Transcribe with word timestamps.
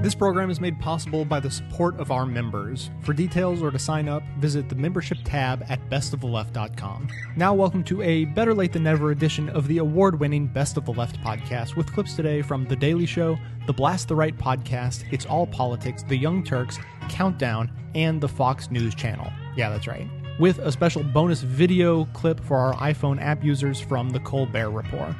This 0.00 0.14
program 0.14 0.48
is 0.48 0.60
made 0.60 0.78
possible 0.78 1.24
by 1.24 1.40
the 1.40 1.50
support 1.50 1.98
of 1.98 2.12
our 2.12 2.24
members. 2.24 2.88
For 3.00 3.12
details 3.12 3.60
or 3.60 3.72
to 3.72 3.80
sign 3.80 4.08
up, 4.08 4.22
visit 4.38 4.68
the 4.68 4.76
membership 4.76 5.18
tab 5.24 5.64
at 5.68 5.90
bestoftheleft.com. 5.90 7.08
Now, 7.34 7.52
welcome 7.52 7.82
to 7.82 8.00
a 8.02 8.26
better 8.26 8.54
late 8.54 8.72
than 8.72 8.84
never 8.84 9.10
edition 9.10 9.48
of 9.48 9.66
the 9.66 9.78
award 9.78 10.20
winning 10.20 10.46
Best 10.46 10.76
of 10.76 10.84
the 10.84 10.92
Left 10.92 11.20
podcast 11.20 11.74
with 11.74 11.92
clips 11.92 12.14
today 12.14 12.42
from 12.42 12.64
The 12.64 12.76
Daily 12.76 13.06
Show, 13.06 13.36
the 13.66 13.72
Blast 13.72 14.06
the 14.06 14.14
Right 14.14 14.38
podcast, 14.38 15.02
It's 15.10 15.26
All 15.26 15.48
Politics, 15.48 16.04
The 16.04 16.16
Young 16.16 16.44
Turks, 16.44 16.78
Countdown, 17.08 17.68
and 17.96 18.20
the 18.20 18.28
Fox 18.28 18.70
News 18.70 18.94
Channel. 18.94 19.32
Yeah, 19.56 19.68
that's 19.68 19.88
right. 19.88 20.06
With 20.38 20.60
a 20.60 20.70
special 20.70 21.02
bonus 21.02 21.40
video 21.40 22.04
clip 22.12 22.38
for 22.44 22.56
our 22.56 22.74
iPhone 22.74 23.20
app 23.20 23.42
users 23.42 23.80
from 23.80 24.10
The 24.10 24.20
Colbert 24.20 24.70
Report. 24.70 25.16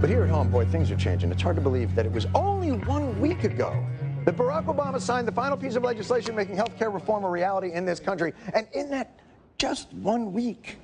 But 0.00 0.10
here 0.10 0.22
at 0.22 0.30
home, 0.30 0.48
boy, 0.48 0.64
things 0.64 0.92
are 0.92 0.96
changing. 0.96 1.32
It's 1.32 1.42
hard 1.42 1.56
to 1.56 1.62
believe 1.62 1.96
that 1.96 2.06
it 2.06 2.12
was 2.12 2.26
only 2.32 2.70
one 2.70 3.20
week 3.20 3.42
ago 3.42 3.84
that 4.24 4.36
Barack 4.36 4.66
Obama 4.66 5.00
signed 5.00 5.26
the 5.26 5.32
final 5.32 5.56
piece 5.56 5.74
of 5.74 5.82
legislation 5.82 6.36
making 6.36 6.54
health 6.54 6.78
care 6.78 6.90
reform 6.90 7.24
a 7.24 7.28
reality 7.28 7.72
in 7.72 7.84
this 7.84 7.98
country. 7.98 8.32
And 8.54 8.68
in 8.74 8.90
that 8.90 9.18
just 9.58 9.92
one 9.94 10.32
week, 10.32 10.76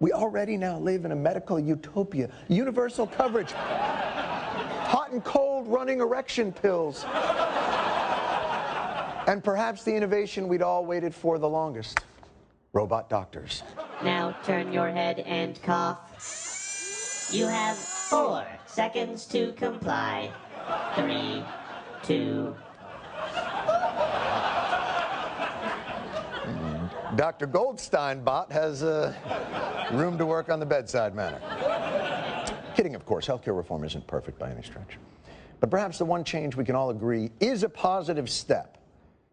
we 0.00 0.12
already 0.12 0.56
now 0.56 0.78
live 0.78 1.04
in 1.04 1.12
a 1.12 1.16
medical 1.16 1.60
utopia. 1.60 2.30
Universal 2.48 3.08
coverage, 3.08 3.52
hot 3.52 5.10
and 5.12 5.22
cold 5.22 5.68
running 5.68 6.00
erection 6.00 6.50
pills, 6.50 7.04
and 9.26 9.44
perhaps 9.44 9.84
the 9.84 9.94
innovation 9.94 10.48
we'd 10.48 10.62
all 10.62 10.86
waited 10.86 11.14
for 11.14 11.38
the 11.38 11.48
longest 11.48 12.00
robot 12.72 13.10
doctors. 13.10 13.62
Now 14.02 14.34
turn 14.44 14.72
your 14.72 14.88
head 14.88 15.18
and 15.20 15.62
cough. 15.62 17.28
You 17.30 17.46
have 17.46 17.97
four 18.08 18.46
seconds 18.64 19.26
to 19.26 19.52
comply. 19.52 20.30
Three, 20.94 21.44
two. 22.02 22.56
Dr. 27.16 27.46
Goldstein 27.46 28.22
bot 28.22 28.50
has 28.50 28.82
uh, 28.82 29.12
room 29.92 30.16
to 30.18 30.24
work 30.24 30.50
on 30.50 30.60
the 30.60 30.66
bedside 30.66 31.14
manner. 31.14 31.40
Kidding, 32.74 32.94
of 32.94 33.04
course. 33.04 33.26
Healthcare 33.26 33.56
reform 33.56 33.84
isn't 33.84 34.06
perfect 34.06 34.38
by 34.38 34.50
any 34.50 34.62
stretch. 34.62 34.98
But 35.60 35.70
perhaps 35.70 35.98
the 35.98 36.04
one 36.04 36.24
change 36.24 36.56
we 36.56 36.64
can 36.64 36.76
all 36.76 36.90
agree 36.90 37.30
is 37.40 37.62
a 37.62 37.68
positive 37.68 38.30
step 38.30 38.78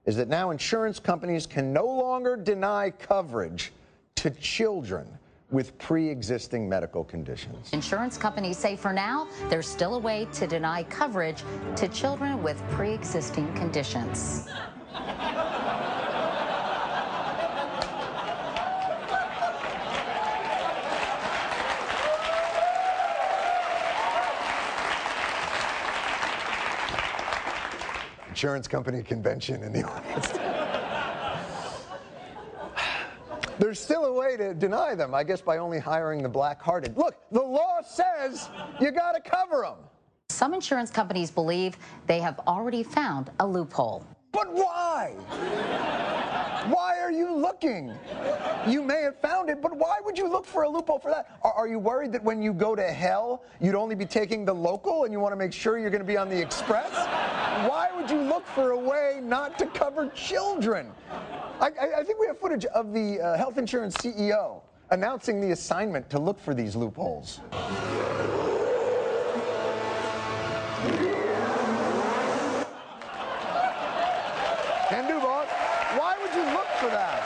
is 0.05 0.15
that 0.17 0.27
now 0.27 0.51
insurance 0.51 0.99
companies 0.99 1.45
can 1.45 1.71
no 1.71 1.85
longer 1.85 2.35
deny 2.35 2.89
coverage 2.89 3.71
to 4.15 4.29
children 4.31 5.07
with 5.55 5.77
pre 5.77 6.09
existing 6.09 6.67
medical 6.67 7.05
conditions. 7.05 7.71
Insurance 7.71 8.17
companies 8.17 8.57
say 8.57 8.75
for 8.75 8.91
now, 8.91 9.25
there's 9.49 9.67
still 9.67 9.95
a 9.95 9.99
way 9.99 10.27
to 10.33 10.45
deny 10.45 10.83
coverage 10.83 11.43
to 11.77 11.87
children 11.87 12.43
with 12.43 12.61
pre 12.71 12.91
existing 12.91 13.51
conditions. 13.53 14.49
Insurance 28.27 28.67
company 28.67 29.01
convention 29.01 29.63
in 29.63 29.71
the 29.71 29.83
audience. 29.83 30.34
There's 33.57 33.79
still 33.79 34.05
a 34.05 34.13
way 34.13 34.35
to 34.37 34.53
deny 34.53 34.95
them, 34.95 35.13
I 35.15 35.23
guess, 35.23 35.41
by 35.41 35.57
only 35.57 35.79
hiring 35.79 36.21
the 36.21 36.29
black 36.29 36.61
hearted. 36.61 36.97
Look, 36.97 37.15
the 37.31 37.41
law 37.41 37.81
says 37.81 38.49
you 38.81 38.91
got 38.91 39.13
to 39.13 39.21
cover 39.21 39.61
them. 39.61 39.77
Some 40.29 40.53
insurance 40.53 40.91
companies 40.91 41.31
believe 41.31 41.77
they 42.07 42.19
have 42.19 42.39
already 42.47 42.83
found 42.83 43.29
a 43.39 43.47
loophole. 43.47 44.05
But 44.31 44.51
why? 44.51 45.13
Why 46.67 46.99
are 46.99 47.11
you 47.11 47.33
looking? 47.33 47.93
You 48.67 48.81
may 48.81 49.01
have 49.03 49.17
found 49.21 49.49
it, 49.49 49.61
but 49.61 49.77
why 49.77 49.99
would 50.03 50.17
you 50.17 50.27
look 50.27 50.45
for 50.45 50.63
a 50.63 50.69
loophole 50.69 50.99
for 50.99 51.11
that? 51.11 51.39
Are, 51.43 51.53
are, 51.53 51.67
you 51.67 51.79
worried 51.79 52.11
that 52.11 52.23
when 52.23 52.41
you 52.41 52.51
go 52.51 52.75
to 52.75 52.83
hell, 52.83 53.43
you'd 53.61 53.75
only 53.75 53.95
be 53.95 54.05
taking 54.05 54.43
the 54.43 54.53
local 54.53 55.03
and 55.03 55.13
you 55.13 55.19
want 55.19 55.31
to 55.31 55.37
make 55.37 55.53
sure 55.53 55.77
you're 55.77 55.91
going 55.91 56.01
to 56.01 56.07
be 56.07 56.17
on 56.17 56.27
the 56.27 56.41
express? 56.41 56.91
Why 57.69 57.89
would 57.95 58.09
you 58.09 58.19
look 58.19 58.45
for 58.47 58.71
a 58.71 58.77
way 58.77 59.19
not 59.21 59.57
to 59.59 59.67
cover 59.67 60.09
children? 60.09 60.91
I, 61.59 61.71
I, 61.99 62.03
think 62.03 62.19
we 62.19 62.27
have 62.27 62.37
footage 62.37 62.65
of 62.65 62.91
the 62.91 63.21
uh, 63.21 63.37
health 63.37 63.57
insurance 63.57 63.95
CEO 63.95 64.61
announcing 64.91 65.39
the 65.39 65.51
assignment 65.51 66.09
to 66.09 66.19
look 66.19 66.37
for 66.37 66.53
these 66.53 66.75
loopholes. 66.75 67.39
Can 74.89 75.07
do, 75.07 75.17
boss. 75.19 75.47
Why 75.97 76.17
would 76.21 76.33
you 76.33 76.43
look 76.53 76.67
for 76.77 76.89
that? 76.89 77.23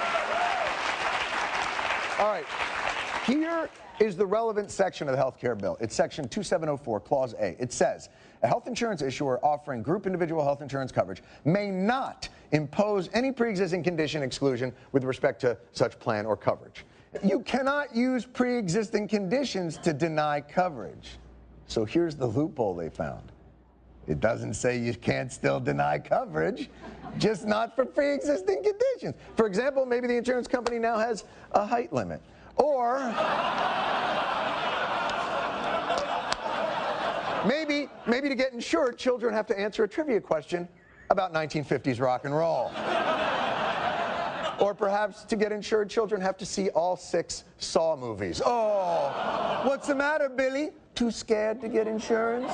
All 2.20 2.28
right. 2.28 2.46
Here 3.26 3.68
is 4.00 4.16
the 4.16 4.26
relevant 4.26 4.70
section 4.70 5.08
of 5.08 5.14
the 5.14 5.18
health 5.18 5.40
care 5.40 5.56
bill. 5.56 5.76
It's 5.80 5.96
section 5.96 6.28
2704, 6.28 7.00
clause 7.00 7.34
A. 7.40 7.56
It 7.60 7.74
says, 7.74 8.10
a 8.42 8.48
health 8.48 8.68
insurance 8.68 9.02
issuer 9.02 9.44
offering 9.44 9.82
group 9.82 10.06
individual 10.06 10.44
health 10.44 10.62
insurance 10.62 10.92
coverage 10.92 11.22
may 11.46 11.70
not 11.70 12.30
impose 12.52 13.10
any 13.14 13.32
pre-existing 13.32 13.84
condition 13.84 14.24
exclusion 14.24 14.74
with 14.92 15.04
respect 15.04 15.42
to 15.42 15.58
such 15.72 16.00
plan 16.00 16.26
or 16.26 16.38
coverage. 16.38 16.86
You 17.24 17.42
cannot 17.42 17.96
use 17.96 18.26
pre-existing 18.26 19.08
conditions 19.08 19.78
to 19.80 19.94
deny 19.94 20.42
coverage. 20.42 21.18
So 21.68 21.86
here's 21.86 22.16
the 22.16 22.28
loophole 22.28 22.76
they 22.76 22.90
found. 22.90 23.32
It 24.08 24.20
doesn't 24.20 24.56
say 24.56 24.80
you 24.80 24.94
can't 24.96 25.32
still 25.32 25.60
deny 25.60 26.00
coverage, 26.00 26.70
just 27.20 27.46
not 27.46 27.76
for 27.76 27.86
pre 27.86 28.14
existing 28.14 28.64
conditions. 28.64 29.16
For 29.36 29.46
example, 29.46 29.86
maybe 29.86 30.08
the 30.08 30.18
insurance 30.18 30.48
company 30.48 30.80
now 30.80 30.98
has 30.98 31.26
a 31.52 31.64
height 31.66 31.94
limit. 31.94 32.22
Or 32.56 32.98
maybe, 37.48 37.90
maybe 38.08 38.30
to 38.30 38.36
get 38.36 38.54
insured, 38.54 38.98
children 38.98 39.34
have 39.34 39.46
to 39.48 39.60
answer 39.60 39.84
a 39.84 39.88
trivia 39.88 40.22
question 40.22 40.68
about 41.10 41.34
1950s 41.34 42.00
rock 42.00 42.26
and 42.26 42.36
roll. 42.36 42.72
or 44.60 44.74
perhaps 44.74 45.24
to 45.24 45.36
get 45.36 45.52
insured, 45.52 45.90
children 45.90 46.22
have 46.22 46.38
to 46.38 46.46
see 46.46 46.70
all 46.70 46.96
six 46.96 47.46
Saw 47.58 47.96
movies. 47.96 48.42
Oh, 48.46 49.62
what's 49.64 49.88
the 49.88 49.96
matter, 49.96 50.30
Billy? 50.30 50.72
Too 50.96 51.12
scared 51.12 51.62
to 51.62 51.70
get 51.70 51.88
insurance? 51.88 52.52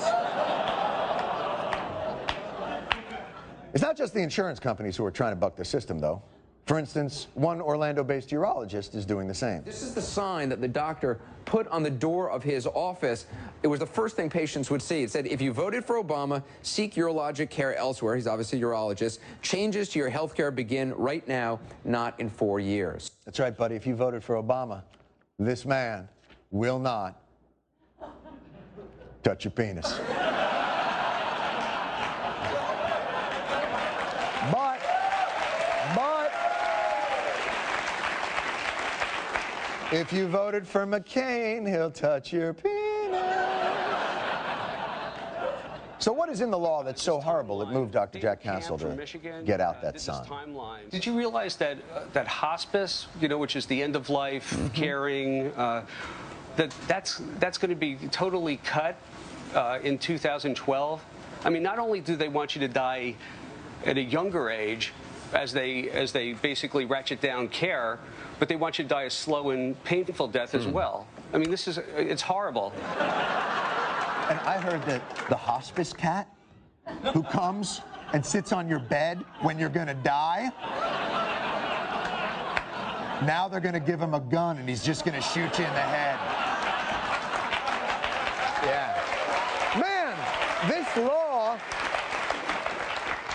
It's 3.73 3.81
not 3.81 3.97
just 3.97 4.13
the 4.13 4.21
insurance 4.21 4.59
companies 4.59 4.95
who 4.95 5.03
are 5.03 5.11
trying 5.11 5.33
to 5.33 5.35
buck 5.35 5.55
the 5.55 5.65
system, 5.65 5.99
though. 5.99 6.21
For 6.65 6.79
instance, 6.79 7.27
one 7.35 7.61
Orlando 7.61 8.03
based 8.03 8.29
urologist 8.29 8.95
is 8.95 9.05
doing 9.05 9.27
the 9.27 9.35
same. 9.35 9.63
This 9.63 9.83
is 9.83 9.93
the 9.93 10.01
sign 10.01 10.49
that 10.49 10.61
the 10.61 10.67
doctor 10.67 11.19
put 11.45 11.67
on 11.67 11.83
the 11.83 11.91
door 11.91 12.31
of 12.31 12.41
his 12.41 12.65
office. 12.65 13.27
It 13.61 13.67
was 13.67 13.79
the 13.79 13.85
first 13.85 14.15
thing 14.15 14.31
patients 14.31 14.71
would 14.71 14.81
see. 14.81 15.03
It 15.03 15.11
said, 15.11 15.27
if 15.27 15.41
you 15.41 15.53
voted 15.53 15.85
for 15.85 16.03
Obama, 16.03 16.41
seek 16.63 16.95
urologic 16.95 17.51
care 17.51 17.75
elsewhere. 17.75 18.15
He's 18.15 18.25
obviously 18.25 18.59
a 18.59 18.63
urologist. 18.63 19.19
Changes 19.43 19.89
to 19.89 19.99
your 19.99 20.09
health 20.09 20.33
care 20.33 20.49
begin 20.49 20.91
right 20.95 21.27
now, 21.27 21.59
not 21.83 22.19
in 22.19 22.31
four 22.31 22.59
years. 22.59 23.11
That's 23.25 23.39
right, 23.39 23.55
buddy. 23.55 23.75
If 23.75 23.85
you 23.85 23.93
voted 23.93 24.23
for 24.23 24.41
Obama, 24.41 24.81
this 25.37 25.65
man 25.65 26.09
will 26.49 26.79
not 26.79 27.21
touch 29.21 29.45
your 29.45 29.51
penis. 29.51 29.99
But, 34.51 34.79
but, 35.95 36.31
if 39.91 40.11
you 40.11 40.27
voted 40.27 40.67
for 40.67 40.85
McCain, 40.85 41.67
he'll 41.67 41.91
touch 41.91 42.33
your 42.33 42.53
penis. 42.53 42.75
So, 45.97 46.11
what 46.11 46.29
is 46.29 46.41
in 46.41 46.51
the 46.51 46.59
law 46.59 46.83
that's 46.83 47.01
so 47.01 47.21
horrible 47.21 47.61
it 47.61 47.69
moved 47.69 47.93
Dr. 47.93 48.19
Jack 48.19 48.41
Castle 48.41 48.77
to 48.77 48.95
get 49.45 49.61
out 49.61 49.81
that 49.81 49.99
sign? 49.99 50.27
Did 50.91 51.05
you 51.05 51.17
realize 51.17 51.55
that 51.57 51.77
uh, 51.93 52.01
that 52.13 52.27
hospice, 52.27 53.07
you 53.21 53.27
know, 53.27 53.37
which 53.37 53.55
is 53.55 53.65
the 53.65 53.81
end 53.81 53.95
of 53.95 54.09
life 54.09 54.51
Mm-hmm. 54.51 54.67
caring, 54.67 55.47
uh, 55.53 55.85
that 56.57 56.73
that's 56.87 57.21
that's 57.39 57.57
going 57.57 57.69
to 57.69 57.75
be 57.75 57.95
totally 58.11 58.57
cut 58.57 58.97
uh, 59.55 59.79
in 59.83 59.97
2012? 59.97 61.05
I 61.45 61.49
mean, 61.49 61.63
not 61.63 61.79
only 61.79 62.01
do 62.01 62.15
they 62.15 62.27
want 62.27 62.55
you 62.55 62.61
to 62.61 62.67
die 62.67 63.15
at 63.85 63.97
a 63.97 64.01
younger 64.01 64.49
age 64.49 64.93
as 65.35 65.51
they 65.51 65.89
as 65.89 66.11
they 66.11 66.33
basically 66.33 66.85
ratchet 66.85 67.21
down 67.21 67.47
care, 67.49 67.99
but 68.39 68.47
they 68.47 68.55
want 68.55 68.79
you 68.79 68.83
to 68.85 68.89
die 68.89 69.03
a 69.03 69.09
slow 69.09 69.49
and 69.51 69.81
painful 69.83 70.27
death 70.27 70.51
Hmm. 70.51 70.57
as 70.57 70.67
well. 70.67 71.05
I 71.33 71.37
mean, 71.37 71.51
this 71.51 71.67
is 71.67 71.77
it's 71.97 72.21
horrible. 72.21 72.71
And 74.29 74.39
I 74.39 74.57
heard 74.59 74.81
that 74.83 75.01
the 75.29 75.35
hospice 75.35 75.93
cat 75.93 76.27
who 77.13 77.21
comes 77.21 77.81
and 78.13 78.25
sits 78.25 78.51
on 78.51 78.67
your 78.67 78.79
bed 78.79 79.23
when 79.41 79.59
you're 79.59 79.69
going 79.69 79.87
to 79.87 79.93
die, 79.93 80.51
now 83.25 83.47
they're 83.47 83.59
going 83.59 83.73
to 83.73 83.79
give 83.79 83.99
him 83.99 84.13
a 84.13 84.19
gun 84.19 84.57
and 84.57 84.67
he's 84.67 84.83
just 84.83 85.05
going 85.05 85.15
to 85.15 85.21
shoot 85.21 85.59
you 85.59 85.65
in 85.65 85.73
the 85.73 85.79
head. 85.95 86.17
Yeah. 88.63 89.79
Man, 89.79 90.15
this 90.69 90.97
law 90.97 91.24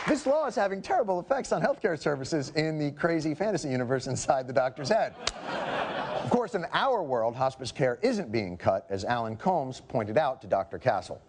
this 0.08 0.26
law 0.26 0.46
is 0.46 0.54
having 0.54 0.82
terrible 0.82 1.20
effects 1.20 1.52
on 1.52 1.62
healthcare 1.62 1.98
services 1.98 2.50
in 2.56 2.78
the 2.78 2.90
crazy 2.92 3.34
fantasy 3.34 3.68
universe 3.68 4.06
inside 4.06 4.46
the 4.46 4.52
doctor's 4.52 4.88
head. 4.88 5.14
Of 6.24 6.30
course, 6.30 6.54
in 6.54 6.64
our 6.72 7.02
world, 7.02 7.34
hospice 7.34 7.72
care 7.72 7.98
isn't 8.02 8.30
being 8.30 8.56
cut, 8.56 8.86
as 8.90 9.04
Alan 9.04 9.36
Colmes 9.36 9.80
pointed 9.80 10.18
out 10.18 10.40
to 10.42 10.46
Dr. 10.46 10.78
Castle. 10.78 11.20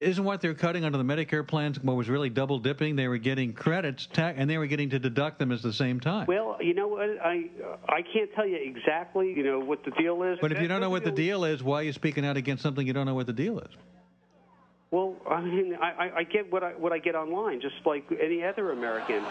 Isn't 0.00 0.22
what 0.22 0.40
they're 0.40 0.54
cutting 0.54 0.84
under 0.84 0.96
the 0.96 1.04
Medicare 1.04 1.46
plans 1.46 1.80
what 1.80 1.96
was 1.96 2.08
really 2.08 2.30
double 2.30 2.60
dipping? 2.60 2.94
They 2.94 3.08
were 3.08 3.18
getting 3.18 3.52
credits, 3.52 4.06
ta- 4.06 4.32
and 4.36 4.48
they 4.48 4.56
were 4.56 4.68
getting 4.68 4.90
to 4.90 4.98
deduct 5.00 5.40
them 5.40 5.50
at 5.50 5.60
the 5.60 5.72
same 5.72 5.98
time. 5.98 6.26
Well, 6.28 6.56
you 6.60 6.72
know 6.72 6.86
what? 6.86 7.00
I 7.20 7.50
I 7.88 8.02
can't 8.02 8.32
tell 8.36 8.46
you 8.46 8.58
exactly, 8.62 9.32
you 9.36 9.42
know, 9.42 9.58
what 9.58 9.84
the 9.84 9.90
deal 9.92 10.22
is. 10.22 10.38
but 10.40 10.52
if 10.52 10.60
you 10.60 10.68
don't 10.68 10.80
know 10.80 10.90
what 10.90 11.02
the 11.02 11.10
deal 11.10 11.44
is, 11.44 11.64
why 11.64 11.80
are 11.80 11.82
you 11.82 11.92
speaking 11.92 12.24
out 12.24 12.36
against 12.36 12.62
something 12.62 12.86
you 12.86 12.92
don't 12.92 13.06
know 13.06 13.16
what 13.16 13.26
the 13.26 13.32
deal 13.32 13.58
is? 13.58 13.70
Well, 14.90 15.16
I 15.28 15.40
mean, 15.40 15.76
I, 15.80 16.10
I- 16.16 16.22
get 16.24 16.50
what 16.52 16.62
I 16.64 16.72
what 16.72 16.92
I 16.92 16.98
get 16.98 17.14
online, 17.14 17.60
just 17.60 17.74
like 17.84 18.04
any 18.20 18.42
other 18.44 18.72
American. 18.72 19.24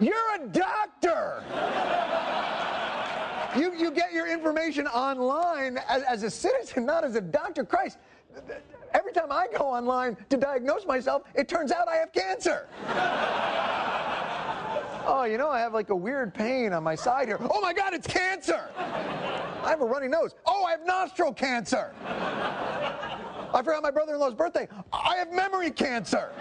You're 0.00 0.34
a 0.34 0.48
doctor! 0.48 1.42
You, 3.56 3.72
you 3.76 3.92
get 3.92 4.12
your 4.12 4.26
information 4.26 4.88
online 4.88 5.78
as, 5.88 6.02
as 6.02 6.22
a 6.24 6.30
citizen, 6.30 6.84
not 6.84 7.04
as 7.04 7.14
a 7.14 7.20
doctor. 7.20 7.64
Christ, 7.64 7.98
every 8.92 9.12
time 9.12 9.30
I 9.30 9.46
go 9.56 9.64
online 9.64 10.16
to 10.30 10.36
diagnose 10.36 10.84
myself, 10.86 11.22
it 11.36 11.48
turns 11.48 11.70
out 11.70 11.86
I 11.88 11.94
have 11.96 12.12
cancer. 12.12 12.66
Oh, 15.06 15.24
you 15.24 15.36
know, 15.38 15.50
I 15.50 15.60
have 15.60 15.74
like 15.74 15.90
a 15.90 15.96
weird 15.96 16.32
pain 16.34 16.72
on 16.72 16.82
my 16.82 16.94
side 16.94 17.28
here. 17.28 17.38
Oh 17.40 17.60
my 17.60 17.72
God, 17.72 17.92
it's 17.92 18.06
cancer! 18.06 18.70
I 18.76 19.66
have 19.68 19.80
a 19.80 19.86
runny 19.86 20.08
nose. 20.08 20.34
Oh, 20.46 20.64
I 20.64 20.72
have 20.72 20.84
nostril 20.86 21.32
cancer. 21.32 21.94
I 22.04 23.62
forgot 23.62 23.82
my 23.82 23.90
brother 23.90 24.14
in 24.14 24.20
law's 24.20 24.34
birthday. 24.34 24.66
I 24.92 25.16
have 25.16 25.30
memory 25.32 25.70
cancer. 25.70 26.32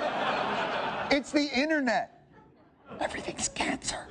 It's 1.11 1.31
the 1.31 1.47
internet. 1.53 2.23
Everything's 2.99 3.49
cancer. 3.49 4.07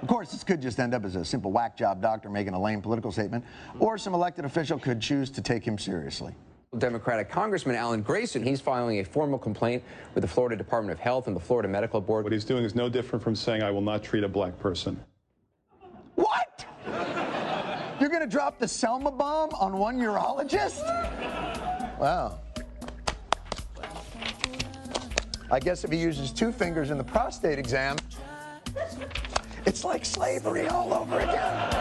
Of 0.00 0.06
course, 0.06 0.30
this 0.30 0.44
could 0.44 0.62
just 0.62 0.78
end 0.78 0.94
up 0.94 1.04
as 1.04 1.16
a 1.16 1.24
simple 1.24 1.50
whack 1.50 1.76
job 1.76 2.00
doctor 2.00 2.28
making 2.30 2.54
a 2.54 2.60
lame 2.60 2.80
political 2.80 3.10
statement, 3.10 3.44
or 3.78 3.98
some 3.98 4.14
elected 4.14 4.44
official 4.44 4.78
could 4.78 5.00
choose 5.00 5.30
to 5.30 5.42
take 5.42 5.64
him 5.64 5.76
seriously. 5.78 6.34
Democratic 6.76 7.30
Congressman 7.30 7.76
Alan 7.76 8.02
Grayson, 8.02 8.42
he's 8.42 8.60
filing 8.60 8.98
a 8.98 9.04
formal 9.04 9.38
complaint 9.38 9.82
with 10.14 10.20
the 10.22 10.28
Florida 10.28 10.54
Department 10.54 10.92
of 10.92 11.00
Health 11.00 11.26
and 11.26 11.34
the 11.34 11.40
Florida 11.40 11.68
Medical 11.68 12.00
Board. 12.00 12.24
What 12.24 12.32
he's 12.32 12.44
doing 12.44 12.64
is 12.64 12.74
no 12.74 12.90
different 12.90 13.22
from 13.22 13.34
saying, 13.34 13.62
I 13.62 13.70
will 13.70 13.80
not 13.80 14.02
treat 14.02 14.22
a 14.22 14.28
black 14.28 14.58
person. 14.58 15.00
What? 16.14 16.66
You're 18.00 18.10
going 18.10 18.20
to 18.20 18.28
drop 18.28 18.58
the 18.58 18.68
Selma 18.68 19.10
bomb 19.10 19.50
on 19.54 19.78
one 19.78 19.98
urologist? 19.98 20.82
Wow. 21.98 22.38
I 25.50 25.58
guess 25.58 25.84
if 25.84 25.90
he 25.90 25.96
uses 25.96 26.30
two 26.30 26.52
fingers 26.52 26.90
in 26.90 26.98
the 26.98 27.04
prostate 27.04 27.58
exam, 27.58 27.96
it's 29.64 29.84
like 29.84 30.04
slavery 30.04 30.68
all 30.68 30.92
over 30.92 31.18
again. 31.18 31.78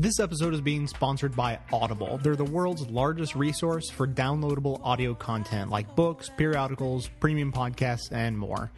This 0.00 0.20
episode 0.20 0.54
is 0.54 0.60
being 0.60 0.86
sponsored 0.86 1.34
by 1.34 1.58
Audible. 1.72 2.20
They're 2.22 2.36
the 2.36 2.44
world's 2.44 2.88
largest 2.88 3.34
resource 3.34 3.90
for 3.90 4.06
downloadable 4.06 4.80
audio 4.84 5.12
content 5.12 5.72
like 5.72 5.96
books, 5.96 6.30
periodicals, 6.36 7.10
premium 7.18 7.50
podcasts, 7.50 8.12
and 8.12 8.38
more. 8.38 8.70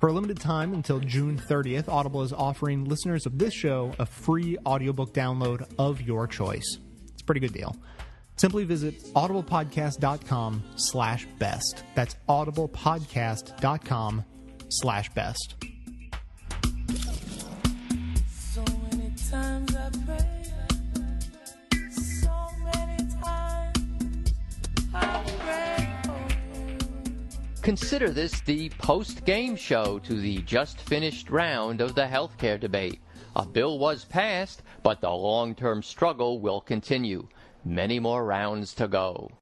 For 0.00 0.10
a 0.10 0.12
limited 0.12 0.38
time 0.38 0.74
until 0.74 1.00
June 1.00 1.38
30th, 1.38 1.88
Audible 1.88 2.20
is 2.20 2.34
offering 2.34 2.84
listeners 2.84 3.24
of 3.24 3.38
this 3.38 3.54
show 3.54 3.94
a 3.98 4.04
free 4.04 4.58
audiobook 4.66 5.14
download 5.14 5.66
of 5.78 6.02
your 6.02 6.26
choice. 6.26 6.76
It's 7.10 7.22
a 7.22 7.24
pretty 7.24 7.40
good 7.40 7.54
deal. 7.54 7.74
Simply 8.36 8.64
visit 8.64 9.02
audiblepodcast.com 9.14 10.62
slash 10.76 11.26
best. 11.38 11.84
That's 11.94 12.16
audiblepodcast.com 12.28 14.24
slash 14.68 15.08
best. 15.14 15.54
Consider 27.66 28.10
this 28.10 28.42
the 28.42 28.68
post 28.78 29.24
game 29.24 29.56
show 29.56 29.98
to 29.98 30.14
the 30.14 30.38
just 30.42 30.78
finished 30.78 31.30
round 31.30 31.80
of 31.80 31.96
the 31.96 32.04
healthcare 32.06 32.60
debate. 32.60 33.00
A 33.34 33.44
bill 33.44 33.80
was 33.80 34.04
passed, 34.04 34.62
but 34.84 35.00
the 35.00 35.10
long 35.10 35.52
term 35.52 35.82
struggle 35.82 36.38
will 36.38 36.60
continue. 36.60 37.26
Many 37.64 37.98
more 37.98 38.24
rounds 38.24 38.72
to 38.74 38.86
go. 38.86 39.32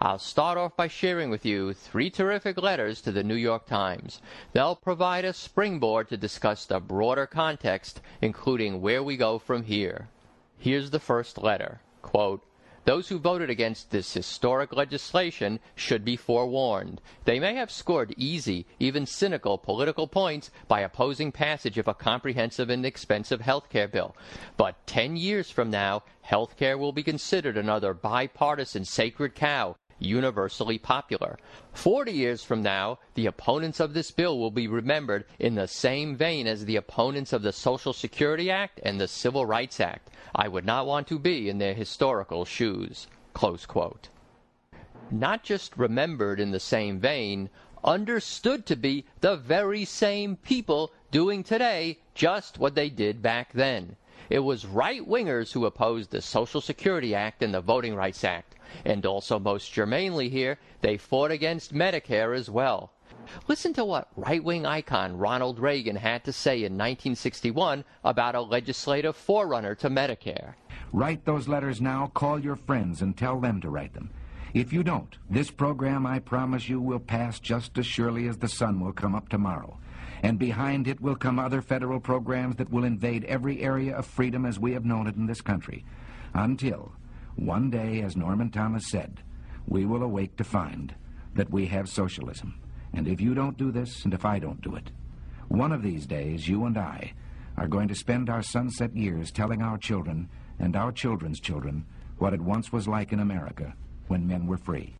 I'll 0.00 0.20
start 0.20 0.58
off 0.58 0.76
by 0.76 0.86
sharing 0.86 1.28
with 1.28 1.44
you 1.44 1.74
three 1.74 2.08
terrific 2.08 2.56
letters 2.56 3.00
to 3.00 3.10
the 3.10 3.24
New 3.24 3.34
York 3.34 3.66
Times. 3.66 4.22
They'll 4.52 4.76
provide 4.76 5.24
a 5.24 5.32
springboard 5.32 6.08
to 6.10 6.16
discuss 6.16 6.66
the 6.66 6.78
broader 6.78 7.26
context, 7.26 8.00
including 8.22 8.80
where 8.80 9.02
we 9.02 9.16
go 9.16 9.40
from 9.40 9.64
here. 9.64 10.08
Here's 10.56 10.90
the 10.90 11.00
first 11.00 11.36
letter. 11.36 11.80
Quote, 12.00 12.44
those 12.84 13.08
who 13.08 13.18
voted 13.18 13.50
against 13.50 13.90
this 13.90 14.12
historic 14.12 14.74
legislation 14.74 15.60
should 15.74 16.04
be 16.04 16.16
forewarned. 16.16 17.00
They 17.24 17.38
may 17.38 17.54
have 17.54 17.70
scored 17.70 18.14
easy, 18.16 18.66
even 18.78 19.06
cynical 19.06 19.58
political 19.58 20.06
points 20.06 20.50
by 20.68 20.80
opposing 20.80 21.32
passage 21.32 21.78
of 21.78 21.88
a 21.88 21.94
comprehensive 21.94 22.70
and 22.70 22.84
expensive 22.86 23.40
health 23.40 23.68
care 23.68 23.88
bill. 23.88 24.16
But 24.56 24.86
10 24.86 25.16
years 25.16 25.50
from 25.50 25.70
now, 25.70 26.02
health 26.22 26.56
care 26.56 26.78
will 26.78 26.92
be 26.92 27.02
considered 27.02 27.56
another 27.56 27.94
bipartisan 27.94 28.84
sacred 28.84 29.34
cow 29.34 29.76
universally 30.00 30.78
popular. 30.78 31.38
Forty 31.72 32.12
years 32.12 32.42
from 32.42 32.62
now, 32.62 32.98
the 33.14 33.26
opponents 33.26 33.78
of 33.78 33.94
this 33.94 34.10
bill 34.10 34.38
will 34.38 34.50
be 34.50 34.66
remembered 34.66 35.24
in 35.38 35.54
the 35.54 35.68
same 35.68 36.16
vein 36.16 36.46
as 36.46 36.64
the 36.64 36.76
opponents 36.76 37.32
of 37.32 37.42
the 37.42 37.52
Social 37.52 37.92
Security 37.92 38.50
Act 38.50 38.80
and 38.82 39.00
the 39.00 39.06
Civil 39.06 39.46
Rights 39.46 39.78
Act. 39.78 40.10
I 40.34 40.48
would 40.48 40.64
not 40.64 40.86
want 40.86 41.06
to 41.08 41.18
be 41.18 41.48
in 41.48 41.58
their 41.58 41.74
historical 41.74 42.44
shoes. 42.44 43.06
Not 45.10 45.44
just 45.44 45.76
remembered 45.76 46.40
in 46.40 46.50
the 46.50 46.60
same 46.60 46.98
vein, 46.98 47.50
understood 47.82 48.66
to 48.66 48.76
be 48.76 49.04
the 49.20 49.36
very 49.36 49.84
same 49.84 50.36
people 50.36 50.92
doing 51.10 51.42
today 51.42 51.98
just 52.14 52.58
what 52.58 52.74
they 52.74 52.90
did 52.90 53.22
back 53.22 53.52
then. 53.52 53.96
It 54.28 54.40
was 54.40 54.66
right 54.66 55.06
wingers 55.06 55.52
who 55.52 55.66
opposed 55.66 56.10
the 56.10 56.22
Social 56.22 56.60
Security 56.60 57.14
Act 57.14 57.42
and 57.42 57.52
the 57.52 57.60
Voting 57.60 57.96
Rights 57.96 58.22
Act. 58.22 58.54
And 58.84 59.04
also, 59.06 59.38
most 59.38 59.72
germanely 59.72 60.28
here, 60.28 60.58
they 60.80 60.96
fought 60.96 61.30
against 61.30 61.74
Medicare 61.74 62.36
as 62.36 62.50
well. 62.50 62.92
Listen 63.48 63.72
to 63.74 63.84
what 63.84 64.08
right 64.16 64.42
wing 64.42 64.66
icon 64.66 65.16
Ronald 65.16 65.58
Reagan 65.58 65.96
had 65.96 66.24
to 66.24 66.32
say 66.32 66.58
in 66.58 66.72
1961 66.72 67.84
about 68.04 68.34
a 68.34 68.40
legislative 68.40 69.16
forerunner 69.16 69.74
to 69.76 69.90
Medicare. 69.90 70.54
Write 70.92 71.24
those 71.24 71.46
letters 71.46 71.80
now, 71.80 72.08
call 72.14 72.38
your 72.38 72.56
friends, 72.56 73.02
and 73.02 73.16
tell 73.16 73.40
them 73.40 73.60
to 73.60 73.70
write 73.70 73.94
them. 73.94 74.10
If 74.52 74.72
you 74.72 74.82
don't, 74.82 75.16
this 75.28 75.50
program, 75.50 76.06
I 76.06 76.18
promise 76.18 76.68
you, 76.68 76.80
will 76.80 76.98
pass 76.98 77.38
just 77.38 77.78
as 77.78 77.86
surely 77.86 78.26
as 78.26 78.38
the 78.38 78.48
sun 78.48 78.80
will 78.80 78.92
come 78.92 79.14
up 79.14 79.28
tomorrow. 79.28 79.78
And 80.22 80.38
behind 80.38 80.88
it 80.88 81.00
will 81.00 81.14
come 81.14 81.38
other 81.38 81.62
federal 81.62 82.00
programs 82.00 82.56
that 82.56 82.70
will 82.70 82.84
invade 82.84 83.24
every 83.24 83.60
area 83.60 83.96
of 83.96 84.06
freedom 84.06 84.44
as 84.44 84.58
we 84.58 84.72
have 84.72 84.84
known 84.84 85.06
it 85.06 85.14
in 85.14 85.26
this 85.26 85.40
country. 85.40 85.84
Until, 86.34 86.92
one 87.40 87.70
day, 87.70 88.02
as 88.02 88.16
Norman 88.16 88.50
Thomas 88.50 88.90
said, 88.90 89.22
we 89.66 89.86
will 89.86 90.02
awake 90.02 90.36
to 90.36 90.44
find 90.44 90.94
that 91.34 91.50
we 91.50 91.66
have 91.66 91.88
socialism. 91.88 92.60
And 92.92 93.08
if 93.08 93.20
you 93.20 93.34
don't 93.34 93.56
do 93.56 93.72
this, 93.72 94.04
and 94.04 94.12
if 94.12 94.24
I 94.24 94.38
don't 94.38 94.60
do 94.60 94.74
it, 94.74 94.90
one 95.48 95.72
of 95.72 95.82
these 95.82 96.06
days, 96.06 96.48
you 96.48 96.66
and 96.66 96.76
I 96.76 97.12
are 97.56 97.66
going 97.66 97.88
to 97.88 97.94
spend 97.94 98.28
our 98.28 98.42
sunset 98.42 98.94
years 98.94 99.30
telling 99.30 99.62
our 99.62 99.78
children 99.78 100.28
and 100.58 100.76
our 100.76 100.92
children's 100.92 101.40
children 101.40 101.86
what 102.18 102.34
it 102.34 102.40
once 102.40 102.72
was 102.72 102.86
like 102.86 103.12
in 103.12 103.20
America 103.20 103.74
when 104.08 104.26
men 104.26 104.46
were 104.46 104.58
free. 104.58 104.94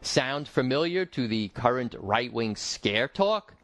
Sound 0.00 0.48
familiar 0.48 1.04
to 1.04 1.28
the 1.28 1.48
current 1.48 1.94
right 1.98 2.32
wing 2.32 2.56
scare 2.56 3.08
talk? 3.08 3.54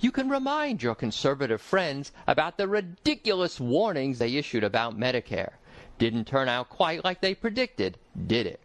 You 0.00 0.10
can 0.10 0.28
remind 0.28 0.82
your 0.82 0.94
conservative 0.94 1.60
friends 1.60 2.12
about 2.26 2.58
the 2.58 2.68
ridiculous 2.68 3.58
warnings 3.58 4.18
they 4.18 4.36
issued 4.36 4.64
about 4.64 4.98
Medicare. 4.98 5.52
Didn't 5.98 6.26
turn 6.26 6.48
out 6.48 6.68
quite 6.68 7.04
like 7.04 7.20
they 7.20 7.34
predicted, 7.34 7.98
did 8.26 8.46
it? 8.46 8.60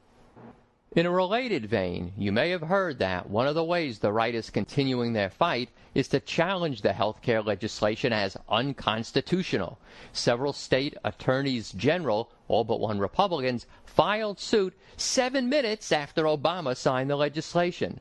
In 0.96 1.06
a 1.06 1.12
related 1.12 1.68
vein, 1.68 2.14
you 2.18 2.32
may 2.32 2.50
have 2.50 2.64
heard 2.64 2.98
that 2.98 3.30
one 3.30 3.46
of 3.46 3.54
the 3.54 3.64
ways 3.64 4.00
the 4.00 4.12
right 4.12 4.34
is 4.34 4.50
continuing 4.50 5.14
their 5.14 5.30
fight 5.30 5.70
is 5.94 6.08
to 6.08 6.20
challenge 6.20 6.82
the 6.82 6.94
health 6.94 7.22
care 7.22 7.44
legislation 7.44 8.12
as 8.12 8.36
unconstitutional. 8.50 9.78
Several 10.14 10.52
state 10.52 10.98
attorneys 11.06 11.72
general, 11.74 12.32
all 12.48 12.64
but 12.64 12.80
one 12.80 12.98
Republicans, 12.98 13.68
filed 13.86 14.40
suit 14.40 14.74
seven 14.98 15.48
minutes 15.48 15.92
after 15.92 16.24
Obama 16.24 16.76
signed 16.76 17.12
the 17.12 17.16
legislation. 17.16 18.00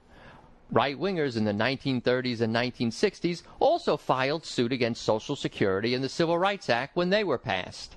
Right 0.71 0.99
wingers 0.99 1.37
in 1.37 1.45
the 1.45 1.53
1930s 1.53 2.41
and 2.41 2.57
1960s 2.57 3.43
also 3.61 3.99
filed 3.99 4.47
suit 4.47 4.73
against 4.73 5.03
Social 5.03 5.37
Security 5.37 5.95
and 5.95 6.03
the 6.03 6.09
Civil 6.09 6.39
Rights 6.39 6.71
Act 6.71 6.97
when 6.97 7.11
they 7.11 7.23
were 7.23 7.37
passed. 7.37 7.97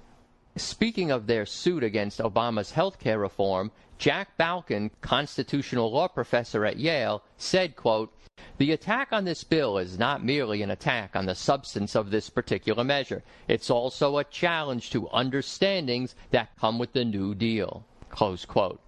Speaking 0.58 1.12
of 1.12 1.27
their 1.27 1.46
suit 1.46 1.84
against 1.84 2.20
Obama's 2.20 2.72
health 2.72 3.00
care 3.00 3.20
reform, 3.20 3.72
Jack 3.98 4.38
Balkin, 4.38 4.91
constitutional 5.01 5.91
law 5.91 6.08
professor 6.08 6.65
at 6.65 6.77
Yale, 6.77 7.24
said, 7.38 7.75
quote, 7.75 8.12
the 8.58 8.72
attack 8.72 9.10
on 9.12 9.24
this 9.24 9.43
bill 9.43 9.77
is 9.77 10.00
not 10.00 10.24
merely 10.24 10.62
an 10.62 10.72
attack 10.72 11.15
on 11.15 11.25
the 11.25 11.36
substance 11.36 11.96
of 11.96 12.10
this 12.10 12.29
particular 12.29 12.84
measure. 12.84 13.24
It's 13.48 13.70
also 13.70 14.17
a 14.17 14.24
challenge 14.24 14.89
to 14.91 15.10
understandings 15.10 16.15
that 16.31 16.58
come 16.60 16.79
with 16.79 16.93
the 16.93 17.05
New 17.05 17.36
Deal. 17.36 17.86
Close 18.10 18.46
quote. 18.46 18.81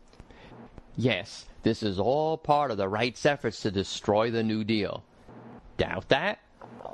Yes, 0.95 1.45
this 1.63 1.81
is 1.81 1.99
all 1.99 2.37
part 2.37 2.71
of 2.71 2.77
the 2.77 2.89
right's 2.89 3.25
efforts 3.25 3.61
to 3.61 3.71
destroy 3.71 4.31
the 4.31 4.43
New 4.43 4.63
Deal. 4.63 5.03
Doubt 5.77 6.09
that? 6.09 6.39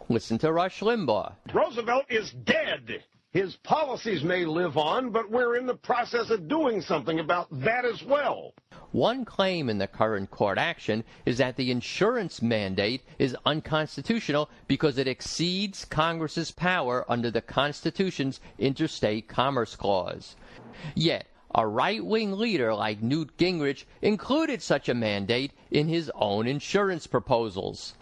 Listen 0.07 0.37
to 0.39 0.51
Rush 0.51 0.81
Limbaugh. 0.81 1.33
Roosevelt 1.53 2.05
is 2.09 2.31
dead. 2.31 3.03
His 3.31 3.57
policies 3.57 4.23
may 4.23 4.43
live 4.43 4.75
on, 4.75 5.11
but 5.11 5.29
we're 5.29 5.55
in 5.55 5.67
the 5.67 5.75
process 5.75 6.31
of 6.31 6.47
doing 6.47 6.81
something 6.81 7.19
about 7.19 7.47
that 7.51 7.85
as 7.85 8.03
well. 8.03 8.55
One 8.91 9.23
claim 9.23 9.69
in 9.69 9.77
the 9.77 9.85
current 9.85 10.31
court 10.31 10.57
action 10.57 11.03
is 11.27 11.37
that 11.37 11.55
the 11.55 11.69
insurance 11.69 12.41
mandate 12.41 13.03
is 13.19 13.37
unconstitutional 13.45 14.49
because 14.67 14.97
it 14.97 15.07
exceeds 15.07 15.85
Congress's 15.85 16.49
power 16.49 17.05
under 17.07 17.29
the 17.29 17.41
Constitution's 17.41 18.39
Interstate 18.57 19.27
Commerce 19.27 19.75
Clause. 19.75 20.35
Yet, 20.95 21.27
a 21.53 21.67
right-wing 21.67 22.31
leader 22.31 22.73
like 22.73 23.03
Newt 23.03 23.37
Gingrich 23.37 23.85
included 24.01 24.63
such 24.63 24.89
a 24.89 24.95
mandate 24.95 25.51
in 25.69 25.87
his 25.87 26.11
own 26.15 26.47
insurance 26.47 27.05
proposals. 27.05 27.93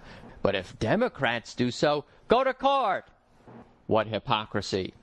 But 0.42 0.56
if 0.56 0.80
Democrats 0.80 1.54
do 1.54 1.70
so, 1.70 2.06
go 2.30 2.46
to 2.46 2.54
court. 2.54 3.10
What 3.88 4.08
hypocrisy. 4.08 4.94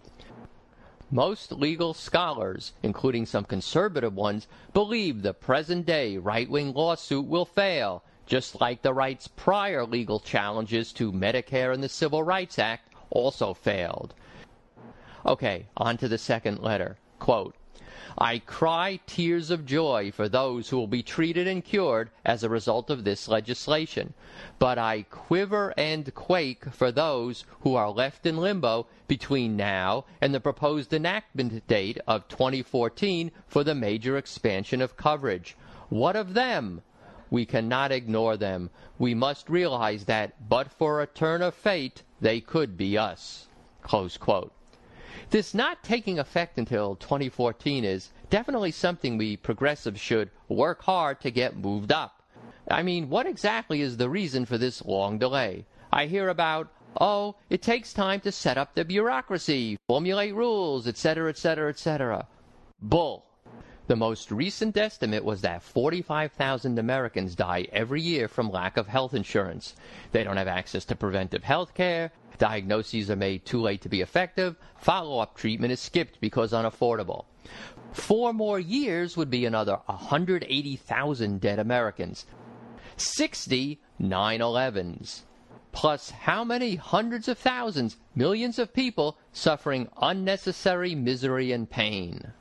Most 1.14 1.52
legal 1.52 1.94
scholars, 1.94 2.72
including 2.82 3.24
some 3.24 3.44
conservative 3.44 4.16
ones, 4.16 4.48
believe 4.72 5.22
the 5.22 5.32
present 5.32 5.86
day 5.86 6.16
right 6.16 6.50
wing 6.50 6.72
lawsuit 6.72 7.24
will 7.28 7.44
fail, 7.44 8.02
just 8.26 8.60
like 8.60 8.82
the 8.82 8.92
right's 8.92 9.28
prior 9.28 9.86
legal 9.86 10.18
challenges 10.18 10.92
to 10.94 11.12
Medicare 11.12 11.72
and 11.72 11.84
the 11.84 11.88
Civil 11.88 12.24
Rights 12.24 12.58
Act 12.58 12.92
also 13.10 13.54
failed. 13.54 14.12
Okay, 15.24 15.66
on 15.76 15.96
to 15.98 16.08
the 16.08 16.18
second 16.18 16.58
letter. 16.58 16.98
Quote, 17.20 17.54
I 18.18 18.38
cry 18.38 19.00
tears 19.06 19.50
of 19.50 19.64
joy 19.64 20.10
for 20.12 20.28
those 20.28 20.68
who 20.68 20.76
will 20.76 20.86
be 20.86 21.02
treated 21.02 21.46
and 21.46 21.64
cured 21.64 22.10
as 22.24 22.42
a 22.42 22.48
result 22.48 22.90
of 22.90 23.04
this 23.04 23.28
legislation, 23.28 24.14
but 24.58 24.78
I 24.78 25.02
quiver 25.10 25.72
and 25.76 26.14
quake 26.14 26.66
for 26.70 26.92
those 26.92 27.44
who 27.60 27.74
are 27.74 27.90
left 27.90 28.26
in 28.26 28.36
limbo 28.36 28.86
between 29.08 29.56
now 29.56 30.04
and 30.20 30.34
the 30.34 30.40
proposed 30.40 30.92
enactment 30.92 31.66
date 31.66 31.98
of 32.06 32.28
2014 32.28 33.30
for 33.46 33.64
the 33.64 33.74
major 33.74 34.16
expansion 34.16 34.82
of 34.82 34.96
coverage. 34.96 35.56
What 35.88 36.16
of 36.16 36.34
them? 36.34 36.82
We 37.30 37.46
cannot 37.46 37.90
ignore 37.90 38.36
them. 38.36 38.70
We 38.98 39.14
must 39.14 39.48
realize 39.48 40.04
that, 40.04 40.48
but 40.48 40.70
for 40.70 41.00
a 41.00 41.06
turn 41.06 41.42
of 41.42 41.54
fate, 41.54 42.02
they 42.20 42.40
could 42.40 42.76
be 42.76 42.98
us. 42.98 43.46
This 45.30 45.54
not 45.54 45.82
taking 45.82 46.18
effect 46.18 46.58
until 46.58 46.96
2014 46.96 47.84
is 47.84 48.10
definitely 48.30 48.70
something 48.70 49.16
we 49.16 49.36
progressives 49.36 50.00
should 50.00 50.30
work 50.48 50.82
hard 50.82 51.20
to 51.20 51.30
get 51.30 51.56
moved 51.56 51.92
up. 51.92 52.22
I 52.70 52.82
mean, 52.82 53.10
what 53.10 53.26
exactly 53.26 53.80
is 53.80 53.96
the 53.96 54.08
reason 54.08 54.44
for 54.44 54.58
this 54.58 54.84
long 54.84 55.18
delay? 55.18 55.66
I 55.92 56.06
hear 56.06 56.28
about, 56.28 56.68
oh, 57.00 57.36
it 57.50 57.62
takes 57.62 57.92
time 57.92 58.20
to 58.20 58.32
set 58.32 58.56
up 58.58 58.74
the 58.74 58.84
bureaucracy, 58.84 59.76
formulate 59.86 60.34
rules, 60.34 60.88
etc., 60.88 61.28
etc., 61.28 61.68
etc. 61.68 62.26
Bull. 62.80 63.24
The 63.86 63.96
most 63.96 64.32
recent 64.32 64.78
estimate 64.78 65.24
was 65.24 65.42
that 65.42 65.62
45,000 65.62 66.78
Americans 66.78 67.34
die 67.34 67.66
every 67.70 68.00
year 68.00 68.28
from 68.28 68.50
lack 68.50 68.78
of 68.78 68.88
health 68.88 69.12
insurance. 69.12 69.76
They 70.12 70.24
don't 70.24 70.38
have 70.38 70.48
access 70.48 70.86
to 70.86 70.96
preventive 70.96 71.44
health 71.44 71.74
care, 71.74 72.10
Diagnoses 72.38 73.10
are 73.10 73.16
made 73.16 73.44
too 73.44 73.60
late 73.60 73.82
to 73.82 73.88
be 73.88 74.00
effective. 74.00 74.56
Follow 74.76 75.18
up 75.18 75.36
treatment 75.36 75.72
is 75.72 75.80
skipped 75.80 76.20
because 76.20 76.52
unaffordable. 76.52 77.24
Four 77.92 78.32
more 78.32 78.58
years 78.58 79.16
would 79.16 79.30
be 79.30 79.44
another 79.44 79.78
180,000 79.86 81.40
dead 81.40 81.58
Americans. 81.58 82.26
60 82.96 83.80
9 83.98 84.40
11s. 84.40 85.22
Plus, 85.72 86.10
how 86.10 86.44
many 86.44 86.76
hundreds 86.76 87.28
of 87.28 87.38
thousands, 87.38 87.96
millions 88.14 88.58
of 88.58 88.72
people 88.72 89.18
suffering 89.32 89.88
unnecessary 90.00 90.94
misery 90.94 91.52
and 91.52 91.68
pain? 91.68 92.32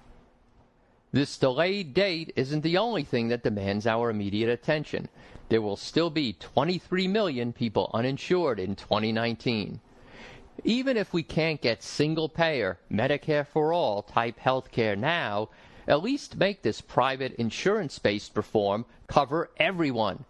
This 1.11 1.37
delayed 1.37 1.93
date 1.93 2.33
isn't 2.35 2.61
the 2.61 2.77
only 2.77 3.03
thing 3.03 3.27
that 3.27 3.43
demands 3.43 3.85
our 3.85 4.09
immediate 4.09 4.49
attention. 4.49 5.09
There 5.49 5.61
will 5.61 5.75
still 5.75 6.09
be 6.09 6.33
23 6.33 7.07
million 7.07 7.53
people 7.53 7.91
uninsured 7.93 8.59
in 8.59 8.75
2019. 8.75 9.79
Even 10.63 10.97
if 10.97 11.13
we 11.13 11.23
can't 11.23 11.61
get 11.61 11.83
single 11.83 12.29
payer, 12.29 12.79
Medicare 12.91 13.45
for 13.45 13.73
all 13.73 14.03
type 14.03 14.39
health 14.39 14.71
care 14.71 14.95
now, 14.95 15.49
at 15.87 16.03
least 16.03 16.37
make 16.37 16.61
this 16.61 16.79
private 16.81 17.33
insurance 17.35 17.99
based 17.99 18.35
reform 18.37 18.85
cover 19.07 19.49
everyone. 19.57 20.25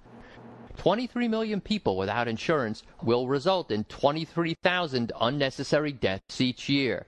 23 0.78 1.28
million 1.28 1.62
people 1.62 1.98
without 1.98 2.28
insurance 2.28 2.84
will 3.04 3.28
result 3.28 3.70
in 3.72 3.84
23,000 3.86 5.12
unnecessary 5.22 5.92
deaths 5.92 6.42
each 6.42 6.68
year. 6.68 7.06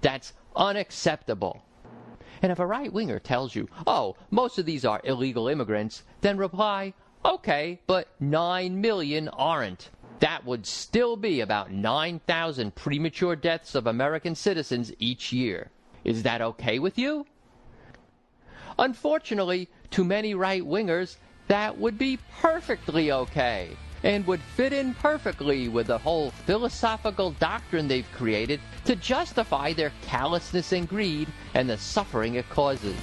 That's 0.00 0.32
unacceptable. 0.56 1.62
And 2.42 2.52
if 2.52 2.58
a 2.58 2.66
right 2.66 2.92
winger 2.92 3.18
tells 3.18 3.54
you, 3.54 3.68
oh, 3.86 4.16
most 4.30 4.58
of 4.58 4.66
these 4.66 4.84
are 4.84 5.00
illegal 5.04 5.48
immigrants, 5.48 6.02
then 6.20 6.36
reply, 6.36 6.92
okay, 7.24 7.80
but 7.86 8.08
9 8.20 8.80
million 8.80 9.28
aren't. 9.28 9.90
That 10.20 10.44
would 10.46 10.66
still 10.66 11.16
be 11.16 11.40
about 11.40 11.70
9,000 11.70 12.74
premature 12.74 13.36
deaths 13.36 13.74
of 13.74 13.86
American 13.86 14.34
citizens 14.34 14.92
each 14.98 15.32
year. 15.32 15.70
Is 16.04 16.22
that 16.22 16.40
okay 16.40 16.78
with 16.78 16.98
you? 16.98 17.26
Unfortunately, 18.78 19.68
to 19.90 20.04
many 20.04 20.34
right 20.34 20.62
wingers, 20.62 21.16
that 21.48 21.78
would 21.78 21.98
be 21.98 22.18
perfectly 22.40 23.12
okay 23.12 23.76
and 24.02 24.26
would 24.26 24.40
fit 24.40 24.72
in 24.72 24.94
perfectly 24.94 25.68
with 25.68 25.88
the 25.88 25.98
whole 25.98 26.30
philosophical 26.30 27.32
doctrine 27.32 27.88
they've 27.88 28.10
created 28.12 28.60
to 28.84 28.94
justify 28.96 29.72
their 29.72 29.92
callousness 30.02 30.72
and 30.72 30.88
greed 30.88 31.28
and 31.54 31.68
the 31.68 31.78
suffering 31.78 32.34
it 32.34 32.48
causes. 32.48 32.96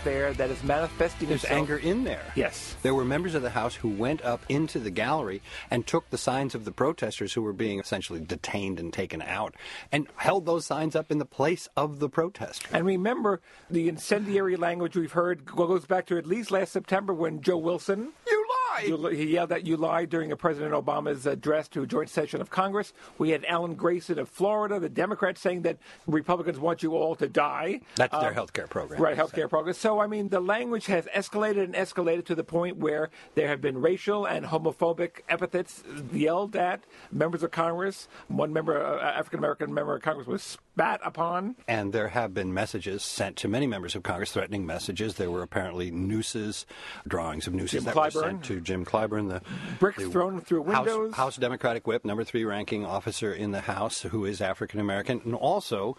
Out 0.00 0.04
there 0.04 0.32
that 0.34 0.50
is 0.50 0.62
manifesting 0.64 1.28
There's 1.28 1.42
itself. 1.44 1.58
anger 1.58 1.76
in 1.76 2.04
there. 2.04 2.32
Yes. 2.34 2.74
There 2.82 2.94
were 2.94 3.04
members 3.04 3.34
of 3.34 3.42
the 3.42 3.50
House 3.50 3.74
who 3.74 3.88
went 3.88 4.22
up 4.22 4.40
into 4.48 4.78
the 4.78 4.90
gallery 4.90 5.42
and 5.70 5.86
took 5.86 6.08
the 6.10 6.18
signs 6.18 6.54
of 6.54 6.64
the 6.64 6.72
protesters 6.72 7.34
who 7.34 7.42
were 7.42 7.52
being 7.52 7.78
essentially 7.78 8.20
detained 8.20 8.80
and 8.80 8.92
taken 8.92 9.20
out 9.22 9.54
and 9.92 10.06
held 10.16 10.46
those 10.46 10.64
signs 10.64 10.96
up 10.96 11.10
in 11.10 11.18
the 11.18 11.24
place 11.26 11.68
of 11.76 11.98
the 11.98 12.08
protesters. 12.08 12.70
And 12.72 12.86
remember, 12.86 13.40
the 13.70 13.88
incendiary 13.88 14.56
language 14.56 14.96
we've 14.96 15.12
heard 15.12 15.44
goes 15.44 15.84
back 15.84 16.06
to 16.06 16.16
at 16.16 16.26
least 16.26 16.50
last 16.50 16.72
September 16.72 17.12
when 17.12 17.42
Joe 17.42 17.58
Wilson 17.58 18.12
You 18.26 18.36
lied. 18.38 18.39
You, 18.84 19.06
he 19.08 19.24
yelled 19.24 19.48
that 19.50 19.66
you 19.66 19.76
lied 19.76 20.10
during 20.10 20.32
a 20.32 20.36
President 20.36 20.72
Obama's 20.72 21.26
address 21.26 21.68
to 21.68 21.82
a 21.82 21.86
joint 21.86 22.10
session 22.10 22.40
of 22.40 22.50
Congress. 22.50 22.92
We 23.18 23.30
had 23.30 23.44
Alan 23.46 23.74
Grayson 23.74 24.18
of 24.18 24.28
Florida, 24.28 24.78
the 24.78 24.88
Democrats, 24.88 25.40
saying 25.40 25.62
that 25.62 25.78
Republicans 26.06 26.58
want 26.58 26.82
you 26.82 26.94
all 26.94 27.14
to 27.16 27.28
die. 27.28 27.80
That's 27.96 28.12
their 28.12 28.28
Um, 28.28 28.34
health 28.34 28.52
care 28.52 28.66
program. 28.66 29.00
Right, 29.00 29.16
health 29.16 29.30
healthcare 29.30 29.48
program. 29.48 29.74
So, 29.74 30.00
I 30.00 30.06
mean, 30.06 30.28
the 30.28 30.40
language 30.40 30.86
has 30.86 31.06
escalated 31.06 31.64
and 31.64 31.74
escalated 31.74 32.24
to 32.26 32.34
the 32.34 32.44
point 32.44 32.76
where 32.76 33.10
there 33.34 33.48
have 33.48 33.60
been 33.60 33.80
racial 33.80 34.26
and 34.26 34.46
homophobic 34.46 35.20
epithets 35.28 35.82
yelled 36.12 36.56
at 36.56 36.84
members 37.12 37.42
of 37.42 37.50
Congress. 37.50 38.08
One 38.28 38.52
member, 38.52 38.82
uh, 38.82 39.00
African 39.00 39.38
American 39.38 39.72
member 39.72 39.94
of 39.94 40.02
Congress, 40.02 40.26
was 40.26 40.58
spat 40.74 41.00
upon. 41.04 41.56
And 41.68 41.92
there 41.92 42.08
have 42.08 42.32
been 42.32 42.54
messages 42.54 43.02
sent 43.02 43.36
to 43.36 43.48
many 43.48 43.66
members 43.66 43.94
of 43.94 44.02
Congress, 44.02 44.32
threatening 44.32 44.66
messages. 44.66 45.14
There 45.14 45.30
were 45.30 45.42
apparently 45.42 45.90
nooses, 45.90 46.66
drawings 47.06 47.46
of 47.46 47.54
nooses 47.54 47.84
Jim 47.84 47.92
that 47.92 47.96
were 47.96 48.10
sent 48.10 48.44
to 48.44 48.60
Jim 48.60 48.84
Clyburn, 48.84 49.28
the 49.28 49.42
Bricks 49.78 50.02
the 50.02 50.10
thrown 50.10 50.40
through 50.40 50.64
House, 50.64 50.86
windows. 50.86 51.14
House 51.14 51.36
Democratic 51.36 51.86
Whip, 51.86 52.04
number 52.04 52.24
three 52.24 52.44
ranking 52.44 52.84
officer 52.84 53.32
in 53.32 53.50
the 53.50 53.60
House, 53.60 54.02
who 54.02 54.24
is 54.24 54.40
African 54.40 54.80
American, 54.80 55.20
and 55.24 55.34
also 55.34 55.96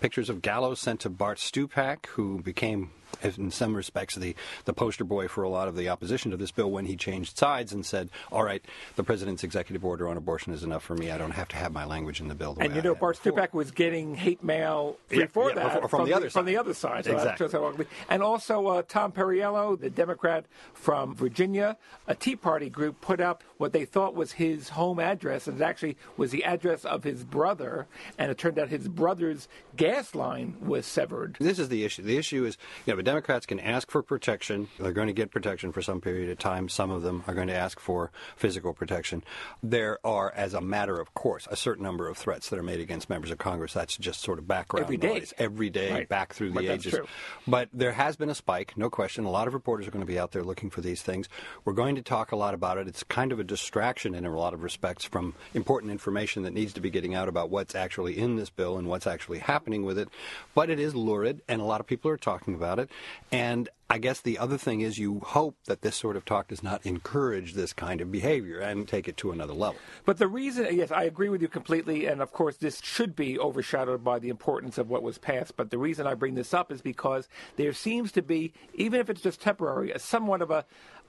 pictures 0.00 0.30
of 0.30 0.42
gallows 0.42 0.80
sent 0.80 1.00
to 1.00 1.10
Bart 1.10 1.38
Stupak, 1.38 2.06
who 2.06 2.40
became. 2.42 2.90
In 3.22 3.50
some 3.50 3.74
respects, 3.76 4.14
the, 4.14 4.34
the 4.64 4.72
poster 4.72 5.04
boy 5.04 5.28
for 5.28 5.42
a 5.42 5.48
lot 5.48 5.68
of 5.68 5.76
the 5.76 5.88
opposition 5.88 6.30
to 6.30 6.36
this 6.36 6.50
bill 6.50 6.70
when 6.70 6.86
he 6.86 6.96
changed 6.96 7.36
sides 7.38 7.72
and 7.72 7.84
said, 7.84 8.08
All 8.32 8.42
right, 8.44 8.64
the 8.96 9.04
president's 9.04 9.44
executive 9.44 9.84
order 9.84 10.08
on 10.08 10.16
abortion 10.16 10.52
is 10.52 10.62
enough 10.62 10.82
for 10.82 10.94
me. 10.94 11.10
I 11.10 11.18
don't 11.18 11.30
have 11.32 11.48
to 11.48 11.56
have 11.56 11.72
my 11.72 11.84
language 11.84 12.20
in 12.20 12.28
the 12.28 12.34
bill. 12.34 12.54
The 12.54 12.62
And 12.62 12.74
you 12.76 12.82
know, 12.82 12.94
Bart 12.94 13.18
Stupak 13.22 13.52
was 13.52 13.70
getting 13.70 14.14
hate 14.14 14.42
mail 14.42 14.96
Yeah, 15.10 15.20
before 15.26 15.50
yeah, 15.50 15.54
that 15.56 15.80
from- 15.80 15.88
from 15.88 16.04
the 16.06 16.14
other 16.14 16.30
from 16.30 16.44
side. 16.44 16.46
the 16.46 16.56
other 16.56 16.74
side. 16.74 17.04
So 17.04 17.12
Exactly. 17.12 17.44
shows 17.46 17.52
how 17.52 17.64
ugly. 17.64 17.86
And 18.08 18.22
also, 18.22 18.66
uh, 18.68 18.82
Tom 18.86 19.12
Perriello, 19.12 19.78
the 19.78 19.90
Democrat 19.90 20.46
from 20.72 21.14
Virginia, 21.14 21.76
a 22.06 22.14
Tea 22.14 22.36
Party 22.36 22.70
group 22.70 23.00
put 23.00 23.20
up 23.20 23.42
what 23.58 23.72
they 23.72 23.84
thought 23.84 24.14
was 24.14 24.32
his 24.32 24.70
home 24.70 24.98
address, 25.00 25.46
and 25.46 25.60
it 25.60 25.64
actually 25.64 25.96
was 26.16 26.30
the 26.30 26.44
address 26.44 26.84
of 26.84 27.04
his 27.04 27.24
brother. 27.24 27.86
And 28.18 28.30
it 28.30 28.38
turned 28.38 28.58
out 28.58 28.68
his 28.68 28.88
brother's 28.88 29.48
gas 29.76 30.14
line 30.14 30.56
was 30.60 30.86
severed. 30.86 31.36
This 31.40 31.58
is 31.58 31.68
the 31.68 31.84
issue. 31.84 32.02
The 32.02 32.16
issue 32.16 32.44
is, 32.44 32.56
you 32.86 32.92
know, 32.92 32.96
the 33.00 33.04
Democrats 33.04 33.46
can 33.46 33.58
ask 33.58 33.90
for 33.90 34.02
protection. 34.02 34.68
They're 34.78 34.92
going 34.92 35.06
to 35.06 35.14
get 35.14 35.30
protection 35.30 35.72
for 35.72 35.80
some 35.80 36.02
period 36.02 36.28
of 36.28 36.38
time. 36.38 36.68
Some 36.68 36.90
of 36.90 37.00
them 37.00 37.24
are 37.26 37.32
going 37.32 37.46
to 37.46 37.54
ask 37.56 37.80
for 37.80 38.10
physical 38.36 38.74
protection. 38.74 39.24
There 39.62 39.98
are, 40.04 40.30
as 40.36 40.52
a 40.52 40.60
matter 40.60 41.00
of 41.00 41.14
course, 41.14 41.48
a 41.50 41.56
certain 41.56 41.82
number 41.82 42.08
of 42.08 42.18
threats 42.18 42.50
that 42.50 42.58
are 42.58 42.62
made 42.62 42.78
against 42.78 43.08
members 43.08 43.30
of 43.30 43.38
Congress. 43.38 43.72
That's 43.72 43.96
just 43.96 44.20
sort 44.20 44.38
of 44.38 44.46
background 44.46 44.84
Every 44.84 44.98
day. 44.98 45.08
noise 45.14 45.32
every 45.38 45.70
day, 45.70 45.90
Right. 45.90 46.08
back 46.10 46.34
through 46.34 46.50
the 46.50 46.54
But 46.56 46.66
that's 46.66 46.86
ages. 46.86 46.98
true. 46.98 47.06
But 47.46 47.70
there 47.72 47.92
has 47.92 48.16
been 48.16 48.28
a 48.28 48.34
spike, 48.34 48.76
no 48.76 48.90
question. 48.90 49.24
A 49.24 49.30
lot 49.30 49.48
of 49.48 49.54
reporters 49.54 49.88
are 49.88 49.90
going 49.92 50.04
to 50.04 50.12
be 50.12 50.18
out 50.18 50.32
there 50.32 50.44
looking 50.44 50.68
for 50.68 50.82
these 50.82 51.00
things. 51.00 51.26
We're 51.64 51.72
going 51.72 51.94
to 51.94 52.02
talk 52.02 52.32
a 52.32 52.36
lot 52.36 52.52
about 52.52 52.76
it. 52.76 52.86
It's 52.86 53.02
kind 53.02 53.32
of 53.32 53.40
a 53.40 53.44
distraction 53.44 54.14
in 54.14 54.26
a 54.26 54.36
lot 54.36 54.52
of 54.52 54.62
respects 54.62 55.06
from 55.06 55.34
important 55.54 55.90
information 55.90 56.42
that 56.42 56.52
needs 56.52 56.74
to 56.74 56.82
be 56.82 56.90
getting 56.90 57.14
out 57.14 57.28
about 57.28 57.48
what's 57.48 57.74
actually 57.74 58.18
in 58.18 58.36
this 58.36 58.50
bill 58.50 58.76
and 58.76 58.88
what's 58.88 59.06
actually 59.06 59.38
happening 59.38 59.86
with 59.86 59.98
it. 59.98 60.10
But 60.54 60.68
it 60.68 60.78
is 60.78 60.94
lurid, 60.94 61.40
and 61.48 61.62
a 61.62 61.64
lot 61.64 61.80
of 61.80 61.86
people 61.86 62.10
are 62.10 62.18
talking 62.18 62.54
about 62.54 62.78
it. 62.78 62.89
And 63.32 63.68
I 63.88 63.98
guess 63.98 64.20
the 64.20 64.38
other 64.38 64.56
thing 64.56 64.82
is 64.82 64.98
you 64.98 65.20
hope 65.20 65.56
that 65.66 65.82
this 65.82 65.96
sort 65.96 66.16
of 66.16 66.24
talk 66.24 66.48
does 66.48 66.62
not 66.62 66.86
encourage 66.86 67.54
this 67.54 67.72
kind 67.72 68.00
of 68.00 68.12
behavior 68.12 68.58
and 68.58 68.86
take 68.86 69.08
it 69.08 69.16
to 69.18 69.32
another 69.32 69.52
level. 69.52 69.80
But 70.04 70.18
the 70.18 70.28
reason, 70.28 70.68
yes, 70.76 70.92
I 70.92 71.04
agree 71.04 71.28
with 71.28 71.42
you 71.42 71.48
completely, 71.48 72.06
and 72.06 72.22
of 72.22 72.32
course, 72.32 72.56
this 72.56 72.80
should 72.82 73.16
be 73.16 73.38
overshadowed 73.38 74.04
by 74.04 74.18
the 74.18 74.28
importance 74.28 74.78
of 74.78 74.88
what 74.88 75.02
was 75.02 75.18
passed. 75.18 75.56
But 75.56 75.70
the 75.70 75.78
reason 75.78 76.06
I 76.06 76.14
bring 76.14 76.34
this 76.34 76.54
up 76.54 76.70
is 76.70 76.82
because 76.82 77.28
there 77.56 77.72
seems 77.72 78.12
to 78.12 78.22
be, 78.22 78.52
even 78.74 79.00
if 79.00 79.10
it's 79.10 79.22
just 79.22 79.40
temporary, 79.40 79.90
a 79.90 79.98
somewhat 79.98 80.42
of 80.42 80.50
a 80.50 80.64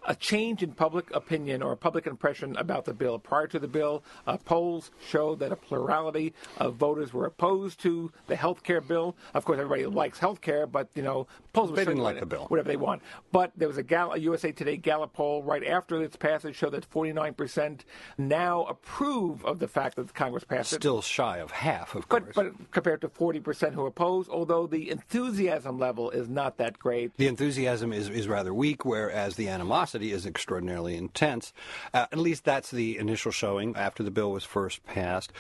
a 0.08 0.16
change 0.16 0.64
in 0.64 0.72
public 0.72 1.14
opinion 1.16 1.62
or 1.62 1.76
public 1.76 2.08
impression 2.08 2.56
about 2.58 2.86
the 2.86 2.94
bill. 2.94 3.20
Prior 3.20 3.48
to 3.48 3.60
the 3.60 3.68
bill, 3.68 4.04
uh, 4.28 4.38
polls 4.38 4.92
showed 5.08 5.40
that 5.40 5.52
a 5.52 5.56
plurality 5.56 6.34
of 6.58 6.76
voters 6.76 7.14
were 7.14 7.26
opposed 7.26 7.80
to 7.82 8.12
the 8.28 8.36
health 8.36 8.64
care 8.64 8.82
bill. 8.82 9.16
Of 9.34 9.46
course, 9.46 9.60
everybody 9.60 9.86
likes 9.86 10.18
health 10.20 10.42
care, 10.42 10.66
but 10.66 10.90
you 10.96 11.04
know, 11.04 11.28
polls 11.54 11.70
were 11.70 11.76
They 11.76 11.86
didn't 11.86 12.02
like 12.02 12.20
the 12.20 12.26
bill. 12.26 12.46
Whatever 12.48 12.70
they 12.70 12.78
want. 12.78 13.02
But 13.32 13.52
there 13.56 13.68
was 13.68 13.78
a, 13.78 13.84
Gal- 13.84 14.14
a 14.14 14.18
USA 14.18 14.52
Today 14.52 14.78
Gallup 14.78 15.14
poll 15.14 15.44
right 15.44 15.66
after 15.66 16.02
its 16.02 16.16
passage 16.16 16.56
showed 16.56 16.72
that 16.72 16.90
49% 16.90 17.82
now 18.18 18.64
approve 18.64 19.46
of 19.46 19.60
the 19.60 19.68
fact 19.68 19.96
that 19.98 20.14
Congress 20.14 20.44
passed 20.44 20.74
it. 20.74 20.78
Still 20.78 21.02
shy 21.02 21.38
of 21.38 21.52
half, 21.52 21.96
of 21.96 22.08
But, 22.10 22.34
but 22.34 22.72
compared 22.72 23.02
to 23.02 23.10
40% 23.10 23.74
who 23.74 23.86
oppose, 23.86 24.28
although 24.30 24.68
the 24.68 24.90
enthusiasm 24.90 25.78
level 25.78 26.10
is 26.10 26.28
not 26.28 26.58
that 26.58 26.80
great. 26.80 27.16
The 27.18 27.28
enthusiasm 27.28 27.94
is, 27.94 28.10
is 28.10 28.28
rather 28.28 28.54
weak, 28.54 28.86
whereas 28.86 29.36
the 29.36 29.48
animosity 29.48 29.91
is 29.96 30.26
extraordinarily 30.26 30.96
intense. 30.96 31.54
Uh, 31.94 32.06
at 32.12 32.18
least 32.18 32.46
that's 32.46 32.72
the 32.72 32.98
initial 32.98 33.32
showing 33.32 33.76
after 33.76 34.04
the 34.04 34.12
bill 34.12 34.32
was 34.32 34.44
first 34.44 34.84
passed. 34.86 35.32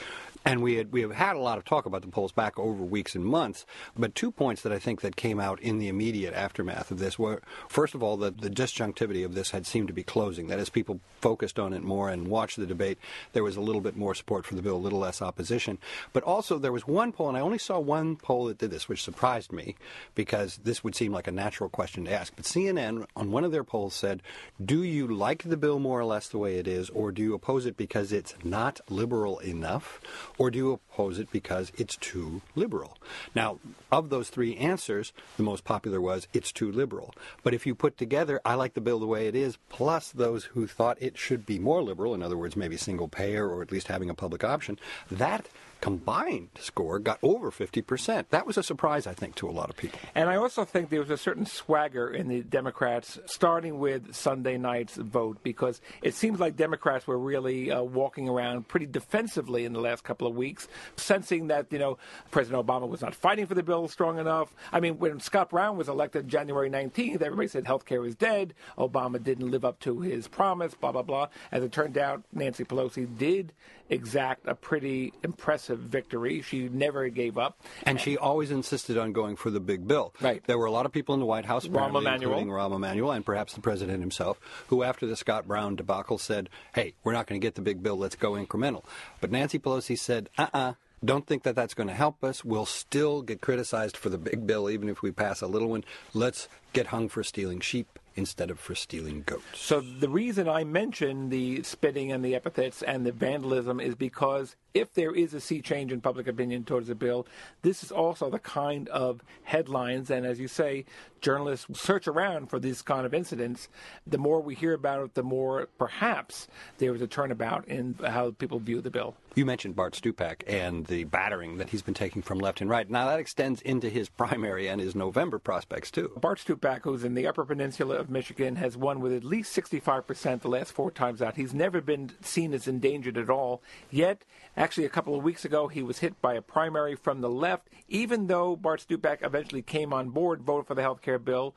And 0.43 0.63
we 0.63 0.75
had 0.75 0.91
we 0.91 1.01
have 1.01 1.11
had 1.11 1.35
a 1.35 1.39
lot 1.39 1.59
of 1.59 1.65
talk 1.65 1.85
about 1.85 2.01
the 2.01 2.07
polls 2.07 2.31
back 2.31 2.57
over 2.57 2.83
weeks 2.83 3.13
and 3.13 3.23
months. 3.23 3.65
But 3.95 4.15
two 4.15 4.31
points 4.31 4.63
that 4.63 4.71
I 4.71 4.79
think 4.79 5.01
that 5.01 5.15
came 5.15 5.39
out 5.39 5.59
in 5.61 5.77
the 5.77 5.87
immediate 5.87 6.33
aftermath 6.33 6.89
of 6.89 6.97
this 6.97 7.19
were, 7.19 7.41
first 7.69 7.93
of 7.93 8.01
all, 8.01 8.17
the, 8.17 8.31
the 8.31 8.49
disjunctivity 8.49 9.23
of 9.23 9.35
this 9.35 9.51
had 9.51 9.67
seemed 9.67 9.87
to 9.89 9.93
be 9.93 10.03
closing. 10.03 10.47
That 10.47 10.59
as 10.59 10.69
people 10.69 10.99
focused 11.19 11.59
on 11.59 11.73
it 11.73 11.83
more 11.83 12.09
and 12.09 12.27
watched 12.27 12.57
the 12.57 12.65
debate, 12.65 12.97
there 13.33 13.43
was 13.43 13.55
a 13.55 13.61
little 13.61 13.81
bit 13.81 13.95
more 13.95 14.15
support 14.15 14.45
for 14.45 14.55
the 14.55 14.63
bill, 14.63 14.77
a 14.77 14.77
little 14.77 14.99
less 14.99 15.21
opposition. 15.21 15.77
But 16.11 16.23
also 16.23 16.57
there 16.57 16.71
was 16.71 16.87
one 16.87 17.11
poll, 17.11 17.29
and 17.29 17.37
I 17.37 17.41
only 17.41 17.59
saw 17.59 17.79
one 17.79 18.15
poll 18.15 18.45
that 18.45 18.57
did 18.57 18.71
this, 18.71 18.89
which 18.89 19.03
surprised 19.03 19.51
me 19.51 19.75
because 20.15 20.59
this 20.63 20.83
would 20.83 20.95
seem 20.95 21.11
like 21.11 21.27
a 21.27 21.31
natural 21.31 21.69
question 21.69 22.05
to 22.05 22.11
ask. 22.11 22.33
But 22.35 22.45
CNN 22.45 23.05
on 23.15 23.31
one 23.31 23.43
of 23.43 23.51
their 23.51 23.63
polls 23.63 23.93
said, 23.93 24.23
"Do 24.63 24.81
you 24.81 25.07
like 25.07 25.43
the 25.43 25.57
bill 25.57 25.77
more 25.77 25.99
or 25.99 26.05
less 26.05 26.27
the 26.27 26.39
way 26.39 26.57
it 26.57 26.67
is, 26.67 26.89
or 26.89 27.11
do 27.11 27.21
you 27.21 27.35
oppose 27.35 27.67
it 27.67 27.77
because 27.77 28.11
it's 28.11 28.33
not 28.43 28.81
liberal 28.89 29.37
enough, 29.39 30.01
or 30.41 30.49
do 30.49 30.57
you 30.57 30.71
oppose 30.71 31.19
it 31.19 31.31
because 31.31 31.71
it's 31.77 31.95
too 31.97 32.41
liberal?" 32.55 32.97
Now, 33.35 33.59
of 33.91 34.09
those 34.09 34.29
three 34.29 34.55
answers, 34.57 35.13
the 35.37 35.43
most 35.43 35.63
popular 35.63 36.01
was 36.01 36.27
it's 36.33 36.51
too 36.51 36.71
liberal. 36.71 37.13
But 37.43 37.53
if 37.53 37.67
you 37.67 37.75
put 37.75 37.95
together, 37.95 38.41
I 38.43 38.55
like 38.55 38.73
the 38.73 38.81
bill 38.81 38.99
the 38.99 39.05
way 39.05 39.27
it 39.27 39.35
is, 39.35 39.59
plus 39.69 40.11
those 40.11 40.45
who 40.45 40.65
thought 40.65 40.97
it 40.99 41.15
should 41.15 41.45
be 41.45 41.59
more 41.59 41.83
liberal, 41.83 42.15
in 42.15 42.23
other 42.23 42.37
words, 42.37 42.55
maybe 42.55 42.75
single 42.75 43.07
payer 43.07 43.47
or 43.47 43.61
at 43.61 43.71
least 43.71 43.87
having 43.87 44.09
a 44.09 44.15
public 44.15 44.43
option, 44.43 44.79
that 45.11 45.47
combined 45.81 46.49
score 46.59 46.99
got 46.99 47.19
over 47.23 47.51
50%. 47.51 48.25
That 48.29 48.45
was 48.45 48.57
a 48.57 48.63
surprise, 48.63 49.07
I 49.07 49.13
think, 49.13 49.35
to 49.35 49.49
a 49.49 49.51
lot 49.51 49.69
of 49.69 49.75
people. 49.75 49.99
And 50.15 50.29
I 50.29 50.35
also 50.35 50.63
think 50.63 50.89
there 50.89 51.01
was 51.01 51.09
a 51.09 51.17
certain 51.17 51.45
swagger 51.45 52.07
in 52.09 52.27
the 52.27 52.41
Democrats, 52.41 53.19
starting 53.25 53.79
with 53.79 54.15
Sunday 54.15 54.57
night's 54.57 54.95
vote, 54.95 55.39
because 55.43 55.81
it 56.01 56.13
seems 56.13 56.39
like 56.39 56.55
Democrats 56.55 57.07
were 57.07 57.17
really 57.17 57.71
uh, 57.71 57.81
walking 57.81 58.29
around 58.29 58.67
pretty 58.67 58.85
defensively 58.85 59.65
in 59.65 59.73
the 59.73 59.79
last 59.79 60.03
couple 60.03 60.27
of 60.27 60.35
weeks, 60.35 60.67
sensing 60.95 61.47
that, 61.47 61.67
you 61.71 61.79
know, 61.79 61.97
President 62.29 62.65
Obama 62.65 62.87
was 62.87 63.01
not 63.01 63.15
fighting 63.15 63.47
for 63.47 63.55
the 63.55 63.63
bill 63.63 63.87
strong 63.87 64.19
enough. 64.19 64.53
I 64.71 64.79
mean, 64.79 64.99
when 64.99 65.19
Scott 65.19 65.49
Brown 65.49 65.77
was 65.77 65.89
elected 65.89 66.27
January 66.27 66.69
19th, 66.69 67.21
everybody 67.21 67.47
said 67.47 67.65
health 67.65 67.85
care 67.85 68.05
is 68.05 68.15
dead. 68.15 68.53
Obama 68.77 69.21
didn't 69.21 69.49
live 69.49 69.65
up 69.65 69.79
to 69.79 70.01
his 70.01 70.27
promise, 70.27 70.75
blah, 70.75 70.91
blah, 70.91 71.01
blah. 71.01 71.27
As 71.51 71.63
it 71.63 71.71
turned 71.71 71.97
out, 71.97 72.21
Nancy 72.31 72.63
Pelosi 72.63 73.07
did 73.17 73.53
exact 73.89 74.47
a 74.47 74.55
pretty 74.55 75.13
impressive 75.23 75.70
victory. 75.75 76.41
She 76.41 76.69
never 76.69 77.09
gave 77.09 77.37
up. 77.37 77.59
And 77.83 77.99
she 77.99 78.17
always 78.17 78.51
insisted 78.51 78.97
on 78.97 79.13
going 79.13 79.35
for 79.35 79.49
the 79.49 79.59
big 79.59 79.87
bill. 79.87 80.13
Right. 80.21 80.43
There 80.45 80.57
were 80.57 80.65
a 80.65 80.71
lot 80.71 80.85
of 80.85 80.91
people 80.91 81.13
in 81.13 81.19
the 81.19 81.25
White 81.25 81.45
House, 81.45 81.67
Rahm 81.67 81.89
Emanuel. 81.89 82.31
including 82.31 82.47
Rahm 82.47 82.75
Emanuel 82.75 83.11
and 83.11 83.25
perhaps 83.25 83.53
the 83.53 83.61
president 83.61 83.99
himself, 83.99 84.39
who 84.67 84.83
after 84.83 85.05
the 85.05 85.15
Scott 85.15 85.47
Brown 85.47 85.75
debacle 85.75 86.17
said, 86.17 86.49
hey, 86.73 86.93
we're 87.03 87.13
not 87.13 87.27
going 87.27 87.39
to 87.39 87.45
get 87.45 87.55
the 87.55 87.61
big 87.61 87.81
bill, 87.81 87.97
let's 87.97 88.15
go 88.15 88.31
incremental. 88.31 88.83
But 89.19 89.31
Nancy 89.31 89.59
Pelosi 89.59 89.97
said, 89.97 90.29
uh-uh. 90.37 90.73
Don't 91.03 91.25
think 91.25 91.41
that 91.43 91.55
that's 91.55 91.73
going 91.73 91.87
to 91.87 91.95
help 91.95 92.23
us. 92.23 92.45
We'll 92.45 92.67
still 92.67 93.23
get 93.23 93.41
criticized 93.41 93.97
for 93.97 94.09
the 94.09 94.19
big 94.19 94.45
bill, 94.45 94.69
even 94.69 94.87
if 94.87 95.01
we 95.01 95.09
pass 95.09 95.41
a 95.41 95.47
little 95.47 95.69
one. 95.69 95.83
Let's 96.13 96.47
get 96.73 96.87
hung 96.87 97.09
for 97.09 97.23
stealing 97.23 97.59
sheep 97.59 97.97
instead 98.15 98.51
of 98.51 98.59
for 98.59 98.75
stealing 98.75 99.23
goats. 99.25 99.43
So 99.53 99.79
the 99.81 100.09
reason 100.09 100.49
I 100.49 100.63
mention 100.63 101.29
the 101.29 101.63
spitting 101.63 102.11
and 102.11 102.23
the 102.23 102.35
epithets 102.35 102.81
and 102.81 103.05
the 103.05 103.11
vandalism 103.11 103.79
is 103.79 103.95
because 103.95 104.55
if 104.73 104.93
there 104.93 105.13
is 105.13 105.33
a 105.33 105.39
sea 105.39 105.61
change 105.61 105.91
in 105.91 106.01
public 106.01 106.27
opinion 106.27 106.63
towards 106.63 106.87
the 106.87 106.95
bill, 106.95 107.27
this 107.61 107.83
is 107.83 107.91
also 107.91 108.29
the 108.29 108.39
kind 108.39 108.89
of 108.89 109.21
headlines 109.43 110.09
and 110.09 110.25
as 110.25 110.39
you 110.39 110.47
say, 110.47 110.85
journalists 111.21 111.67
search 111.79 112.07
around 112.07 112.49
for 112.49 112.59
these 112.59 112.81
kind 112.81 113.05
of 113.05 113.13
incidents. 113.13 113.69
The 114.05 114.17
more 114.17 114.41
we 114.41 114.55
hear 114.55 114.73
about 114.73 115.03
it, 115.03 115.13
the 115.13 115.23
more 115.23 115.67
perhaps 115.77 116.47
there 116.79 116.93
is 116.93 117.01
a 117.01 117.07
turnabout 117.07 117.67
in 117.67 117.95
how 118.03 118.31
people 118.31 118.59
view 118.59 118.81
the 118.81 118.89
bill. 118.89 119.15
You 119.33 119.45
mentioned 119.45 119.75
Bart 119.75 119.93
Stupak 119.93 120.43
and 120.45 120.85
the 120.87 121.05
battering 121.05 121.57
that 121.57 121.69
he's 121.69 121.81
been 121.81 121.93
taking 121.93 122.21
from 122.21 122.39
left 122.39 122.59
and 122.59 122.69
right. 122.69 122.89
Now 122.89 123.07
that 123.07 123.19
extends 123.19 123.61
into 123.61 123.89
his 123.89 124.09
primary 124.09 124.67
and 124.67 124.81
his 124.81 124.93
November 124.93 125.39
prospects 125.39 125.89
too. 125.89 126.11
Bart 126.19 126.39
Stupak, 126.39 126.81
who's 126.81 127.03
in 127.05 127.13
the 127.13 127.27
Upper 127.27 127.45
Peninsula 127.45 127.95
of 127.95 128.09
Michigan, 128.09 128.57
has 128.57 128.75
won 128.75 128.99
with 128.99 129.13
at 129.13 129.23
least 129.23 129.55
65% 129.55 130.41
the 130.41 130.49
last 130.49 130.73
four 130.73 130.91
times 130.91 131.21
out. 131.21 131.37
He's 131.37 131.53
never 131.53 131.79
been 131.79 132.11
seen 132.21 132.53
as 132.53 132.67
endangered 132.67 133.17
at 133.17 133.29
all. 133.29 133.61
Yet, 133.89 134.25
actually, 134.55 134.85
a 134.85 134.89
couple 134.89 135.15
of 135.15 135.23
weeks 135.23 135.45
ago, 135.45 135.67
he 135.67 135.83
was 135.83 135.99
hit 135.99 136.21
by 136.21 136.33
a 136.33 136.41
primary 136.41 136.95
from 136.95 137.21
the 137.21 137.29
left. 137.29 137.69
Even 137.87 138.27
though 138.27 138.55
Bart 138.55 138.85
Stupak 138.87 139.19
eventually 139.21 139.61
came 139.61 139.93
on 139.93 140.09
board, 140.09 140.41
voted 140.41 140.67
for 140.67 140.75
the 140.75 140.81
health 140.81 141.01
care 141.01 141.19
bill, 141.19 141.55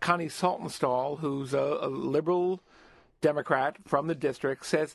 Connie 0.00 0.28
Saltonstall, 0.28 1.18
who's 1.18 1.54
a, 1.54 1.78
a 1.80 1.88
liberal 1.88 2.60
Democrat 3.20 3.76
from 3.84 4.06
the 4.06 4.14
district, 4.14 4.64
says, 4.64 4.94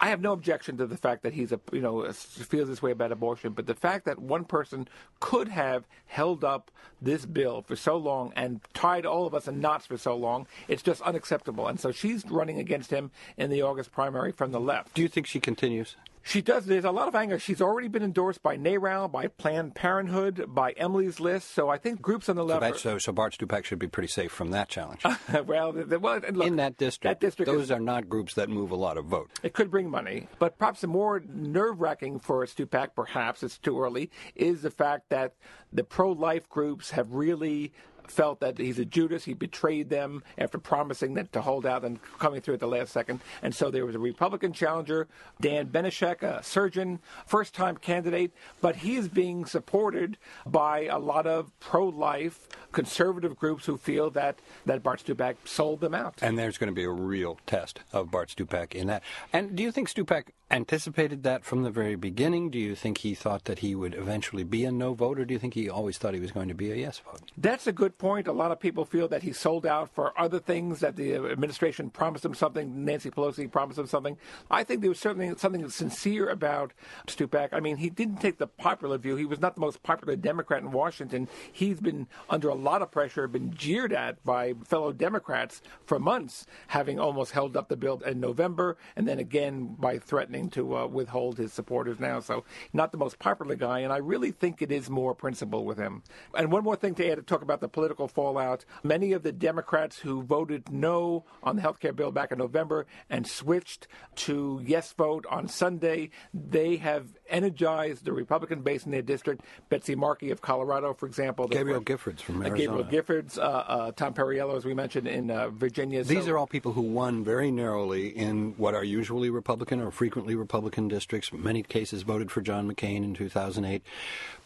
I 0.00 0.10
have 0.10 0.20
no 0.20 0.32
objection 0.32 0.76
to 0.76 0.86
the 0.86 0.96
fact 0.96 1.24
that 1.24 1.32
he's 1.32 1.50
a 1.50 1.60
you 1.72 1.80
know 1.80 2.10
feels 2.12 2.68
this 2.68 2.80
way 2.80 2.92
about 2.92 3.10
abortion, 3.10 3.52
but 3.52 3.66
the 3.66 3.74
fact 3.74 4.04
that 4.04 4.20
one 4.20 4.44
person 4.44 4.86
could 5.18 5.48
have 5.48 5.88
held 6.06 6.44
up 6.44 6.70
this 7.02 7.26
bill 7.26 7.62
for 7.62 7.74
so 7.74 7.96
long 7.96 8.32
and 8.36 8.60
tied 8.74 9.04
all 9.04 9.26
of 9.26 9.34
us 9.34 9.48
in 9.48 9.60
knots 9.60 9.86
for 9.86 9.98
so 9.98 10.16
long, 10.16 10.46
it's 10.68 10.82
just 10.82 11.02
unacceptable. 11.02 11.66
And 11.66 11.80
so 11.80 11.90
she's 11.90 12.24
running 12.26 12.60
against 12.60 12.90
him 12.90 13.10
in 13.36 13.50
the 13.50 13.62
August 13.62 13.90
primary 13.90 14.30
from 14.30 14.52
the 14.52 14.60
left. 14.60 14.94
Do 14.94 15.02
you 15.02 15.08
think 15.08 15.26
she 15.26 15.40
continues? 15.40 15.96
She 16.28 16.42
does. 16.42 16.66
There's 16.66 16.84
a 16.84 16.90
lot 16.90 17.08
of 17.08 17.14
anger. 17.14 17.38
She's 17.38 17.62
already 17.62 17.88
been 17.88 18.02
endorsed 18.02 18.42
by 18.42 18.58
NARAL, 18.58 19.10
by 19.10 19.28
Planned 19.28 19.74
Parenthood, 19.74 20.44
by 20.48 20.72
Emily's 20.72 21.20
List. 21.20 21.52
So 21.54 21.70
I 21.70 21.78
think 21.78 22.02
groups 22.02 22.28
on 22.28 22.36
the 22.36 22.42
So, 22.42 22.46
left. 22.46 22.60
that, 22.60 22.76
so, 22.78 22.98
so 22.98 23.12
Bart 23.12 23.36
Stupak 23.38 23.64
should 23.64 23.78
be 23.78 23.86
pretty 23.88 24.08
safe 24.08 24.30
from 24.30 24.50
that 24.50 24.68
challenge. 24.68 25.02
well, 25.46 25.72
the- 25.72 25.98
well, 25.98 26.20
look, 26.30 26.46
In 26.46 26.56
that 26.56 26.76
district, 26.76 27.04
that 27.20 27.24
district 27.26 27.50
those 27.50 27.62
is- 27.64 27.70
are 27.70 27.80
not 27.80 28.08
groups 28.10 28.34
that 28.34 28.50
move 28.50 28.70
a 28.72 28.76
lot 28.76 28.98
of 28.98 29.06
vote. 29.06 29.30
It 29.42 29.54
could 29.54 29.70
bring 29.70 29.88
money, 29.88 30.28
but 30.38 30.58
perhaps 30.58 30.82
the 30.82 30.86
more 30.86 31.22
nerve-wracking 31.26 32.20
for 32.20 32.44
Stupak, 32.44 32.88
perhaps 32.94 33.42
it's 33.42 33.56
too 33.58 33.80
early, 33.80 34.10
is 34.34 34.60
the 34.60 34.70
fact 34.70 35.08
that 35.08 35.34
the 35.72 35.82
pro-life 35.84 36.46
groups 36.50 36.90
have 36.90 37.10
really 37.12 37.72
felt 38.10 38.40
that 38.40 38.58
he's 38.58 38.78
a 38.78 38.84
Judas. 38.84 39.24
He 39.24 39.34
betrayed 39.34 39.90
them 39.90 40.22
after 40.36 40.58
promising 40.58 41.14
that 41.14 41.32
to 41.32 41.40
hold 41.40 41.66
out 41.66 41.84
and 41.84 41.98
coming 42.18 42.40
through 42.40 42.54
at 42.54 42.60
the 42.60 42.68
last 42.68 42.92
second. 42.92 43.20
And 43.42 43.54
so 43.54 43.70
there 43.70 43.86
was 43.86 43.94
a 43.94 43.98
Republican 43.98 44.52
challenger, 44.52 45.08
Dan 45.40 45.66
Benishek, 45.66 46.22
a 46.22 46.42
surgeon, 46.42 47.00
first-time 47.26 47.76
candidate, 47.76 48.32
but 48.60 48.76
he 48.76 48.96
is 48.96 49.08
being 49.08 49.44
supported 49.44 50.16
by 50.46 50.86
a 50.86 50.98
lot 50.98 51.26
of 51.26 51.58
pro-life 51.60 52.48
conservative 52.72 53.36
groups 53.36 53.66
who 53.66 53.76
feel 53.76 54.10
that 54.10 54.38
that 54.66 54.82
Bart 54.82 55.02
Stupak 55.04 55.36
sold 55.44 55.80
them 55.80 55.94
out. 55.94 56.18
And 56.22 56.38
there's 56.38 56.58
going 56.58 56.68
to 56.68 56.74
be 56.74 56.84
a 56.84 56.90
real 56.90 57.38
test 57.46 57.80
of 57.92 58.10
Bart 58.10 58.34
Stupak 58.36 58.74
in 58.74 58.86
that. 58.88 59.02
And 59.32 59.56
do 59.56 59.62
you 59.62 59.72
think 59.72 59.88
Stupak 59.88 60.28
anticipated 60.50 61.22
that 61.24 61.44
from 61.44 61.62
the 61.62 61.70
very 61.70 61.94
beginning? 61.96 62.50
Do 62.50 62.58
you 62.58 62.74
think 62.74 62.98
he 62.98 63.14
thought 63.14 63.44
that 63.44 63.58
he 63.58 63.74
would 63.74 63.94
eventually 63.94 64.44
be 64.44 64.64
a 64.64 64.72
no 64.72 64.94
vote, 64.94 65.18
or 65.18 65.24
do 65.24 65.34
you 65.34 65.40
think 65.40 65.54
he 65.54 65.68
always 65.68 65.98
thought 65.98 66.14
he 66.14 66.20
was 66.20 66.32
going 66.32 66.48
to 66.48 66.54
be 66.54 66.70
a 66.70 66.74
yes 66.74 66.98
vote? 66.98 67.20
That's 67.36 67.66
a 67.66 67.72
good 67.72 67.97
point. 67.98 68.28
A 68.28 68.32
lot 68.32 68.52
of 68.52 68.60
people 68.60 68.84
feel 68.84 69.08
that 69.08 69.22
he 69.22 69.32
sold 69.32 69.66
out 69.66 69.94
for 69.94 70.18
other 70.18 70.38
things, 70.38 70.80
that 70.80 70.96
the 70.96 71.14
administration 71.14 71.90
promised 71.90 72.24
him 72.24 72.34
something, 72.34 72.84
Nancy 72.84 73.10
Pelosi 73.10 73.50
promised 73.50 73.78
him 73.78 73.86
something. 73.86 74.16
I 74.50 74.64
think 74.64 74.80
there 74.80 74.90
was 74.90 75.00
certainly 75.00 75.34
something 75.36 75.68
sincere 75.68 76.28
about 76.28 76.72
Stupak. 77.06 77.50
I 77.52 77.60
mean, 77.60 77.76
he 77.76 77.90
didn't 77.90 78.20
take 78.20 78.38
the 78.38 78.46
popular 78.46 78.98
view. 78.98 79.16
He 79.16 79.24
was 79.24 79.40
not 79.40 79.56
the 79.56 79.60
most 79.60 79.82
popular 79.82 80.16
Democrat 80.16 80.62
in 80.62 80.70
Washington. 80.70 81.28
He's 81.52 81.80
been 81.80 82.06
under 82.30 82.48
a 82.48 82.54
lot 82.54 82.82
of 82.82 82.90
pressure, 82.90 83.26
been 83.26 83.52
jeered 83.52 83.92
at 83.92 84.24
by 84.24 84.54
fellow 84.64 84.92
Democrats 84.92 85.60
for 85.84 85.98
months, 85.98 86.46
having 86.68 86.98
almost 87.00 87.32
held 87.32 87.56
up 87.56 87.68
the 87.68 87.76
bill 87.76 88.00
in 88.06 88.20
November, 88.20 88.76
and 88.96 89.08
then 89.08 89.18
again 89.18 89.76
by 89.78 89.98
threatening 89.98 90.50
to 90.50 90.76
uh, 90.76 90.86
withhold 90.86 91.38
his 91.38 91.52
supporters 91.52 91.98
now. 91.98 92.20
So, 92.20 92.44
not 92.72 92.92
the 92.92 92.98
most 92.98 93.18
popular 93.18 93.56
guy, 93.56 93.80
and 93.80 93.92
I 93.92 93.98
really 93.98 94.30
think 94.30 94.62
it 94.62 94.70
is 94.70 94.88
more 94.88 95.14
principle 95.14 95.64
with 95.64 95.78
him. 95.78 96.02
And 96.34 96.52
one 96.52 96.62
more 96.62 96.76
thing 96.76 96.94
to 96.96 97.10
add 97.10 97.16
to 97.16 97.22
talk 97.22 97.42
about 97.42 97.60
the 97.60 97.68
political 97.68 97.87
fallout. 97.96 98.64
Many 98.82 99.12
of 99.12 99.22
the 99.22 99.32
Democrats 99.32 99.98
who 99.98 100.22
voted 100.22 100.70
no 100.70 101.24
on 101.42 101.56
the 101.56 101.62
health 101.62 101.80
care 101.80 101.92
bill 101.92 102.10
back 102.10 102.32
in 102.32 102.38
November 102.38 102.86
and 103.08 103.26
switched 103.26 103.88
to 104.16 104.60
yes 104.64 104.92
vote 104.92 105.24
on 105.30 105.48
Sunday, 105.48 106.10
they 106.34 106.76
have 106.76 107.06
energized 107.28 108.04
the 108.04 108.12
Republican 108.12 108.62
base 108.62 108.84
in 108.84 108.90
their 108.92 109.02
district. 109.02 109.42
Betsy 109.68 109.94
Markey 109.94 110.30
of 110.30 110.40
Colorado, 110.40 110.92
for 110.94 111.06
example. 111.06 111.48
Gabrielle 111.48 111.80
Giffords 111.80 112.20
from 112.20 112.42
uh, 112.42 112.46
Arizona. 112.46 112.82
Gabrielle 112.82 113.02
Giffords, 113.02 113.38
uh, 113.38 113.42
uh, 113.42 113.92
Tom 113.92 114.14
Perriello, 114.14 114.56
as 114.56 114.64
we 114.64 114.74
mentioned, 114.74 115.06
in 115.06 115.30
uh, 115.30 115.48
Virginia. 115.50 116.02
These 116.04 116.24
So- 116.24 116.32
are 116.32 116.38
all 116.38 116.46
people 116.46 116.72
who 116.72 116.82
won 116.82 117.24
very 117.24 117.50
narrowly 117.50 118.08
in 118.08 118.54
what 118.56 118.74
are 118.74 118.84
usually 118.84 119.30
Republican 119.30 119.80
or 119.80 119.90
frequently 119.90 120.34
Republican 120.34 120.88
districts. 120.88 121.32
Many 121.32 121.62
cases 121.62 122.02
voted 122.02 122.30
for 122.30 122.40
John 122.40 122.70
McCain 122.72 123.04
in 123.04 123.14
2008, 123.14 123.82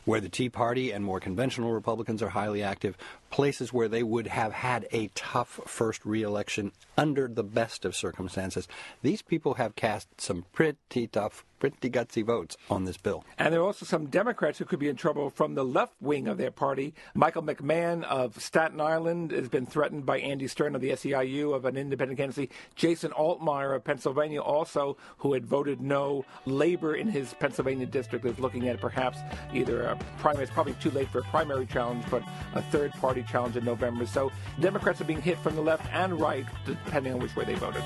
where 0.04 0.20
the 0.20 0.28
Tea 0.28 0.48
Party 0.48 0.90
and 0.90 1.04
more 1.04 1.20
conventional 1.20 1.72
Republicans 1.72 2.22
are 2.22 2.30
highly 2.30 2.62
active. 2.62 2.96
Places 3.32 3.72
where 3.72 3.88
they 3.88 4.02
would 4.02 4.26
have 4.26 4.52
had 4.52 4.86
a 4.92 5.08
tough 5.14 5.58
first 5.66 6.04
reelection 6.04 6.70
under 6.98 7.26
the 7.26 7.42
best 7.42 7.86
of 7.86 7.96
circumstances. 7.96 8.68
These 9.00 9.22
people 9.22 9.54
have 9.54 9.74
cast 9.74 10.20
some 10.20 10.44
pretty 10.52 11.06
tough, 11.06 11.42
pretty 11.58 11.88
gutsy 11.88 12.22
votes 12.22 12.58
on 12.68 12.84
this 12.84 12.98
bill. 12.98 13.24
And 13.38 13.54
there 13.54 13.60
are 13.62 13.64
also 13.64 13.86
some 13.86 14.06
Democrats 14.06 14.58
who 14.58 14.66
could 14.66 14.78
be 14.78 14.90
in 14.90 14.96
trouble 14.96 15.30
from 15.30 15.54
the 15.54 15.64
left 15.64 15.94
wing 15.98 16.28
of 16.28 16.36
their 16.36 16.50
party. 16.50 16.92
Michael 17.14 17.42
McMahon 17.42 18.04
of 18.04 18.38
Staten 18.38 18.82
Island 18.82 19.30
has 19.30 19.48
been 19.48 19.64
threatened 19.64 20.04
by 20.04 20.18
Andy 20.18 20.46
Stern 20.46 20.74
of 20.74 20.82
the 20.82 20.90
SEIU 20.90 21.54
of 21.54 21.64
an 21.64 21.78
independent 21.78 22.18
candidacy. 22.18 22.50
Jason 22.74 23.12
Altmire 23.12 23.74
of 23.74 23.82
Pennsylvania, 23.82 24.42
also 24.42 24.98
who 25.18 25.32
had 25.32 25.46
voted 25.46 25.80
no. 25.80 26.26
Labor 26.44 26.96
in 26.96 27.08
his 27.08 27.32
Pennsylvania 27.34 27.86
district 27.86 28.26
is 28.26 28.38
looking 28.38 28.68
at 28.68 28.78
perhaps 28.78 29.18
either 29.54 29.84
a 29.84 29.96
primary. 30.18 30.44
It's 30.44 30.52
probably 30.52 30.74
too 30.74 30.90
late 30.90 31.08
for 31.08 31.20
a 31.20 31.24
primary 31.24 31.64
challenge, 31.64 32.04
but 32.10 32.22
a 32.54 32.60
third 32.60 32.92
challenge 33.22 33.56
in 33.56 33.64
November. 33.64 34.06
So 34.06 34.30
Democrats 34.60 35.00
are 35.00 35.04
being 35.04 35.22
hit 35.22 35.38
from 35.38 35.54
the 35.56 35.62
left 35.62 35.86
and 35.92 36.20
right, 36.20 36.46
depending 36.64 37.14
on 37.14 37.20
which 37.20 37.34
way 37.36 37.44
they 37.44 37.54
voted. 37.54 37.82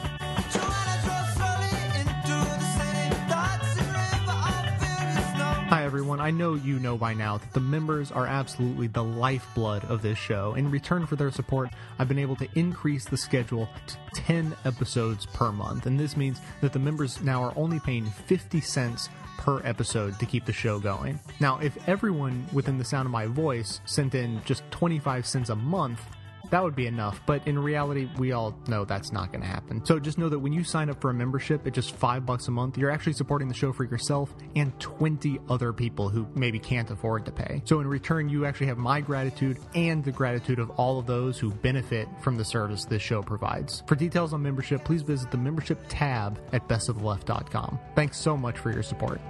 Hi, 5.68 5.84
everyone. 5.84 6.20
I 6.20 6.30
know 6.30 6.54
you 6.54 6.78
know 6.78 6.96
by 6.96 7.12
now 7.12 7.38
that 7.38 7.52
the 7.52 7.58
members 7.58 8.12
are 8.12 8.24
absolutely 8.26 8.86
the 8.86 9.02
lifeblood 9.02 9.84
of 9.86 10.00
this 10.00 10.16
show. 10.16 10.54
In 10.54 10.70
return 10.70 11.06
for 11.06 11.16
their 11.16 11.32
support, 11.32 11.70
I've 11.98 12.06
been 12.06 12.20
able 12.20 12.36
to 12.36 12.48
increase 12.54 13.04
the 13.04 13.16
schedule 13.16 13.68
to 13.88 13.96
10 14.14 14.54
episodes 14.64 15.26
per 15.26 15.50
month. 15.50 15.86
And 15.86 15.98
this 15.98 16.16
means 16.16 16.40
that 16.60 16.72
the 16.72 16.78
members 16.78 17.20
now 17.20 17.42
are 17.42 17.52
only 17.56 17.80
paying 17.80 18.06
50 18.06 18.60
cents 18.60 19.08
per 19.36 19.60
episode 19.64 20.18
to 20.18 20.26
keep 20.26 20.44
the 20.44 20.52
show 20.52 20.78
going. 20.78 21.18
Now, 21.40 21.58
if 21.58 21.76
everyone 21.88 22.46
within 22.52 22.78
the 22.78 22.84
sound 22.84 23.06
of 23.06 23.12
my 23.12 23.26
voice 23.26 23.80
sent 23.84 24.14
in 24.14 24.42
just 24.44 24.62
25 24.70 25.26
cents 25.26 25.50
a 25.50 25.56
month, 25.56 26.00
that 26.50 26.62
would 26.62 26.76
be 26.76 26.86
enough, 26.86 27.20
but 27.26 27.46
in 27.46 27.58
reality, 27.58 28.08
we 28.18 28.32
all 28.32 28.56
know 28.68 28.84
that's 28.84 29.12
not 29.12 29.32
going 29.32 29.42
to 29.42 29.46
happen. 29.46 29.84
So 29.84 29.98
just 29.98 30.18
know 30.18 30.28
that 30.28 30.38
when 30.38 30.52
you 30.52 30.64
sign 30.64 30.90
up 30.90 31.00
for 31.00 31.10
a 31.10 31.14
membership 31.14 31.66
at 31.66 31.72
just 31.72 31.94
five 31.94 32.24
bucks 32.24 32.48
a 32.48 32.50
month, 32.50 32.78
you're 32.78 32.90
actually 32.90 33.14
supporting 33.14 33.48
the 33.48 33.54
show 33.54 33.72
for 33.72 33.84
yourself 33.84 34.34
and 34.54 34.78
20 34.80 35.38
other 35.48 35.72
people 35.72 36.08
who 36.08 36.26
maybe 36.34 36.58
can't 36.58 36.90
afford 36.90 37.24
to 37.26 37.32
pay. 37.32 37.62
So 37.64 37.80
in 37.80 37.86
return, 37.86 38.28
you 38.28 38.46
actually 38.46 38.66
have 38.68 38.78
my 38.78 39.00
gratitude 39.00 39.58
and 39.74 40.04
the 40.04 40.12
gratitude 40.12 40.58
of 40.58 40.70
all 40.70 40.98
of 40.98 41.06
those 41.06 41.38
who 41.38 41.50
benefit 41.50 42.08
from 42.20 42.36
the 42.36 42.44
service 42.44 42.84
this 42.84 43.02
show 43.02 43.22
provides. 43.22 43.82
For 43.86 43.94
details 43.94 44.32
on 44.32 44.42
membership, 44.42 44.84
please 44.84 45.02
visit 45.02 45.30
the 45.30 45.38
membership 45.38 45.78
tab 45.88 46.40
at 46.52 46.68
bestoftheleft.com. 46.68 47.78
Thanks 47.94 48.18
so 48.18 48.36
much 48.36 48.58
for 48.58 48.70
your 48.70 48.82
support. 48.82 49.20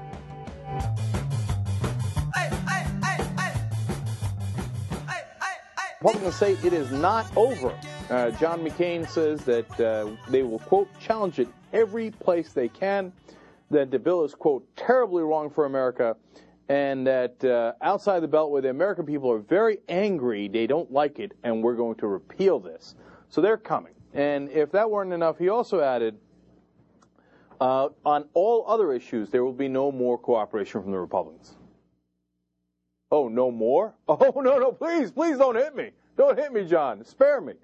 Republicans 6.07 6.37
say 6.37 6.53
it 6.65 6.73
is 6.73 6.93
not 6.93 7.27
over. 7.37 7.77
Uh, 8.11 8.31
John 8.31 8.65
McCain 8.65 9.09
says 9.09 9.45
that 9.45 9.81
uh, 9.81 10.09
they 10.29 10.45
will, 10.45 10.61
quote, 10.61 10.89
challenge 11.01 11.41
it 11.41 11.49
every 11.73 12.13
place 12.13 12.53
they 12.53 12.69
can, 12.69 13.13
that 13.73 13.91
the 13.91 13.99
bill 13.99 14.23
is, 14.23 14.33
quote, 14.33 14.65
terribly 14.77 15.25
wrong 15.25 15.51
for 15.51 15.65
America, 15.65 16.17
and 16.69 17.05
that 17.09 17.45
uh, 17.45 17.73
outside 17.83 18.21
the 18.21 18.29
Beltway, 18.29 18.63
the 18.63 18.71
American 18.71 19.05
people 19.05 19.33
are 19.33 19.41
very 19.41 19.79
angry. 19.89 20.47
They 20.47 20.69
don't 20.69 20.93
like 20.93 21.19
it, 21.19 21.33
and 21.43 21.61
we're 21.61 21.75
going 21.75 21.97
to 21.97 22.07
repeal 22.07 22.61
this. 22.61 22.95
So 23.29 23.41
they're 23.41 23.57
coming. 23.57 23.95
And 24.15 24.49
if 24.51 24.71
that 24.71 24.89
weren't 24.89 25.13
enough, 25.13 25.39
he 25.39 25.49
also 25.49 25.81
added, 25.81 26.17
uh, 27.61 27.89
on 28.05 28.29
all 28.33 28.65
other 28.69 28.93
issues, 28.93 29.31
there 29.31 29.43
will 29.43 29.53
be 29.53 29.67
no 29.67 29.91
more 29.91 30.17
cooperation 30.17 30.83
from 30.83 30.93
the 30.93 31.01
Republicans. 31.01 31.56
Oh, 33.17 33.29
no 33.29 33.51
more? 33.51 33.95
Oh, 34.09 34.43
no, 34.43 34.59
no, 34.59 34.73
please, 34.73 35.11
please 35.11 35.39
don't 35.39 35.57
hit 35.57 35.75
me. 35.75 35.91
Don't 36.19 36.39
hit 36.39 36.53
me, 36.53 36.67
John. 36.67 37.03
Spare 37.03 37.41
me. 37.41 37.55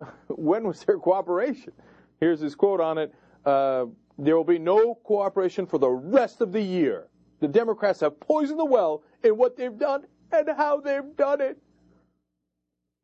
when 0.28 0.66
was 0.66 0.82
there 0.84 0.98
cooperation? 0.98 1.72
Here's 2.18 2.40
his 2.40 2.56
quote 2.56 2.80
on 2.80 2.98
it. 2.98 3.14
Uh, 3.44 3.86
there 4.18 4.36
will 4.36 4.42
be 4.44 4.58
no 4.58 4.96
cooperation 5.04 5.64
for 5.64 5.78
the 5.78 5.88
rest 5.88 6.40
of 6.40 6.50
the 6.50 6.60
year. 6.60 7.06
The 7.38 7.46
Democrats 7.46 8.00
have 8.00 8.18
poisoned 8.18 8.58
the 8.58 8.64
well 8.64 9.04
in 9.22 9.36
what 9.36 9.56
they've 9.56 9.78
done 9.78 10.06
and 10.32 10.48
how 10.56 10.80
they've 10.80 11.16
done 11.16 11.40
it. 11.40 11.56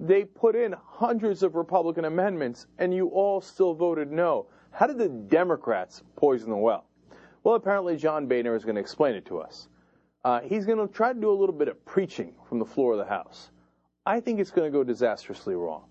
They 0.01 0.25
put 0.25 0.57
in 0.57 0.75
hundreds 0.85 1.45
of 1.45 1.55
Republican 1.55 2.05
amendments, 2.05 2.67
and 2.79 2.93
you 2.93 3.09
all 3.09 3.41
still 3.41 3.75
voted 3.75 4.11
no. 4.11 4.47
How 4.73 4.89
did 4.89 4.99
the 4.99 5.09
Democrats 5.09 6.03
poison 6.17 6.51
the 6.51 6.57
well? 6.57 6.87
Well, 7.45 7.55
apparently 7.55 7.97
John 7.97 8.27
Boehner 8.27 8.57
is 8.57 8.65
going 8.65 8.75
to 8.75 8.81
explain 8.81 9.15
it 9.15 9.25
to 9.27 9.39
us. 9.39 9.69
Uh, 10.27 10.41
he's 10.41 10.67
going 10.67 10.77
to 10.77 10.93
try 10.93 11.13
to 11.13 11.21
do 11.21 11.31
a 11.31 11.39
little 11.39 11.55
bit 11.55 11.69
of 11.69 11.87
preaching 11.87 12.33
from 12.49 12.59
the 12.59 12.65
floor 12.65 12.95
of 12.95 12.99
the 12.99 13.05
House. 13.05 13.49
I 14.05 14.19
think 14.19 14.41
it's 14.41 14.51
going 14.51 14.67
to 14.67 14.77
go 14.77 14.83
disastrously 14.83 15.55
wrong. 15.55 15.85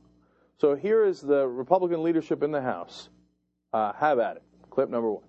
So 0.58 0.76
here 0.76 1.06
is 1.06 1.21
the 1.21 1.48
Republican 1.48 2.04
leadership 2.04 2.43
in 2.43 2.52
the 2.52 2.62
House. 2.62 3.08
Uh, 3.71 3.93
have 3.93 4.19
at 4.19 4.36
it. 4.36 4.43
Clip 4.69 4.89
number 4.89 5.10
one. 5.10 5.24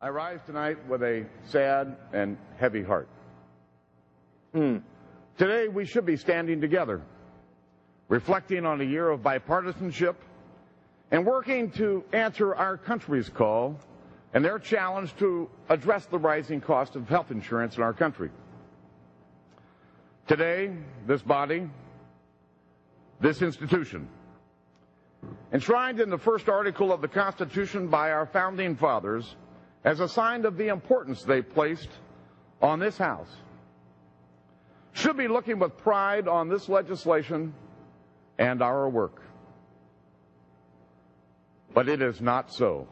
I 0.00 0.08
rise 0.08 0.40
tonight 0.46 0.78
with 0.88 1.02
a 1.02 1.26
sad 1.44 1.94
and 2.14 2.38
heavy 2.56 2.82
heart. 2.82 3.10
Hmm. 4.54 4.78
Today, 5.36 5.68
we 5.68 5.84
should 5.84 6.06
be 6.06 6.16
standing 6.16 6.62
together, 6.62 7.02
reflecting 8.08 8.64
on 8.64 8.80
a 8.80 8.84
year 8.84 9.10
of 9.10 9.20
bipartisanship 9.20 10.14
and 11.10 11.26
working 11.26 11.70
to 11.72 12.04
answer 12.14 12.54
our 12.54 12.78
country's 12.78 13.28
call 13.28 13.78
and 14.34 14.44
their 14.44 14.58
challenge 14.58 15.14
to 15.16 15.48
address 15.68 16.06
the 16.06 16.18
rising 16.18 16.60
cost 16.60 16.96
of 16.96 17.08
health 17.08 17.30
insurance 17.30 17.76
in 17.76 17.82
our 17.82 17.92
country. 17.92 18.30
Today, 20.26 20.72
this 21.06 21.20
body, 21.20 21.68
this 23.20 23.42
institution, 23.42 24.08
enshrined 25.52 26.00
in 26.00 26.08
the 26.08 26.18
first 26.18 26.48
article 26.48 26.92
of 26.92 27.00
the 27.00 27.08
Constitution 27.08 27.88
by 27.88 28.10
our 28.10 28.26
founding 28.26 28.76
fathers 28.76 29.36
as 29.84 30.00
a 30.00 30.08
sign 30.08 30.44
of 30.44 30.56
the 30.56 30.68
importance 30.68 31.22
they 31.22 31.42
placed 31.42 31.88
on 32.62 32.78
this 32.78 32.96
House, 32.96 33.30
should 34.92 35.16
be 35.16 35.28
looking 35.28 35.58
with 35.58 35.76
pride 35.78 36.28
on 36.28 36.48
this 36.48 36.68
legislation 36.68 37.52
and 38.38 38.62
our 38.62 38.88
work. 38.88 39.20
But 41.74 41.88
it 41.88 42.00
is 42.00 42.20
not 42.20 42.52
so. 42.52 42.86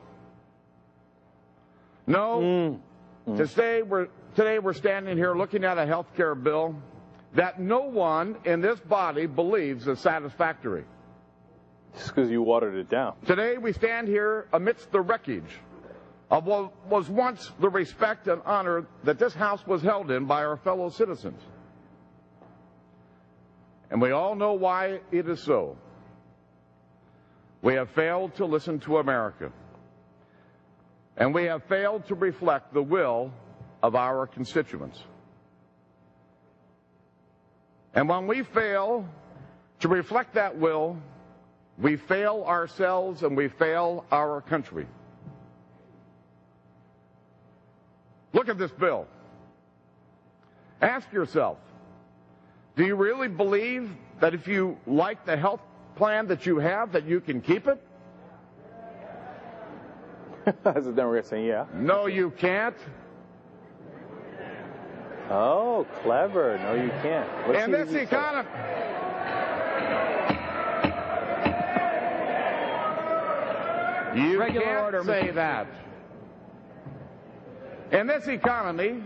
No, 2.11 2.81
mm. 3.29 3.37
today 3.37 3.83
we're, 3.83 4.09
today 4.35 4.59
we're 4.59 4.73
standing 4.73 5.17
here 5.17 5.33
looking 5.37 5.63
at 5.63 5.79
a 5.79 5.87
health 5.87 6.09
care 6.17 6.35
bill 6.35 6.75
that 7.35 7.61
no 7.61 7.83
one 7.83 8.37
in 8.45 8.61
this 8.61 8.81
body 8.81 9.27
believes 9.27 9.87
is 9.87 10.01
satisfactory. 10.01 10.85
Just 11.95 12.13
because 12.13 12.29
you 12.29 12.43
watered 12.43 12.75
it 12.75 12.91
down. 12.91 13.15
Today 13.27 13.59
we 13.59 13.73
stand 13.73 14.09
here 14.09 14.49
amidst 14.53 14.91
the 14.91 15.01
wreckage 15.01 15.61
of 16.33 16.47
what 16.47 16.73
was 16.89 17.09
once 17.09 17.53
the 17.61 17.69
respect 17.69 18.27
and 18.27 18.43
honor 18.45 18.87
that 19.05 19.21
this 19.21 19.33
House 19.33 19.65
was 19.65 19.81
held 19.81 20.11
in 20.11 20.27
by 20.27 20.45
our 20.45 20.57
fellow 20.57 20.89
citizens. 20.89 21.41
And 23.89 24.03
we 24.03 24.11
all 24.11 24.35
know 24.35 24.55
why 24.55 24.99
it 25.13 25.29
is 25.29 25.41
so. 25.41 25.77
We 27.63 27.75
have 27.75 27.91
failed 27.91 28.35
to 28.37 28.47
listen 28.47 28.81
to 28.81 28.99
America. 28.99 29.53
And 31.17 31.35
we 31.35 31.45
have 31.45 31.65
failed 31.65 32.07
to 32.09 32.15
reflect 32.15 32.73
the 32.73 32.83
will 32.83 33.33
of 33.83 33.95
our 33.95 34.27
constituents. 34.27 35.03
And 37.95 38.09
when 38.09 38.27
we 38.27 38.43
fail 38.43 39.09
to 39.81 39.89
reflect 39.89 40.35
that 40.35 40.59
will, 40.59 40.97
we 41.79 41.97
fail 41.97 42.45
ourselves 42.47 43.23
and 43.23 43.37
we 43.37 43.49
fail 43.49 44.05
our 44.13 44.41
country. 44.43 44.87
Look 48.33 48.49
at 48.49 48.59
this 48.59 48.71
bill. 48.71 49.07
Ask 50.81 51.13
yourself, 51.13 51.59
do 52.77 52.87
you 52.87 52.95
really 52.95 53.29
believe 53.29 53.91
that 54.21 54.35
if 54.35 54.47
you 54.47 54.79
like 54.87 55.27
the 55.27 55.37
health 55.37 55.61
plan 55.97 56.29
that 56.29 56.47
you 56.47 56.59
have, 56.59 56.93
that 56.93 57.07
you 57.07 57.21
can 57.21 57.41
keep 57.41 57.67
it? 57.67 57.83
As 60.65 60.87
a 60.87 60.93
Democrat 60.93 61.27
saying, 61.27 61.47
yeah. 61.47 61.67
No, 61.75 62.07
you 62.07 62.31
can't. 62.31 62.77
Oh, 65.31 65.87
clever. 66.03 66.59
No, 66.59 66.75
you 66.75 66.91
can't. 67.03 67.29
Let's 67.49 67.65
and 67.65 67.75
this 67.75 67.91
say. 67.91 68.03
economy. 68.03 68.49
You 74.15 74.41
Regular 74.41 74.67
can't 74.67 74.85
order, 74.85 75.05
say 75.05 75.29
Mr. 75.29 75.35
that. 75.35 75.67
In 77.93 78.09
this 78.09 78.27
economy, 78.27 79.03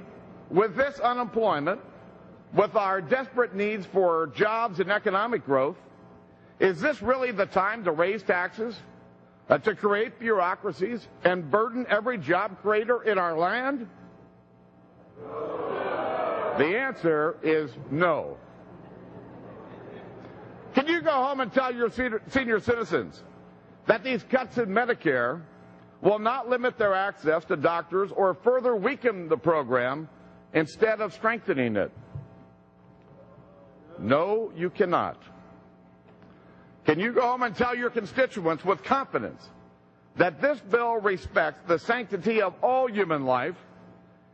with 0.51 0.77
this 0.77 0.99
unemployment, 0.99 1.81
with 2.55 2.75
our 2.75 3.03
desperate 3.03 3.55
needs 3.55 3.85
for 3.85 4.29
jobs 4.29 4.81
and 4.81 4.91
economic 4.91 5.45
growth, 5.45 5.77
is 6.59 6.81
this 6.81 7.03
really 7.03 7.33
the 7.33 7.47
time 7.47 7.85
to 7.85 7.93
raise 7.93 8.23
taxes, 8.23 8.77
uh, 9.49 9.59
to 9.59 9.75
create 9.75 10.19
bureaucracies, 10.19 11.07
and 11.25 11.51
burden 11.51 11.87
every 11.89 12.19
job 12.19 12.61
creator 12.63 13.03
in 13.03 13.19
our 13.19 13.37
land? 13.37 13.89
The 16.59 16.79
answer 16.79 17.37
is 17.43 17.71
no. 17.91 18.37
Can 20.75 20.87
you 20.89 21.03
go 21.03 21.11
home 21.11 21.41
and 21.41 21.53
tell 21.53 21.75
your 21.75 21.91
senior 21.91 22.23
senior 22.29 22.59
citizens 22.61 23.23
that 23.87 24.03
these 24.03 24.23
cuts 24.25 24.59
in 24.59 24.67
Medicare 24.67 25.43
will 26.01 26.19
not 26.19 26.49
limit 26.49 26.79
their 26.79 26.95
access 26.95 27.45
to 27.47 27.57
doctors 27.57 28.11
or 28.13 28.35
further 28.35 28.75
weaken 28.77 29.29
the 29.29 29.37
program 29.37 30.09
instead 30.53 31.01
of 31.01 31.13
strengthening 31.13 31.77
it? 31.77 31.93
No, 33.99 34.53
you 34.57 34.71
cannot. 34.71 35.21
Can 36.85 37.01
you 37.01 37.12
go 37.12 37.23
home 37.23 37.42
and 37.42 37.57
tell 37.57 37.75
your 37.75 37.90
constituents 37.90 38.64
with 38.64 38.83
confidence 38.83 39.42
that 40.16 40.40
this 40.40 40.61
bill 40.61 40.97
respects 40.97 41.61
the 41.66 41.79
sanctity 41.79 42.42
of 42.42 42.55
all 42.62 42.90
human 42.90 43.25
life 43.25 43.57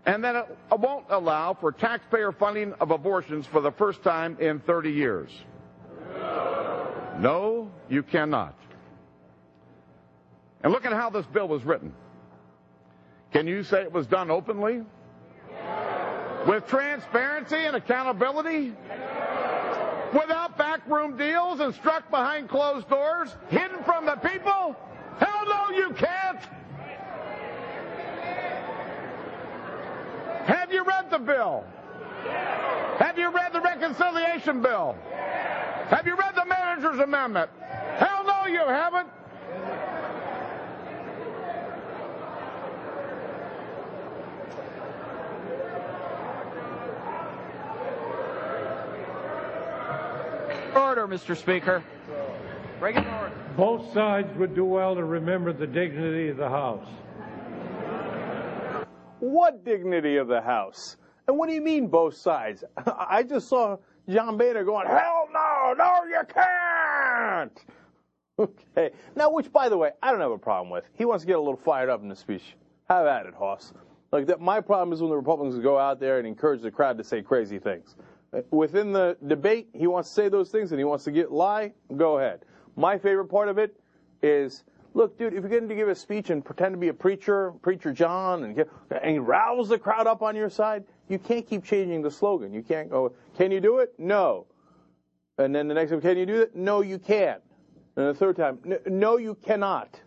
and 0.04 0.24
that 0.24 0.34
it 0.34 0.78
won't 0.78 1.06
allow 1.10 1.54
for 1.54 1.72
taxpayer 1.72 2.32
funding 2.32 2.72
of 2.80 2.90
abortions 2.90 3.46
for 3.46 3.60
the 3.60 3.70
first 3.70 4.02
time 4.02 4.36
in 4.40 4.60
30 4.60 4.90
years? 4.90 5.30
No, 7.18 7.70
you 7.88 8.02
cannot. 8.02 8.54
And 10.62 10.72
look 10.72 10.84
at 10.84 10.92
how 10.92 11.10
this 11.10 11.26
bill 11.26 11.48
was 11.48 11.64
written. 11.64 11.92
Can 13.32 13.46
you 13.46 13.62
say 13.62 13.82
it 13.82 13.92
was 13.92 14.06
done 14.06 14.30
openly? 14.30 14.82
With 16.46 16.66
transparency 16.66 17.56
and 17.56 17.76
accountability? 17.76 18.72
Without 20.12 20.58
backroom 20.58 21.16
deals 21.16 21.60
and 21.60 21.72
struck 21.74 22.10
behind 22.10 22.48
closed 22.48 22.88
doors? 22.88 23.36
Hidden 23.48 23.84
from 23.84 24.06
the 24.06 24.16
people? 24.16 24.76
Hell 25.18 25.44
no, 25.46 25.76
you 25.76 25.90
can't! 25.90 26.40
Have 30.46 30.72
you 30.72 30.84
read 30.84 31.10
the 31.10 31.18
bill? 31.18 31.64
Have 32.98 33.18
you 33.18 33.30
read 33.30 33.52
the 33.52 33.60
reconciliation 33.60 34.60
bill? 34.60 34.96
Have 35.88 36.06
you 36.06 36.16
read 36.16 36.34
the 36.34 36.44
manager's 36.44 36.98
amendment? 36.98 37.50
Hell 37.98 38.24
no, 38.24 38.46
you 38.46 38.66
haven't! 38.66 39.08
Order, 50.74 51.06
Mr. 51.08 51.36
Speaker. 51.36 51.82
Regular 52.80 53.10
order. 53.18 53.34
Both 53.56 53.92
sides 53.92 54.28
would 54.38 54.54
do 54.54 54.64
well 54.64 54.94
to 54.94 55.04
remember 55.04 55.52
the 55.52 55.66
dignity 55.66 56.28
of 56.28 56.36
the 56.36 56.48
House. 56.48 56.86
What 59.18 59.64
dignity 59.64 60.16
of 60.16 60.28
the 60.28 60.40
House? 60.40 60.96
And 61.28 61.36
what 61.36 61.48
do 61.48 61.54
you 61.54 61.60
mean 61.60 61.88
both 61.88 62.16
sides? 62.16 62.64
I 62.86 63.22
just 63.22 63.48
saw 63.48 63.76
John 64.08 64.38
Boehner 64.38 64.64
going, 64.64 64.86
hell 64.86 65.28
no, 65.32 65.74
no, 65.76 66.04
you 66.08 66.22
can't. 66.32 67.58
Okay. 68.40 68.88
Now, 69.14 69.30
which, 69.30 69.52
by 69.52 69.68
the 69.68 69.76
way, 69.76 69.90
I 70.02 70.10
don't 70.10 70.20
have 70.22 70.30
a 70.30 70.38
problem 70.38 70.70
with. 70.70 70.84
He 70.94 71.04
wants 71.04 71.24
to 71.24 71.26
get 71.26 71.36
a 71.36 71.40
little 71.40 71.58
fired 71.58 71.90
up 71.90 72.00
in 72.00 72.08
the 72.08 72.16
speech. 72.16 72.56
Have 72.88 73.04
at 73.04 73.26
it, 73.26 73.34
Hoss. 73.34 73.74
Like 74.12 74.28
that. 74.28 74.40
My 74.40 74.62
problem 74.62 74.94
is 74.94 75.02
when 75.02 75.10
the 75.10 75.16
Republicans 75.16 75.62
go 75.62 75.76
out 75.76 76.00
there 76.00 76.16
and 76.16 76.26
encourage 76.26 76.62
the 76.62 76.70
crowd 76.70 76.96
to 76.96 77.04
say 77.04 77.20
crazy 77.20 77.58
things. 77.58 77.94
Within 78.50 78.92
the 78.92 79.16
debate, 79.26 79.68
he 79.72 79.86
wants 79.86 80.08
to 80.10 80.14
say 80.14 80.28
those 80.28 80.50
things 80.50 80.70
and 80.70 80.78
he 80.78 80.84
wants 80.84 81.04
to 81.04 81.10
get 81.10 81.32
lie. 81.32 81.72
Go 81.96 82.18
ahead. 82.18 82.44
My 82.76 82.96
favorite 82.96 83.26
part 83.26 83.48
of 83.48 83.58
it 83.58 83.78
is, 84.22 84.62
look, 84.94 85.18
dude, 85.18 85.34
if 85.34 85.40
you're 85.40 85.50
going 85.50 85.68
to 85.68 85.74
give 85.74 85.88
a 85.88 85.94
speech 85.94 86.30
and 86.30 86.44
pretend 86.44 86.72
to 86.74 86.78
be 86.78 86.88
a 86.88 86.94
preacher, 86.94 87.52
preacher 87.62 87.92
John, 87.92 88.44
and 88.44 88.54
get, 88.54 88.70
and 89.02 89.26
rouse 89.26 89.68
the 89.68 89.78
crowd 89.78 90.06
up 90.06 90.22
on 90.22 90.36
your 90.36 90.48
side, 90.48 90.84
you 91.08 91.18
can't 91.18 91.46
keep 91.46 91.64
changing 91.64 92.02
the 92.02 92.10
slogan. 92.10 92.52
You 92.52 92.62
can't 92.62 92.88
go, 92.88 93.12
can 93.36 93.50
you 93.50 93.60
do 93.60 93.78
it? 93.78 93.94
No. 93.98 94.46
And 95.38 95.54
then 95.54 95.66
the 95.66 95.74
next 95.74 95.90
time, 95.90 96.00
can 96.00 96.16
you 96.16 96.26
do 96.26 96.38
that? 96.38 96.54
No, 96.54 96.82
you 96.82 96.98
can't. 96.98 97.42
And 97.96 98.06
the 98.06 98.14
third 98.14 98.36
time, 98.36 98.60
no, 98.86 99.16
you 99.16 99.34
cannot. 99.34 100.00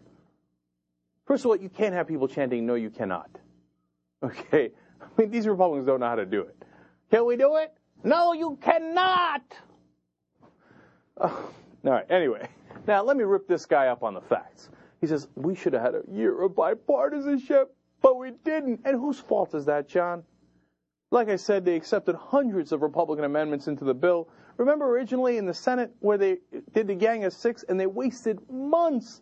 First 1.26 1.44
of 1.44 1.48
all, 1.48 1.56
you 1.58 1.70
can't 1.70 1.94
have 1.94 2.08
people 2.08 2.28
chanting, 2.28 2.66
no, 2.66 2.76
you 2.76 2.90
cannot. 2.90 3.30
Okay? 4.24 4.72
I 5.02 5.22
mean, 5.22 5.32
these 5.32 5.48
Republicans 5.48 5.86
don't 5.86 6.00
know 6.00 6.08
how 6.08 6.16
to 6.16 6.26
do 6.26 6.42
it. 6.42 6.56
Can 7.12 7.26
we 7.26 7.36
do 7.36 7.58
it? 7.58 7.74
No, 8.04 8.34
you 8.34 8.58
cannot. 8.62 9.42
Oh, 11.18 11.52
all 11.86 11.92
right, 11.92 12.10
anyway. 12.10 12.48
Now, 12.88 13.04
let 13.04 13.16
me 13.16 13.24
rip 13.24 13.48
this 13.48 13.66
guy 13.66 13.88
up 13.88 14.04
on 14.04 14.14
the 14.14 14.22
facts. 14.22 14.70
He 15.00 15.08
says, 15.08 15.28
we 15.36 15.56
should 15.56 15.74
have 15.74 15.82
had 15.82 15.96
a 15.96 16.02
year 16.12 16.42
of 16.42 16.52
bipartisanship, 16.54 17.66
but 18.02 18.18
we 18.18 18.32
didn't. 18.44 18.82
And 18.86 18.98
whose 18.98 19.20
fault 19.20 19.54
is 19.54 19.66
that, 19.66 19.88
John? 19.88 20.24
Like 21.12 21.30
I 21.30 21.36
said, 21.36 21.64
they 21.64 21.76
accepted 21.76 22.16
hundreds 22.16 22.72
of 22.72 22.82
Republican 22.82 23.26
amendments 23.26 23.68
into 23.68 23.86
the 23.86 23.94
bill. 23.94 24.30
Remember 24.58 24.86
originally 24.86 25.38
in 25.38 25.46
the 25.46 25.54
Senate 25.54 25.92
where 26.00 26.18
they 26.18 26.38
did 26.74 26.88
the 26.88 26.96
Gang 26.96 27.24
of 27.24 27.34
Six 27.34 27.64
and 27.68 27.80
they 27.80 27.86
wasted 27.86 28.40
months, 28.50 29.22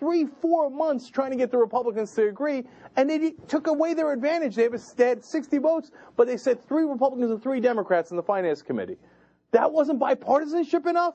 three, 0.00 0.26
four 0.40 0.70
months 0.70 1.08
trying 1.08 1.30
to 1.30 1.36
get 1.36 1.52
the 1.52 1.58
Republicans 1.58 2.12
to 2.14 2.26
agree, 2.26 2.64
and 2.96 3.08
they 3.08 3.32
took 3.46 3.68
away 3.68 3.94
their 3.94 4.12
advantage. 4.12 4.56
They, 4.56 4.64
have 4.64 4.74
a, 4.74 4.80
they 4.96 5.08
had 5.10 5.24
60 5.24 5.58
votes, 5.58 5.92
but 6.16 6.26
they 6.26 6.38
said 6.38 6.66
three 6.66 6.84
Republicans 6.84 7.30
and 7.30 7.40
three 7.40 7.60
Democrats 7.60 8.10
in 8.10 8.16
the 8.16 8.22
Finance 8.22 8.62
Committee. 8.62 8.96
That 9.52 9.70
wasn't 9.70 10.00
bipartisanship 10.00 10.86
enough? 10.86 11.14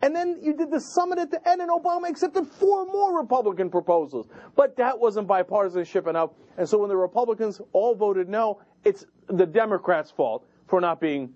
And 0.00 0.16
then 0.16 0.40
you 0.42 0.52
did 0.56 0.70
the 0.70 0.80
summit 0.80 1.18
at 1.20 1.30
the 1.30 1.48
end, 1.48 1.60
and 1.60 1.70
Obama 1.70 2.08
accepted 2.08 2.48
four 2.48 2.86
more 2.86 3.16
Republican 3.16 3.70
proposals. 3.70 4.26
But 4.56 4.76
that 4.78 4.98
wasn't 4.98 5.28
bipartisanship 5.28 6.08
enough. 6.08 6.30
And 6.56 6.68
so 6.68 6.78
when 6.78 6.88
the 6.88 6.96
Republicans 6.96 7.60
all 7.72 7.94
voted 7.94 8.28
no, 8.28 8.60
it's 8.84 9.04
the 9.28 9.46
Democrats' 9.46 10.10
fault 10.10 10.44
for 10.66 10.80
not 10.80 11.00
being 11.00 11.32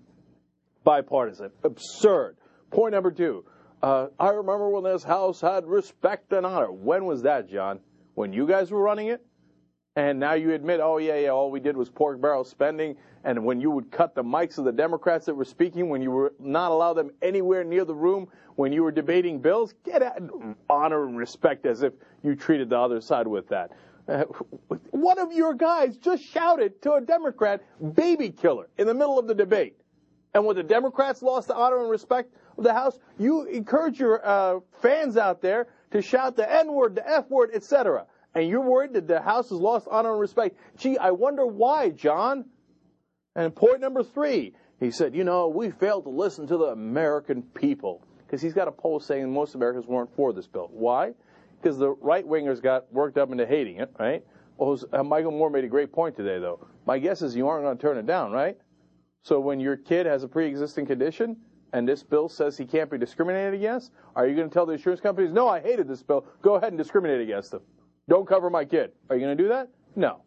bipartisan. 0.83 1.51
Absurd. 1.63 2.35
Point 2.71 2.93
number 2.93 3.11
two. 3.11 3.45
Uh, 3.81 4.07
I 4.19 4.29
remember 4.29 4.69
when 4.69 4.83
this 4.83 5.03
House 5.03 5.39
had 5.39 5.65
respect 5.65 6.33
and 6.33 6.45
honor. 6.45 6.71
When 6.71 7.05
was 7.05 7.21
that, 7.23 7.47
John? 7.47 7.79
When 8.15 8.33
you 8.33 8.47
guys 8.47 8.71
were 8.71 8.81
running 8.81 9.07
it? 9.07 9.23
And 9.95 10.19
now 10.19 10.33
you 10.33 10.53
admit, 10.53 10.79
oh, 10.79 10.97
yeah, 10.97 11.17
yeah, 11.17 11.29
all 11.29 11.49
we 11.49 11.59
did 11.59 11.75
was 11.75 11.89
pork 11.89 12.21
barrel 12.21 12.43
spending. 12.43 12.95
And 13.23 13.43
when 13.43 13.59
you 13.59 13.71
would 13.71 13.91
cut 13.91 14.13
the 14.13 14.23
mics 14.23 14.57
of 14.59 14.65
the 14.65 14.71
Democrats 14.71 15.25
that 15.25 15.33
were 15.33 15.45
speaking, 15.45 15.89
when 15.89 16.01
you 16.01 16.11
were 16.11 16.33
not 16.39 16.71
allow 16.71 16.93
them 16.93 17.11
anywhere 17.21 17.63
near 17.63 17.83
the 17.83 17.95
room, 17.95 18.27
when 18.55 18.71
you 18.71 18.83
were 18.83 18.91
debating 18.91 19.39
bills, 19.39 19.73
get 19.83 20.01
at 20.01 20.21
honor 20.69 21.05
and 21.07 21.17
respect 21.17 21.65
as 21.65 21.81
if 21.81 21.93
you 22.23 22.35
treated 22.35 22.69
the 22.69 22.77
other 22.77 23.01
side 23.01 23.27
with 23.27 23.47
that. 23.49 23.71
Uh, 24.07 24.23
one 24.91 25.17
of 25.17 25.33
your 25.33 25.53
guys 25.53 25.97
just 25.97 26.23
shouted 26.23 26.79
to 26.83 26.93
a 26.93 27.01
Democrat, 27.01 27.63
baby 27.95 28.29
killer, 28.29 28.69
in 28.77 28.87
the 28.87 28.93
middle 28.93 29.17
of 29.17 29.27
the 29.27 29.35
debate. 29.35 29.75
And 30.37 30.45
when 30.45 30.55
the 30.55 30.61
Democrats 30.61 31.23
lost 31.23 31.47
the 31.47 31.55
honor 31.55 31.81
and 31.81 31.89
respect 31.89 32.31
of 32.59 32.63
the 32.63 32.71
House, 32.71 32.99
you 33.17 33.45
encourage 33.45 33.99
your 33.99 34.23
uh, 34.23 34.59
fans 34.83 35.17
out 35.17 35.41
there 35.41 35.65
to 35.89 35.99
shout 36.03 36.35
the 36.35 36.47
N 36.47 36.73
word, 36.73 36.93
the 36.93 37.09
F 37.09 37.27
word, 37.27 37.49
etc. 37.55 38.05
And 38.35 38.47
you're 38.47 38.61
worried 38.61 38.93
that 38.93 39.07
the 39.07 39.19
House 39.19 39.49
has 39.49 39.57
lost 39.57 39.87
honor 39.89 40.11
and 40.11 40.19
respect. 40.19 40.55
Gee, 40.77 40.95
I 40.95 41.09
wonder 41.09 41.47
why, 41.47 41.89
John. 41.89 42.45
And 43.35 43.55
point 43.55 43.81
number 43.81 44.03
three, 44.03 44.53
he 44.79 44.91
said, 44.91 45.15
you 45.15 45.23
know, 45.23 45.47
we 45.47 45.71
failed 45.71 46.03
to 46.03 46.11
listen 46.11 46.45
to 46.45 46.57
the 46.57 46.65
American 46.65 47.41
people. 47.41 48.05
Because 48.19 48.39
he's 48.39 48.53
got 48.53 48.67
a 48.67 48.71
poll 48.71 48.99
saying 48.99 49.33
most 49.33 49.55
Americans 49.55 49.87
weren't 49.87 50.15
for 50.15 50.33
this 50.33 50.45
bill. 50.45 50.69
Why? 50.71 51.13
Because 51.59 51.79
the 51.79 51.89
right 51.89 52.27
wingers 52.27 52.61
got 52.61 52.93
worked 52.93 53.17
up 53.17 53.31
into 53.31 53.47
hating 53.47 53.77
it, 53.77 53.91
right? 53.99 54.23
Well, 54.57 54.77
Michael 55.03 55.31
Moore 55.31 55.49
made 55.49 55.63
a 55.63 55.67
great 55.67 55.91
point 55.91 56.15
today, 56.15 56.37
though. 56.37 56.67
My 56.85 56.99
guess 56.99 57.23
is 57.23 57.35
you 57.35 57.47
aren't 57.47 57.63
going 57.63 57.75
to 57.75 57.81
turn 57.81 57.97
it 57.97 58.05
down, 58.05 58.31
right? 58.31 58.55
So 59.27 59.41
when 59.41 59.59
your 59.59 59.75
kid 59.75 60.05
has 60.05 60.23
a 60.23 60.27
pre-existing 60.29 60.85
condition 60.85 61.35
and 61.73 61.85
this 61.85 62.01
bill 62.01 62.29
says 62.29 62.57
he 62.57 62.65
can't 62.65 62.89
be 62.89 62.97
discriminated 62.97 63.55
against, 63.55 63.91
are 64.15 64.25
you 64.25 64.33
going 64.37 64.47
to 64.47 64.53
tell 64.53 64.65
the 64.65 64.71
insurance 64.71 65.01
companies, 65.01 65.33
no, 65.33 65.49
I 65.49 65.59
hated 65.59 65.85
this 65.85 66.01
bill, 66.01 66.25
go 66.41 66.55
ahead 66.55 66.69
and 66.69 66.77
discriminate 66.77 67.19
against 67.19 67.51
them? 67.51 67.59
Don't 68.07 68.25
cover 68.25 68.49
my 68.49 68.63
kid. 68.63 68.93
Are 69.09 69.17
you 69.17 69.21
going 69.21 69.35
to 69.35 69.43
do 69.43 69.49
that? 69.49 69.67
No. 69.97 70.21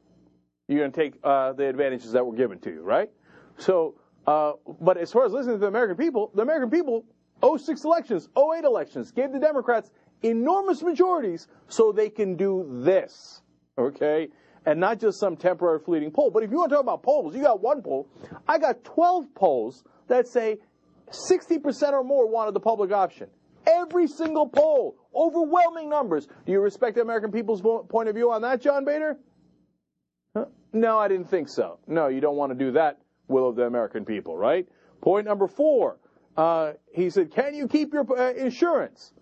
You're 0.69 0.81
going 0.81 0.93
to 0.93 1.01
take 1.01 1.15
uh, 1.25 1.55
the 1.55 1.67
advantages 1.67 2.13
that 2.13 2.27
were 2.27 2.35
given 2.35 2.59
to 2.59 2.71
you, 2.71 2.83
right? 2.83 3.11
So, 3.57 3.95
uh, 4.27 4.53
but 4.83 4.99
as 4.99 5.11
far 5.11 5.25
as 5.25 5.33
listening 5.33 5.55
to 5.55 5.61
the 5.61 5.69
American 5.69 5.97
people, 5.97 6.31
the 6.35 6.43
American 6.43 6.69
people, 6.69 7.07
06 7.43 7.83
elections, 7.85 8.29
08 8.37 8.65
elections, 8.65 9.13
gave 9.13 9.33
the 9.33 9.39
Democrats 9.39 9.93
enormous 10.23 10.83
majorities 10.83 11.49
so 11.69 11.91
they 11.91 12.11
can 12.11 12.37
do 12.37 12.69
this, 12.85 13.41
okay? 13.79 14.29
And 14.67 14.79
not 14.79 15.01
just 15.01 15.19
some 15.19 15.37
temporary 15.37 15.79
fleeting 15.79 16.11
poll. 16.11 16.31
But 16.31 16.43
if 16.43 16.51
you 16.51 16.59
want 16.59 16.71
to 16.71 16.77
talk 16.77 16.83
about 16.83 17.03
polls, 17.03 17.35
you 17.35 17.43
got 17.43 17.63
one 17.63 17.83
poll. 17.83 18.09
I 18.47 18.59
got 18.59 18.85
12 18.85 19.35
polls 19.35 19.85
that 20.09 20.29
say 20.29 20.59
60% 21.11 21.93
or 21.93 22.05
more 22.05 22.29
wanted 22.29 22.55
the 22.55 22.61
public 22.61 22.93
option. 22.93 23.29
Every 23.67 24.07
single 24.07 24.49
poll, 24.49 24.97
overwhelming 25.15 25.89
numbers. 25.89 26.27
Do 26.47 26.53
you 26.53 26.61
respect 26.61 26.97
the 26.97 27.03
American 27.03 27.31
people's 27.33 27.63
point 27.89 28.09
of 28.09 28.15
view 28.15 28.31
on 28.33 28.43
that, 28.43 28.61
John 28.61 28.85
Boehner? 28.85 29.19
Huh? 30.37 30.47
No, 30.73 30.99
I 30.99 31.09
didn't 31.09 31.29
think 31.29 31.49
so. 31.49 31.79
No, 31.87 32.09
you 32.09 32.21
don't 32.21 32.37
want 32.37 32.53
to 32.53 32.59
do 32.59 32.73
that, 32.73 32.99
will 33.29 33.49
of 33.49 33.57
the 33.57 33.65
American 33.65 34.05
people, 34.05 34.37
right? 34.37 34.67
Point 35.01 35.27
number 35.27 35.49
four. 35.49 35.99
Uh, 36.37 36.73
he 36.93 37.11
said, 37.11 37.33
"Can 37.33 37.55
you 37.55 37.67
keep 37.67 37.93
your 37.93 38.07
uh, 38.19 38.33
insurance?" 38.33 39.13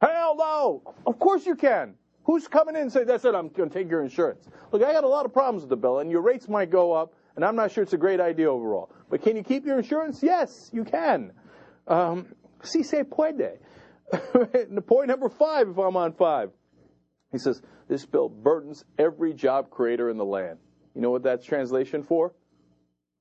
Hell 0.00 0.36
no. 0.36 0.94
Of 1.06 1.18
course 1.18 1.44
you 1.44 1.56
can. 1.56 1.94
Who's 2.28 2.46
coming 2.46 2.76
in 2.76 2.82
and 2.82 2.92
say, 2.92 3.04
"That's 3.04 3.24
it. 3.24 3.34
I'm 3.34 3.48
going 3.48 3.70
to 3.70 3.74
take 3.74 3.90
your 3.90 4.02
insurance." 4.02 4.46
Look, 4.70 4.82
I 4.82 4.92
got 4.92 5.02
a 5.02 5.08
lot 5.08 5.24
of 5.24 5.32
problems 5.32 5.62
with 5.62 5.70
the 5.70 5.76
bill, 5.76 6.00
and 6.00 6.10
your 6.10 6.20
rates 6.20 6.46
might 6.46 6.70
go 6.70 6.92
up, 6.92 7.14
and 7.36 7.44
I'm 7.44 7.56
not 7.56 7.72
sure 7.72 7.82
it's 7.82 7.94
a 7.94 7.98
great 7.98 8.20
idea 8.20 8.52
overall. 8.52 8.90
But 9.08 9.22
can 9.22 9.34
you 9.34 9.42
keep 9.42 9.64
your 9.64 9.78
insurance? 9.78 10.22
Yes, 10.22 10.68
you 10.70 10.84
can. 10.84 11.32
Um, 11.86 12.34
si 12.62 12.82
se 12.82 13.04
puede. 13.04 13.60
Point 14.86 15.08
number 15.08 15.30
five, 15.30 15.70
if 15.70 15.78
I'm 15.78 15.96
on 15.96 16.12
five. 16.12 16.50
He 17.32 17.38
says, 17.38 17.62
this 17.88 18.04
bill 18.04 18.28
burdens 18.28 18.84
every 18.98 19.32
job 19.32 19.70
creator 19.70 20.10
in 20.10 20.18
the 20.18 20.24
land. 20.24 20.58
You 20.94 21.00
know 21.00 21.10
what 21.10 21.22
that's 21.22 21.46
translation 21.46 22.02
for? 22.02 22.34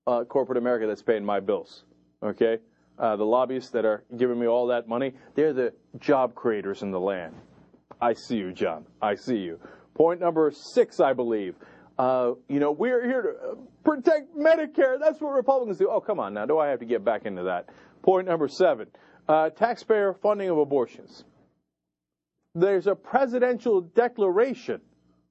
Uh, 0.05 0.25
corporate 0.25 0.57
America 0.57 0.85
that's 0.85 1.01
paying 1.01 1.23
my 1.23 1.39
bills. 1.39 1.85
Okay? 2.21 2.57
Uh, 2.99 3.15
the 3.15 3.25
lobbyists 3.25 3.71
that 3.71 3.85
are 3.85 4.03
giving 4.17 4.37
me 4.37 4.47
all 4.47 4.67
that 4.67 4.87
money, 4.87 5.13
they're 5.35 5.53
the 5.53 5.73
job 5.97 6.35
creators 6.35 6.81
in 6.81 6.91
the 6.91 6.99
land. 6.99 7.33
I 7.99 8.13
see 8.13 8.37
you, 8.37 8.51
John. 8.53 8.85
I 9.01 9.15
see 9.15 9.37
you. 9.37 9.59
Point 9.93 10.19
number 10.19 10.51
six, 10.51 10.99
I 10.99 11.13
believe. 11.13 11.55
Uh, 11.97 12.33
you 12.47 12.59
know, 12.59 12.71
we're 12.71 13.03
here 13.05 13.21
to 13.21 13.29
uh, 13.29 13.55
protect 13.83 14.35
Medicare. 14.35 14.99
That's 14.99 15.19
what 15.19 15.33
Republicans 15.33 15.79
do. 15.79 15.89
Oh, 15.89 15.99
come 15.99 16.19
on 16.19 16.33
now. 16.33 16.45
Do 16.45 16.59
I 16.59 16.67
have 16.67 16.79
to 16.79 16.85
get 16.85 17.03
back 17.03 17.25
into 17.25 17.43
that? 17.43 17.69
Point 18.03 18.27
number 18.27 18.47
seven 18.47 18.87
uh, 19.27 19.49
taxpayer 19.49 20.13
funding 20.13 20.49
of 20.49 20.57
abortions. 20.57 21.23
There's 22.53 22.87
a 22.87 22.95
presidential 22.95 23.81
declaration 23.81 24.81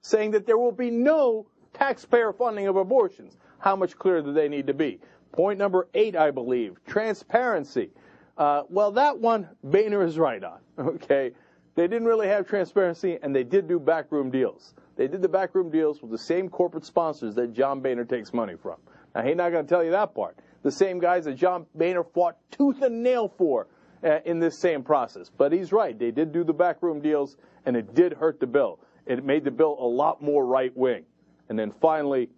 saying 0.02 0.32
that 0.32 0.46
there 0.46 0.58
will 0.58 0.72
be 0.72 0.90
no 0.90 1.46
taxpayer 1.72 2.32
funding 2.32 2.66
of 2.66 2.76
abortions. 2.76 3.36
How 3.58 3.76
much 3.76 3.96
clearer 3.96 4.22
do 4.22 4.32
they 4.32 4.48
need 4.48 4.66
to 4.66 4.74
be? 4.74 5.00
Point 5.32 5.58
number 5.58 5.88
eight, 5.94 6.16
I 6.16 6.30
believe, 6.30 6.76
transparency. 6.86 7.90
Uh, 8.38 8.62
well, 8.68 8.92
that 8.92 9.18
one, 9.18 9.48
Boehner 9.64 10.04
is 10.04 10.18
right 10.18 10.42
on. 10.42 10.58
Okay, 10.78 11.32
they 11.76 11.86
didn't 11.86 12.08
really 12.08 12.26
have 12.26 12.48
transparency, 12.48 13.18
and 13.22 13.36
they 13.36 13.44
did 13.44 13.68
do 13.68 13.78
backroom 13.78 14.30
deals. 14.30 14.74
They 14.96 15.06
did 15.08 15.20
the 15.20 15.28
backroom 15.28 15.70
deals 15.70 16.00
with 16.00 16.10
the 16.10 16.18
same 16.18 16.48
corporate 16.48 16.86
sponsors 16.86 17.34
that 17.34 17.52
John 17.52 17.80
Boehner 17.80 18.06
takes 18.06 18.32
money 18.32 18.54
from. 18.60 18.76
Now, 19.14 19.22
he's 19.22 19.36
not 19.36 19.52
going 19.52 19.66
to 19.66 19.68
tell 19.68 19.84
you 19.84 19.90
that 19.90 20.14
part. 20.14 20.38
The 20.62 20.70
same 20.70 20.98
guys 20.98 21.26
that 21.26 21.34
John 21.34 21.66
Boehner 21.74 22.02
fought 22.02 22.38
tooth 22.50 22.80
and 22.80 23.02
nail 23.02 23.32
for 23.36 23.68
uh, 24.02 24.20
in 24.24 24.40
this 24.40 24.58
same 24.58 24.82
process. 24.82 25.30
But 25.30 25.52
he's 25.52 25.70
right. 25.70 25.98
They 25.98 26.10
did 26.10 26.32
do 26.32 26.44
the 26.44 26.54
backroom 26.54 27.00
deals, 27.00 27.36
and 27.66 27.76
it 27.76 27.94
did 27.94 28.14
hurt 28.14 28.40
the 28.40 28.46
bill. 28.46 28.80
It 29.04 29.22
made 29.24 29.44
the 29.44 29.50
bill 29.50 29.76
a 29.78 29.86
lot 29.86 30.22
more 30.22 30.46
right 30.46 30.74
wing. 30.74 31.04
And 31.48 31.58
then 31.58 31.70
finally, 31.70 32.30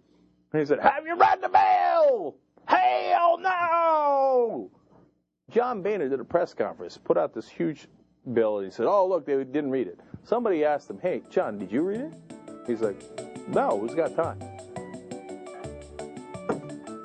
he 0.51 0.65
said, 0.65 0.79
Have 0.79 1.05
you 1.05 1.15
read 1.15 1.41
the 1.41 1.49
bill? 1.49 2.35
Hell 2.65 3.37
no! 3.39 4.71
John 5.49 5.81
Boehner 5.81 6.09
did 6.09 6.19
a 6.19 6.25
press 6.25 6.53
conference, 6.53 6.97
put 6.97 7.17
out 7.17 7.33
this 7.33 7.49
huge 7.49 7.87
bill, 8.33 8.59
and 8.59 8.67
he 8.67 8.71
said, 8.71 8.85
Oh, 8.85 9.07
look, 9.07 9.25
they 9.25 9.35
didn't 9.43 9.71
read 9.71 9.87
it. 9.87 9.99
Somebody 10.23 10.63
asked 10.63 10.89
him, 10.89 10.99
Hey, 10.99 11.21
John, 11.29 11.57
did 11.57 11.71
you 11.71 11.81
read 11.81 12.01
it? 12.01 12.13
He's 12.67 12.81
like, 12.81 13.01
No, 13.49 13.79
who's 13.79 13.95
got 13.95 14.15
time? 14.15 14.39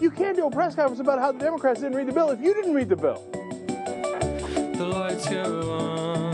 You 0.00 0.10
can't 0.10 0.36
do 0.36 0.46
a 0.46 0.50
press 0.50 0.74
conference 0.74 1.00
about 1.00 1.18
how 1.18 1.32
the 1.32 1.38
Democrats 1.38 1.80
didn't 1.80 1.96
read 1.96 2.08
the 2.08 2.12
bill 2.12 2.30
if 2.30 2.40
you 2.40 2.52
didn't 2.52 2.74
read 2.74 2.88
the 2.88 2.96
bill. 2.96 3.22
The 4.76 4.86
lights 4.86 5.28
on, 5.28 6.33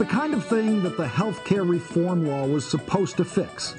the 0.00 0.06
kind 0.06 0.32
of 0.32 0.42
thing 0.46 0.82
that 0.82 0.96
the 0.96 1.04
healthcare 1.04 1.68
reform 1.68 2.26
law 2.26 2.46
was 2.46 2.64
supposed 2.64 3.18
to 3.18 3.22
fix. 3.22 3.74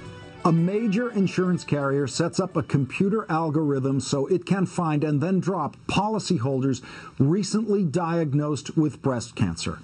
A 0.45 0.51
major 0.51 1.09
insurance 1.13 1.63
carrier 1.63 2.05
sets 2.05 2.39
up 2.39 2.55
a 2.55 2.61
computer 2.61 3.25
algorithm 3.27 3.99
so 3.99 4.27
it 4.27 4.45
can 4.45 4.67
find 4.67 5.03
and 5.03 5.19
then 5.19 5.39
drop 5.39 5.75
policyholders 5.87 6.83
recently 7.17 7.83
diagnosed 7.83 8.77
with 8.77 9.01
breast 9.01 9.35
cancer. 9.35 9.79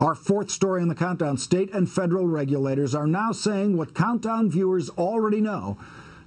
Our 0.00 0.16
fourth 0.16 0.50
story 0.50 0.82
in 0.82 0.88
the 0.88 0.96
countdown 0.96 1.38
state 1.38 1.72
and 1.72 1.88
federal 1.88 2.26
regulators 2.26 2.92
are 2.92 3.06
now 3.06 3.30
saying 3.30 3.76
what 3.76 3.94
countdown 3.94 4.50
viewers 4.50 4.90
already 4.90 5.40
know 5.40 5.78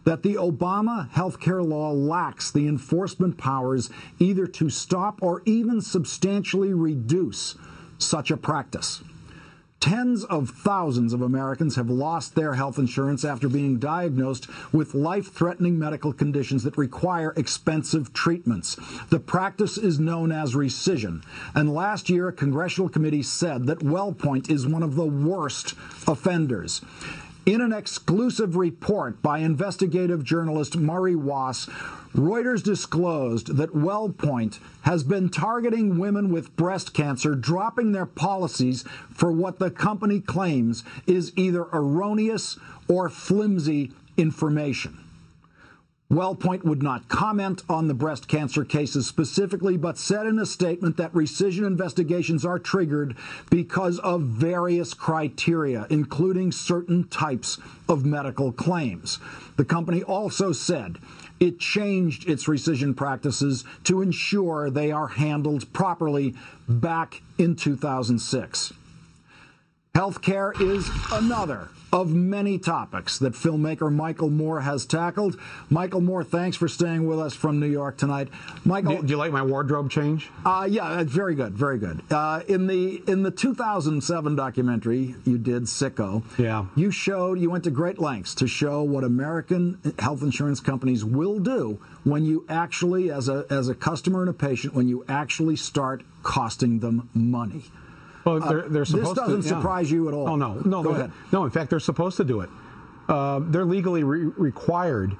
that 0.05 0.23
the 0.23 0.35
Obama 0.35 1.09
healthcare 1.09 1.67
law 1.67 1.91
lacks 1.91 2.51
the 2.51 2.69
enforcement 2.69 3.37
powers 3.37 3.89
either 4.17 4.47
to 4.47 4.69
stop 4.69 5.21
or 5.21 5.41
even 5.43 5.81
substantially 5.81 6.73
reduce 6.73 7.55
such 7.97 8.31
a 8.31 8.37
practice. 8.37 9.03
Tens 9.81 10.23
of 10.25 10.51
thousands 10.51 11.11
of 11.11 11.23
Americans 11.23 11.75
have 11.75 11.89
lost 11.89 12.35
their 12.35 12.53
health 12.53 12.77
insurance 12.77 13.25
after 13.25 13.49
being 13.49 13.79
diagnosed 13.79 14.47
with 14.71 14.93
life 14.93 15.33
threatening 15.33 15.79
medical 15.79 16.13
conditions 16.13 16.63
that 16.63 16.77
require 16.77 17.33
expensive 17.35 18.13
treatments. 18.13 18.77
The 19.09 19.19
practice 19.19 19.79
is 19.79 19.99
known 19.99 20.31
as 20.31 20.53
rescission, 20.53 21.23
and 21.55 21.73
last 21.73 22.11
year 22.11 22.27
a 22.27 22.33
congressional 22.33 22.89
committee 22.89 23.23
said 23.23 23.65
that 23.65 23.79
WellPoint 23.79 24.51
is 24.51 24.67
one 24.67 24.83
of 24.83 24.93
the 24.93 25.03
worst 25.03 25.73
offenders. 26.07 26.81
In 27.43 27.59
an 27.59 27.73
exclusive 27.73 28.55
report 28.55 29.23
by 29.23 29.39
investigative 29.39 30.23
journalist 30.23 30.77
Murray 30.77 31.15
Waas, 31.15 31.67
Reuters 32.13 32.61
disclosed 32.61 33.57
that 33.57 33.73
WellPoint 33.73 34.59
has 34.81 35.03
been 35.03 35.27
targeting 35.27 35.97
women 35.97 36.31
with 36.31 36.55
breast 36.55 36.93
cancer, 36.93 37.33
dropping 37.33 37.93
their 37.93 38.05
policies 38.05 38.83
for 39.11 39.31
what 39.31 39.57
the 39.57 39.71
company 39.71 40.19
claims 40.19 40.83
is 41.07 41.33
either 41.35 41.65
erroneous 41.73 42.59
or 42.87 43.09
flimsy 43.09 43.91
information. 44.17 45.00
WellPoint 46.11 46.65
would 46.65 46.83
not 46.83 47.07
comment 47.07 47.63
on 47.69 47.87
the 47.87 47.93
breast 47.93 48.27
cancer 48.27 48.65
cases 48.65 49.07
specifically, 49.07 49.77
but 49.77 49.97
said 49.97 50.25
in 50.25 50.39
a 50.39 50.45
statement 50.45 50.97
that 50.97 51.13
rescission 51.13 51.65
investigations 51.65 52.43
are 52.43 52.59
triggered 52.59 53.15
because 53.49 53.97
of 53.99 54.23
various 54.23 54.93
criteria, 54.93 55.87
including 55.89 56.51
certain 56.51 57.07
types 57.07 57.59
of 57.87 58.05
medical 58.05 58.51
claims. 58.51 59.19
The 59.55 59.63
company 59.63 60.03
also 60.03 60.51
said 60.51 60.97
it 61.39 61.59
changed 61.59 62.27
its 62.27 62.45
rescission 62.45 62.93
practices 62.93 63.63
to 63.85 64.01
ensure 64.01 64.69
they 64.69 64.91
are 64.91 65.07
handled 65.07 65.71
properly 65.71 66.35
back 66.67 67.21
in 67.37 67.55
2006. 67.55 68.73
Healthcare 69.95 70.59
is 70.59 70.89
another 71.13 71.69
of 71.91 72.13
many 72.13 72.57
topics 72.57 73.19
that 73.19 73.33
filmmaker 73.33 73.91
Michael 73.91 74.29
Moore 74.29 74.61
has 74.61 74.85
tackled. 74.85 75.39
Michael 75.69 76.01
Moore, 76.01 76.23
thanks 76.23 76.55
for 76.55 76.67
staying 76.67 77.05
with 77.05 77.19
us 77.19 77.33
from 77.33 77.59
New 77.59 77.69
York 77.69 77.97
tonight. 77.97 78.29
Michael, 78.63 78.97
do, 78.97 79.03
do 79.03 79.07
you 79.09 79.17
like 79.17 79.31
my 79.31 79.41
wardrobe 79.41 79.89
change? 79.89 80.29
Uh, 80.45 80.67
yeah, 80.69 81.03
very 81.03 81.35
good, 81.35 81.53
very 81.53 81.77
good. 81.77 82.01
Uh, 82.09 82.41
in 82.47 82.67
the 82.67 83.03
in 83.07 83.23
the 83.23 83.31
2007 83.31 84.35
documentary 84.35 85.15
you 85.25 85.37
did, 85.37 85.63
Sicko, 85.63 86.23
yeah, 86.37 86.65
you 86.75 86.91
showed 86.91 87.39
you 87.39 87.49
went 87.49 87.63
to 87.65 87.71
great 87.71 87.99
lengths 87.99 88.35
to 88.35 88.47
show 88.47 88.83
what 88.83 89.03
American 89.03 89.79
health 89.99 90.21
insurance 90.21 90.59
companies 90.59 91.03
will 91.03 91.39
do 91.39 91.79
when 92.03 92.23
you 92.23 92.45
actually, 92.49 93.11
as 93.11 93.27
a 93.29 93.45
as 93.49 93.67
a 93.67 93.75
customer 93.75 94.21
and 94.21 94.29
a 94.29 94.33
patient, 94.33 94.73
when 94.73 94.87
you 94.87 95.03
actually 95.07 95.55
start 95.55 96.03
costing 96.23 96.79
them 96.79 97.09
money. 97.13 97.63
Well, 98.25 98.39
they're, 98.39 98.69
they're 98.69 98.85
supposed 98.85 99.11
this 99.11 99.25
doesn't 99.25 99.41
to, 99.41 99.47
yeah. 99.47 99.55
surprise 99.55 99.91
you 99.91 100.07
at 100.07 100.13
all. 100.13 100.29
Oh 100.29 100.35
no, 100.35 100.55
no, 100.65 100.83
Go 100.83 100.91
ahead. 100.91 101.11
no. 101.31 101.43
In 101.43 101.49
fact, 101.49 101.69
they're 101.69 101.79
supposed 101.79 102.17
to 102.17 102.23
do 102.23 102.41
it. 102.41 102.49
Uh, 103.07 103.39
they're 103.43 103.65
legally 103.65 104.03
re- 104.03 104.31
required. 104.37 105.15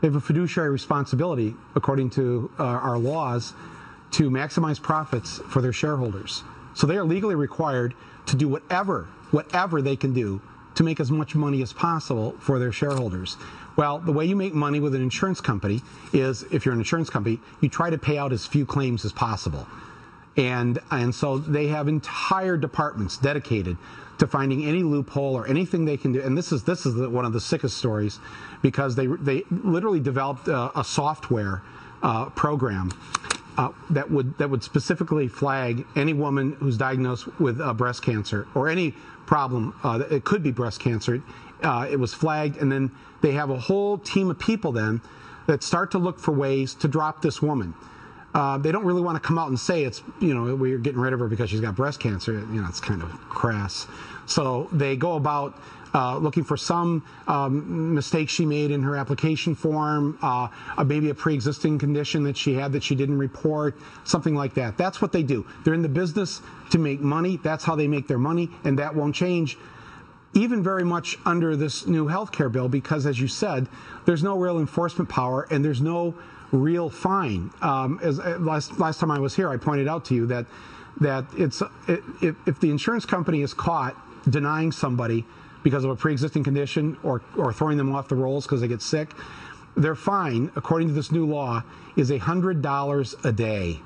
They 0.00 0.08
have 0.08 0.16
a 0.16 0.20
fiduciary 0.20 0.70
responsibility, 0.70 1.54
according 1.74 2.10
to 2.10 2.50
uh, 2.58 2.64
our 2.64 2.98
laws, 2.98 3.54
to 4.12 4.30
maximize 4.30 4.80
profits 4.80 5.38
for 5.48 5.60
their 5.62 5.72
shareholders. 5.72 6.44
So 6.74 6.86
they 6.86 6.96
are 6.96 7.04
legally 7.04 7.34
required 7.34 7.94
to 8.26 8.36
do 8.36 8.48
whatever, 8.48 9.08
whatever 9.30 9.80
they 9.80 9.96
can 9.96 10.12
do 10.12 10.40
to 10.74 10.82
make 10.82 11.00
as 11.00 11.10
much 11.10 11.34
money 11.34 11.62
as 11.62 11.72
possible 11.72 12.32
for 12.38 12.58
their 12.58 12.72
shareholders. 12.72 13.36
Well, 13.76 13.98
the 13.98 14.12
way 14.12 14.26
you 14.26 14.36
make 14.36 14.54
money 14.54 14.80
with 14.80 14.94
an 14.94 15.02
insurance 15.02 15.40
company 15.40 15.82
is, 16.12 16.44
if 16.50 16.64
you're 16.64 16.74
an 16.74 16.80
insurance 16.80 17.10
company, 17.10 17.40
you 17.60 17.68
try 17.68 17.90
to 17.90 17.98
pay 17.98 18.18
out 18.18 18.32
as 18.32 18.46
few 18.46 18.66
claims 18.66 19.04
as 19.04 19.12
possible 19.12 19.66
and 20.36 20.78
and 20.90 21.14
so 21.14 21.38
they 21.38 21.68
have 21.68 21.88
entire 21.88 22.56
departments 22.56 23.16
dedicated 23.16 23.76
to 24.18 24.26
finding 24.26 24.64
any 24.64 24.82
loophole 24.82 25.34
or 25.34 25.46
anything 25.46 25.84
they 25.84 25.96
can 25.96 26.12
do. 26.12 26.22
And 26.22 26.36
this 26.36 26.52
is 26.52 26.64
this 26.64 26.86
is 26.86 26.94
the, 26.94 27.08
one 27.08 27.24
of 27.24 27.32
the 27.32 27.40
sickest 27.40 27.76
stories 27.76 28.18
because 28.62 28.94
they 28.94 29.06
they 29.06 29.44
literally 29.50 30.00
developed 30.00 30.48
a, 30.48 30.78
a 30.78 30.84
software 30.84 31.62
uh, 32.02 32.26
program. 32.30 32.90
Uh, 33.58 33.70
that 33.88 34.10
would 34.10 34.36
that 34.36 34.50
would 34.50 34.62
specifically 34.62 35.28
flag 35.28 35.86
any 35.96 36.12
woman 36.12 36.52
who's 36.60 36.76
diagnosed 36.76 37.26
with 37.40 37.58
uh, 37.60 37.72
breast 37.72 38.02
cancer 38.02 38.46
or 38.54 38.68
any 38.68 38.92
problem. 39.26 39.74
Uh, 39.82 40.02
it 40.10 40.24
could 40.24 40.42
be 40.42 40.50
breast 40.50 40.78
cancer. 40.78 41.22
Uh, 41.62 41.86
it 41.90 41.96
was 41.98 42.12
flagged, 42.12 42.58
and 42.58 42.70
then 42.70 42.90
they 43.22 43.32
have 43.32 43.48
a 43.48 43.58
whole 43.58 43.96
team 43.96 44.30
of 44.30 44.38
people 44.38 44.72
then 44.72 45.00
that 45.46 45.62
start 45.62 45.90
to 45.90 45.98
look 45.98 46.18
for 46.18 46.32
ways 46.32 46.74
to 46.74 46.86
drop 46.86 47.22
this 47.22 47.40
woman. 47.40 47.72
Uh, 48.36 48.58
they 48.58 48.70
don't 48.70 48.84
really 48.84 49.00
want 49.00 49.16
to 49.20 49.26
come 49.26 49.38
out 49.38 49.48
and 49.48 49.58
say 49.58 49.84
it's 49.84 50.02
you 50.20 50.34
know 50.34 50.54
we're 50.54 50.76
getting 50.76 51.00
rid 51.00 51.14
of 51.14 51.20
her 51.20 51.26
because 51.26 51.48
she's 51.48 51.62
got 51.62 51.74
breast 51.74 51.98
cancer. 51.98 52.34
You 52.34 52.60
know 52.60 52.66
it's 52.68 52.80
kind 52.80 53.02
of 53.02 53.10
crass. 53.30 53.86
So 54.26 54.68
they 54.72 54.94
go 54.94 55.16
about 55.16 55.58
uh, 55.94 56.18
looking 56.18 56.44
for 56.44 56.58
some 56.58 57.02
um, 57.28 57.94
mistake 57.94 58.28
she 58.28 58.44
made 58.44 58.70
in 58.70 58.82
her 58.82 58.94
application 58.94 59.54
form, 59.54 60.18
uh, 60.20 60.48
maybe 60.84 61.08
a 61.08 61.14
pre-existing 61.14 61.78
condition 61.78 62.24
that 62.24 62.36
she 62.36 62.52
had 62.52 62.72
that 62.72 62.82
she 62.82 62.94
didn't 62.94 63.16
report, 63.16 63.74
something 64.04 64.34
like 64.34 64.52
that. 64.52 64.76
That's 64.76 65.00
what 65.00 65.12
they 65.12 65.22
do. 65.22 65.46
They're 65.64 65.72
in 65.72 65.80
the 65.80 65.88
business 65.88 66.42
to 66.72 66.78
make 66.78 67.00
money. 67.00 67.38
That's 67.38 67.64
how 67.64 67.74
they 67.74 67.88
make 67.88 68.06
their 68.06 68.18
money, 68.18 68.50
and 68.64 68.78
that 68.78 68.94
won't 68.94 69.14
change 69.14 69.56
even 70.34 70.62
very 70.62 70.84
much 70.84 71.16
under 71.24 71.56
this 71.56 71.86
new 71.86 72.06
health 72.06 72.30
care 72.30 72.50
bill 72.50 72.68
because, 72.68 73.06
as 73.06 73.18
you 73.18 73.28
said, 73.28 73.66
there's 74.04 74.22
no 74.22 74.36
real 74.36 74.58
enforcement 74.58 75.08
power 75.08 75.46
and 75.50 75.64
there's 75.64 75.80
no 75.80 76.14
real 76.56 76.90
fine. 76.90 77.50
Um, 77.62 78.00
as 78.02 78.18
uh, 78.18 78.38
last 78.40 78.78
last 78.78 79.00
time 79.00 79.10
I 79.10 79.18
was 79.18 79.36
here, 79.36 79.48
I 79.48 79.56
pointed 79.56 79.88
out 79.88 80.04
to 80.06 80.14
you 80.14 80.26
that 80.26 80.46
that 81.00 81.24
it's 81.36 81.62
it, 81.88 82.02
if, 82.22 82.36
if 82.46 82.60
the 82.60 82.70
insurance 82.70 83.04
company 83.04 83.42
is 83.42 83.54
caught 83.54 83.94
denying 84.30 84.72
somebody 84.72 85.24
because 85.62 85.84
of 85.84 85.90
a 85.90 85.96
pre-existing 85.96 86.44
condition 86.44 86.96
or 87.02 87.22
or 87.36 87.52
throwing 87.52 87.76
them 87.76 87.94
off 87.94 88.08
the 88.08 88.14
rolls 88.14 88.44
because 88.46 88.60
they 88.60 88.68
get 88.68 88.82
sick, 88.82 89.10
their 89.76 89.94
fine, 89.94 90.50
according 90.56 90.88
to 90.88 90.94
this 90.94 91.12
new 91.12 91.26
law, 91.26 91.62
is 91.96 92.10
hundred 92.18 92.62
dollars 92.62 93.14
a 93.24 93.32
day. 93.32 93.80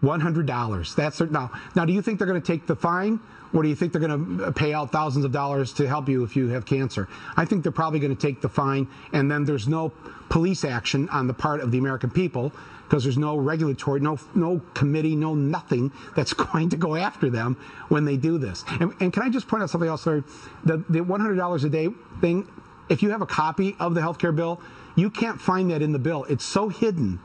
One 0.00 0.20
hundred 0.20 0.46
dollars. 0.46 0.94
That's 0.94 1.18
their, 1.18 1.26
now. 1.28 1.50
Now, 1.74 1.84
do 1.84 1.92
you 1.92 2.00
think 2.00 2.18
they're 2.18 2.28
going 2.28 2.40
to 2.40 2.46
take 2.46 2.66
the 2.66 2.76
fine, 2.76 3.20
or 3.52 3.62
do 3.62 3.68
you 3.68 3.74
think 3.74 3.92
they're 3.92 4.00
going 4.00 4.38
to 4.38 4.44
uh, 4.44 4.50
pay 4.52 4.72
out 4.72 4.92
thousands 4.92 5.24
of 5.24 5.32
dollars 5.32 5.72
to 5.74 5.88
help 5.88 6.08
you 6.08 6.22
if 6.22 6.36
you 6.36 6.48
have 6.48 6.64
cancer? 6.64 7.08
I 7.36 7.44
think 7.44 7.62
they're 7.62 7.72
probably 7.72 7.98
going 7.98 8.14
to 8.14 8.20
take 8.20 8.40
the 8.40 8.48
fine, 8.48 8.88
and 9.12 9.30
then 9.30 9.44
there's 9.44 9.68
no 9.68 9.92
police 10.28 10.64
action 10.64 11.08
on 11.08 11.26
the 11.26 11.34
part 11.34 11.60
of 11.60 11.70
the 11.72 11.78
American 11.78 12.10
people 12.10 12.52
because 12.84 13.04
there's 13.04 13.18
no 13.18 13.36
regulatory, 13.36 14.00
no 14.00 14.18
no 14.34 14.60
committee, 14.74 15.14
no 15.14 15.34
nothing 15.34 15.92
that's 16.16 16.32
going 16.52 16.68
to 16.70 16.76
go 16.76 16.96
after 16.96 17.30
them 17.30 17.56
when 17.88 18.04
they 18.04 18.16
do 18.16 18.38
this. 18.38 18.64
And, 18.80 18.92
and 19.00 19.12
can 19.12 19.22
I 19.22 19.28
just 19.28 19.48
point 19.48 19.62
out 19.62 19.70
something 19.70 19.88
else? 19.88 20.02
Sorry, 20.02 20.22
the 20.64 20.84
the 20.88 21.00
one 21.00 21.20
hundred 21.20 21.36
dollars 21.36 21.64
a 21.64 21.70
day 21.70 21.88
thing. 22.20 22.48
If 22.88 23.04
you 23.04 23.10
have 23.10 23.22
a 23.22 23.26
copy 23.26 23.76
of 23.78 23.94
the 23.94 24.00
health 24.00 24.18
care 24.18 24.32
bill, 24.32 24.60
you 24.96 25.10
can't 25.10 25.40
find 25.40 25.70
that 25.70 25.80
in 25.80 25.92
the 25.92 25.98
bill. 26.00 26.24
It's 26.24 26.44
so 26.44 26.68
hidden 26.68 27.20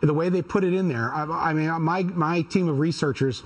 the 0.00 0.14
way 0.14 0.30
they 0.30 0.40
put 0.40 0.64
it 0.64 0.72
in 0.72 0.88
there. 0.88 1.12
I, 1.14 1.50
I 1.50 1.52
mean, 1.52 1.68
my 1.82 2.02
my 2.02 2.42
team 2.42 2.68
of 2.68 2.78
researchers 2.78 3.42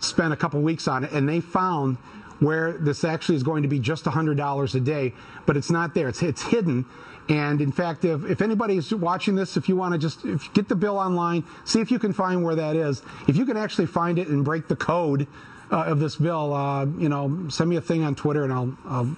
spent 0.00 0.32
a 0.32 0.36
couple 0.36 0.60
weeks 0.60 0.88
on 0.88 1.04
it, 1.04 1.12
and 1.12 1.28
they 1.28 1.40
found 1.40 1.96
where 2.38 2.72
this 2.72 3.04
actually 3.04 3.36
is 3.36 3.42
going 3.42 3.62
to 3.62 3.68
be 3.68 3.78
just 3.78 4.04
hundred 4.04 4.36
dollars 4.36 4.74
a 4.74 4.80
day, 4.80 5.12
but 5.46 5.56
it's 5.56 5.70
not 5.70 5.94
there. 5.94 6.08
It's 6.08 6.22
it's 6.22 6.42
hidden. 6.42 6.84
And 7.28 7.60
in 7.60 7.72
fact, 7.72 8.04
if, 8.04 8.24
if 8.24 8.40
anybody 8.40 8.76
is 8.76 8.94
watching 8.94 9.34
this, 9.34 9.56
if 9.56 9.68
you 9.68 9.74
want 9.74 9.92
to 9.94 9.98
just 9.98 10.24
get 10.54 10.68
the 10.68 10.76
bill 10.76 10.96
online, 10.96 11.42
see 11.64 11.80
if 11.80 11.90
you 11.90 11.98
can 11.98 12.12
find 12.12 12.44
where 12.44 12.54
that 12.54 12.76
is. 12.76 13.02
If 13.26 13.36
you 13.36 13.44
can 13.44 13.56
actually 13.56 13.86
find 13.86 14.18
it 14.18 14.28
and 14.28 14.44
break 14.44 14.68
the 14.68 14.76
code 14.76 15.26
uh, 15.72 15.84
of 15.84 15.98
this 15.98 16.14
bill, 16.16 16.54
uh, 16.54 16.86
you 16.86 17.08
know, 17.08 17.48
send 17.48 17.68
me 17.68 17.76
a 17.76 17.80
thing 17.80 18.04
on 18.04 18.14
Twitter, 18.14 18.44
and 18.44 18.52
I'll 18.52 18.76
I'll 18.86 19.16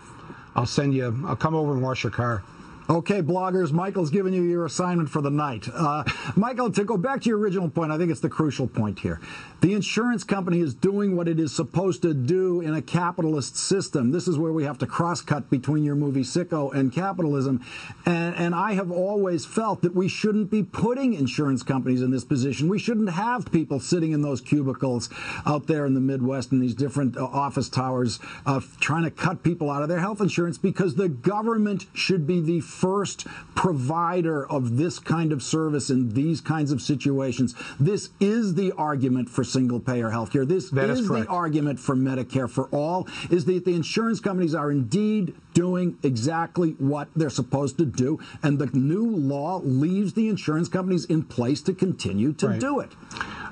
I'll 0.57 0.67
send 0.67 0.95
you. 0.95 1.23
I'll 1.27 1.37
come 1.37 1.55
over 1.55 1.73
and 1.73 1.83
wash 1.83 2.03
your 2.03 2.13
car. 2.13 2.43
Okay, 2.91 3.21
bloggers, 3.21 3.71
Michael's 3.71 4.09
giving 4.09 4.33
you 4.33 4.43
your 4.43 4.65
assignment 4.65 5.11
for 5.11 5.21
the 5.21 5.29
night. 5.29 5.69
Uh, 5.75 6.05
Michael, 6.37 6.73
to 6.73 6.85
go 6.85 6.97
back 6.97 7.21
to 7.21 7.29
your 7.29 7.39
original 7.39 7.69
point, 7.69 7.93
I 7.93 7.99
think 7.99 8.11
it's 8.11 8.21
the 8.21 8.31
crucial 8.31 8.67
point 8.67 9.01
here. 9.01 9.21
The 9.61 9.75
insurance 9.75 10.25
company 10.25 10.61
is 10.61 10.73
doing 10.73 11.15
what 11.15 11.29
it 11.29 11.39
is 11.39 11.55
supposed 11.55 12.01
to 12.03 12.15
do 12.15 12.63
in 12.63 12.73
a 12.73 12.81
capitalist 12.81 13.59
system. 13.59 14.11
This 14.11 14.27
is 14.27 14.39
where 14.39 14.55
we 14.55 14.65
have 14.65 14.79
to 14.79 14.87
cross 14.87 15.21
cut 15.21 15.51
between 15.51 15.85
your 15.85 15.97
movie 15.97 16.23
Sicko 16.23 16.73
and 16.73 16.91
capitalism. 16.91 17.63
And, 18.07 18.35
and 18.37 18.55
I 18.55 18.73
have 18.73 18.91
always 18.91 19.45
felt 19.45 19.83
that 19.83 19.95
we 19.95 20.09
shouldn't 20.09 20.51
be 20.51 20.63
putting 20.63 21.13
insurance 21.13 21.63
companies 21.63 22.01
in 22.01 22.11
this 22.11 22.25
position. 22.25 22.71
We 22.71 22.79
shouldn't 22.79 23.11
have 23.11 23.53
people 23.53 23.81
sitting 23.81 24.13
in 24.13 24.23
those 24.23 24.41
cubicles 24.41 25.11
out 25.45 25.67
there 25.67 25.85
in 25.85 25.93
the 25.93 26.01
Midwest 26.01 26.53
in 26.53 26.61
these 26.61 26.75
different 26.75 27.19
uh, 27.19 27.25
office 27.25 27.69
towers 27.69 28.19
uh, 28.47 28.61
trying 28.81 29.05
to 29.05 29.11
cut 29.11 29.43
people 29.43 29.71
out 29.71 29.83
of 29.83 29.91
their 29.91 30.01
health 30.01 30.23
insurance 30.23 30.57
because 30.57 30.95
the 30.95 31.11
government 31.11 31.85
should 31.93 32.27
be 32.27 32.41
the 32.41 32.61
first 32.79 33.27
provider 33.55 34.47
of 34.49 34.77
this 34.77 34.99
kind 34.99 35.33
of 35.33 35.43
service 35.43 35.91
in 35.91 36.15
these 36.15 36.41
kinds 36.41 36.71
of 36.71 36.81
situations. 36.81 37.55
This 37.81 38.11
is 38.21 38.55
the 38.55 38.73
argument 38.73 39.29
for 39.29 39.43
single 39.45 39.81
payer 39.81 40.11
health 40.11 40.33
care. 40.33 40.45
This 40.45 40.71
That 40.71 40.91
is 40.91 41.01
is 41.01 41.09
the 41.09 41.27
argument 41.27 41.81
for 41.81 41.97
Medicare 41.97 42.49
for 42.49 42.67
all 42.67 43.09
is 43.31 43.45
that 43.47 43.65
the 43.65 43.75
insurance 43.75 44.21
companies 44.21 44.55
are 44.55 44.71
indeed 44.71 45.35
doing 45.55 45.99
exactly 46.03 46.71
what 46.79 47.09
they're 47.17 47.31
supposed 47.31 47.79
to 47.79 47.85
do 47.85 48.21
and 48.43 48.59
the 48.59 48.67
new 48.67 49.07
law 49.07 49.61
leaves 49.65 50.13
the 50.13 50.29
insurance 50.29 50.69
companies 50.69 51.05
in 51.07 51.23
place 51.23 51.61
to 51.63 51.73
continue 51.75 52.33
to 52.35 52.49
Right. 52.49 52.61
do 52.61 52.81
it. 52.81 52.93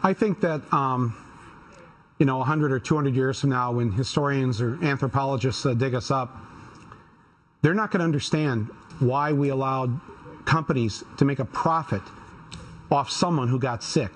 I 0.02 0.12
think 0.12 0.40
that 0.40 0.60
um, 0.72 1.16
you 2.18 2.26
know, 2.26 2.38
100 2.38 2.72
or 2.72 2.78
200 2.78 3.14
years 3.14 3.40
from 3.40 3.50
now, 3.50 3.72
when 3.72 3.92
historians 3.92 4.60
or 4.60 4.78
anthropologists 4.82 5.66
uh, 5.66 5.74
dig 5.74 5.94
us 5.94 6.10
up, 6.10 6.34
they're 7.62 7.74
not 7.74 7.90
going 7.90 8.00
to 8.00 8.04
understand 8.04 8.70
why 8.98 9.32
we 9.32 9.48
allowed 9.48 10.00
companies 10.44 11.04
to 11.18 11.24
make 11.24 11.38
a 11.38 11.44
profit 11.44 12.02
off 12.90 13.10
someone 13.10 13.48
who 13.48 13.58
got 13.58 13.82
sick. 13.82 14.12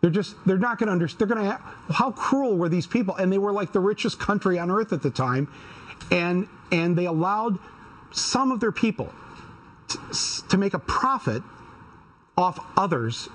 They're 0.00 0.10
just 0.10 0.34
they're 0.46 0.58
not 0.58 0.78
going 0.78 0.86
to 0.86 0.92
understand. 0.92 1.30
They're 1.30 1.36
going 1.36 1.50
to, 1.50 1.60
how 1.92 2.12
cruel 2.12 2.56
were 2.56 2.68
these 2.68 2.86
people? 2.86 3.16
And 3.16 3.32
they 3.32 3.38
were 3.38 3.52
like 3.52 3.72
the 3.72 3.80
richest 3.80 4.18
country 4.18 4.58
on 4.58 4.70
earth 4.70 4.92
at 4.92 5.02
the 5.02 5.10
time, 5.10 5.48
and 6.10 6.48
and 6.72 6.96
they 6.96 7.06
allowed 7.06 7.58
some 8.10 8.50
of 8.50 8.60
their 8.60 8.72
people 8.72 9.12
t- 9.88 9.98
to 10.48 10.56
make 10.56 10.72
a 10.74 10.78
profit 10.78 11.42
off 12.38 12.58
others 12.76 13.28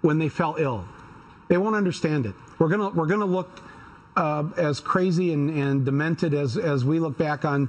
when 0.00 0.18
they 0.18 0.28
fell 0.28 0.56
ill. 0.58 0.86
They 1.48 1.58
won't 1.58 1.76
understand 1.76 2.24
it. 2.24 2.34
We're 2.58 2.68
gonna 2.68 2.88
we're 2.88 3.06
gonna 3.06 3.26
look 3.26 3.60
uh, 4.16 4.44
as 4.56 4.80
crazy 4.80 5.32
and, 5.32 5.50
and 5.50 5.84
demented 5.84 6.32
as 6.34 6.56
as 6.56 6.84
we 6.84 6.98
look 6.98 7.18
back 7.18 7.44
on, 7.44 7.68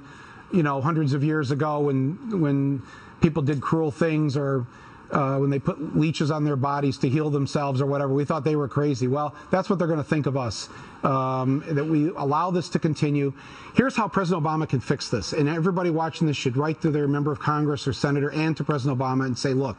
you 0.51 0.63
know, 0.63 0.81
hundreds 0.81 1.13
of 1.13 1.23
years 1.23 1.51
ago 1.51 1.79
when 1.79 2.41
when 2.41 2.81
people 3.21 3.41
did 3.41 3.61
cruel 3.61 3.91
things 3.91 4.37
or 4.37 4.65
uh, 5.11 5.37
when 5.37 5.49
they 5.49 5.59
put 5.59 5.97
leeches 5.97 6.29
on 6.29 6.43
their 6.43 6.55
bodies 6.55 6.97
to 6.99 7.09
heal 7.09 7.29
themselves 7.29 7.81
or 7.81 7.85
whatever. 7.87 8.13
We 8.13 8.25
thought 8.25 8.43
they 8.43 8.55
were 8.55 8.67
crazy. 8.67 9.07
Well, 9.07 9.33
that's 9.49 9.69
what 9.69 9.79
they're 9.79 9.87
going 9.87 9.99
to 9.99 10.07
think 10.07 10.27
of 10.27 10.37
us. 10.37 10.69
Um, 11.03 11.63
that 11.69 11.85
we 11.85 12.09
allow 12.09 12.51
this 12.51 12.69
to 12.69 12.79
continue. 12.79 13.33
Here's 13.75 13.95
how 13.95 14.07
President 14.07 14.45
Obama 14.45 14.67
can 14.67 14.79
fix 14.81 15.09
this, 15.09 15.33
and 15.33 15.47
everybody 15.47 15.89
watching 15.89 16.27
this 16.27 16.37
should 16.37 16.57
write 16.57 16.81
to 16.81 16.91
their 16.91 17.07
member 17.07 17.31
of 17.31 17.39
Congress 17.39 17.87
or 17.87 17.93
senator 17.93 18.31
and 18.31 18.55
to 18.57 18.63
President 18.63 18.99
Obama 18.99 19.25
and 19.25 19.37
say, 19.37 19.53
look 19.53 19.77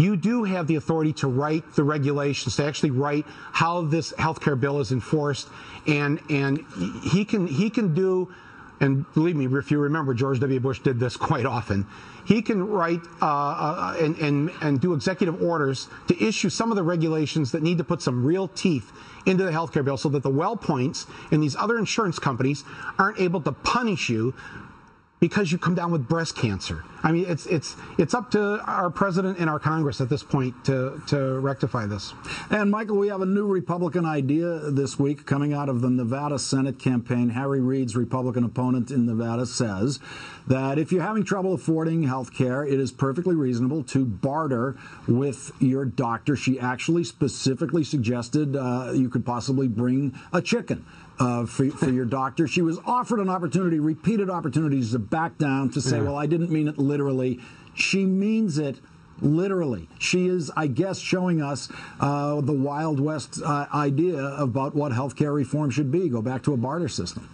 you 0.00 0.16
do 0.16 0.44
have 0.44 0.66
the 0.66 0.76
authority 0.76 1.12
to 1.12 1.28
write 1.28 1.74
the 1.74 1.84
regulations, 1.84 2.56
to 2.56 2.64
actually 2.64 2.90
write 2.90 3.26
how 3.52 3.82
this 3.82 4.14
health 4.18 4.40
care 4.40 4.56
bill 4.56 4.80
is 4.80 4.92
enforced, 4.92 5.48
and 5.86 6.18
and 6.30 6.64
he 7.02 7.24
can 7.24 7.46
he 7.46 7.68
can 7.68 7.92
do, 7.92 8.32
and 8.80 9.10
believe 9.12 9.36
me, 9.36 9.46
if 9.58 9.70
you 9.70 9.78
remember, 9.78 10.14
George 10.14 10.40
W. 10.40 10.58
Bush 10.58 10.80
did 10.80 10.98
this 10.98 11.16
quite 11.30 11.46
often. 11.46 11.86
He 12.24 12.42
can 12.42 12.66
write 12.66 13.00
uh, 13.20 13.26
uh, 13.26 13.96
and, 14.00 14.16
and 14.18 14.50
and 14.62 14.80
do 14.80 14.94
executive 14.94 15.42
orders 15.42 15.88
to 16.08 16.22
issue 16.22 16.48
some 16.48 16.70
of 16.70 16.76
the 16.76 16.82
regulations 16.82 17.52
that 17.52 17.62
need 17.62 17.78
to 17.78 17.84
put 17.84 18.02
some 18.02 18.24
real 18.24 18.48
teeth 18.48 18.92
into 19.26 19.44
the 19.44 19.52
health 19.52 19.72
care 19.72 19.82
bill, 19.82 19.96
so 19.96 20.08
that 20.10 20.22
the 20.22 20.30
WellPoints 20.30 21.06
and 21.30 21.42
these 21.42 21.56
other 21.56 21.78
insurance 21.78 22.18
companies 22.18 22.64
aren't 22.98 23.20
able 23.20 23.40
to 23.42 23.52
punish 23.52 24.08
you 24.08 24.34
because 25.20 25.52
you 25.52 25.58
come 25.58 25.74
down 25.74 25.92
with 25.92 26.08
breast 26.08 26.34
cancer. 26.34 26.82
I 27.02 27.12
mean, 27.12 27.26
it's 27.28 27.46
it's 27.46 27.76
it's 27.98 28.14
up 28.14 28.30
to 28.32 28.60
our 28.64 28.90
president 28.90 29.38
and 29.38 29.48
our 29.48 29.58
Congress 29.58 30.00
at 30.00 30.08
this 30.08 30.22
point 30.22 30.64
to 30.64 31.00
to 31.08 31.38
rectify 31.40 31.86
this. 31.86 32.12
And 32.50 32.70
Michael, 32.70 32.96
we 32.96 33.08
have 33.08 33.20
a 33.20 33.26
new 33.26 33.46
Republican 33.46 34.04
idea 34.04 34.58
this 34.70 34.98
week 34.98 35.24
coming 35.26 35.52
out 35.52 35.68
of 35.68 35.80
the 35.80 35.90
Nevada 35.90 36.38
Senate 36.38 36.78
campaign. 36.78 37.30
Harry 37.30 37.60
Reid's 37.60 37.96
Republican 37.96 38.44
opponent 38.44 38.90
in 38.90 39.06
Nevada 39.06 39.46
says 39.46 39.98
that 40.46 40.78
if 40.78 40.92
you're 40.92 41.02
having 41.02 41.24
trouble 41.24 41.54
affording 41.54 42.02
health 42.02 42.34
care, 42.34 42.64
it 42.64 42.80
is 42.80 42.90
perfectly 42.90 43.34
reasonable 43.34 43.82
to 43.84 44.04
barter 44.04 44.76
with 45.06 45.52
your 45.58 45.84
doctor. 45.84 46.36
She 46.36 46.58
actually 46.58 47.04
specifically 47.04 47.84
suggested 47.84 48.56
uh, 48.56 48.92
you 48.94 49.08
could 49.08 49.24
possibly 49.24 49.68
bring 49.68 50.18
a 50.32 50.42
chicken 50.42 50.84
uh, 51.20 51.46
for, 51.46 51.70
for 51.70 51.90
your 51.90 52.06
doctor. 52.06 52.48
She 52.48 52.62
was 52.62 52.78
offered 52.86 53.20
an 53.20 53.28
opportunity, 53.28 53.78
repeated 53.78 54.28
opportunities 54.30 54.92
to 54.92 54.98
back 54.98 55.38
down 55.38 55.70
to 55.70 55.80
say, 55.80 55.98
Yeah. 55.98 56.04
well, 56.04 56.16
I 56.16 56.26
didn't 56.26 56.50
mean 56.50 56.66
it 56.66 56.78
literally. 56.78 57.38
She 57.74 58.06
means 58.06 58.58
it 58.58 58.78
literally. 59.20 59.88
She 59.98 60.26
is, 60.26 60.50
I 60.56 60.66
guess, 60.66 60.98
showing 60.98 61.42
us 61.42 61.70
uh, 62.00 62.40
the 62.40 62.52
Wild 62.54 62.98
West 62.98 63.40
uh, 63.44 63.66
idea 63.72 64.18
about 64.18 64.74
what 64.74 64.92
healthcare 64.92 65.34
reform 65.34 65.70
should 65.70 65.92
be. 65.92 66.08
Go 66.08 66.22
back 66.22 66.42
to 66.44 66.54
a 66.54 66.56
barter 66.56 66.88
system. 66.88 67.28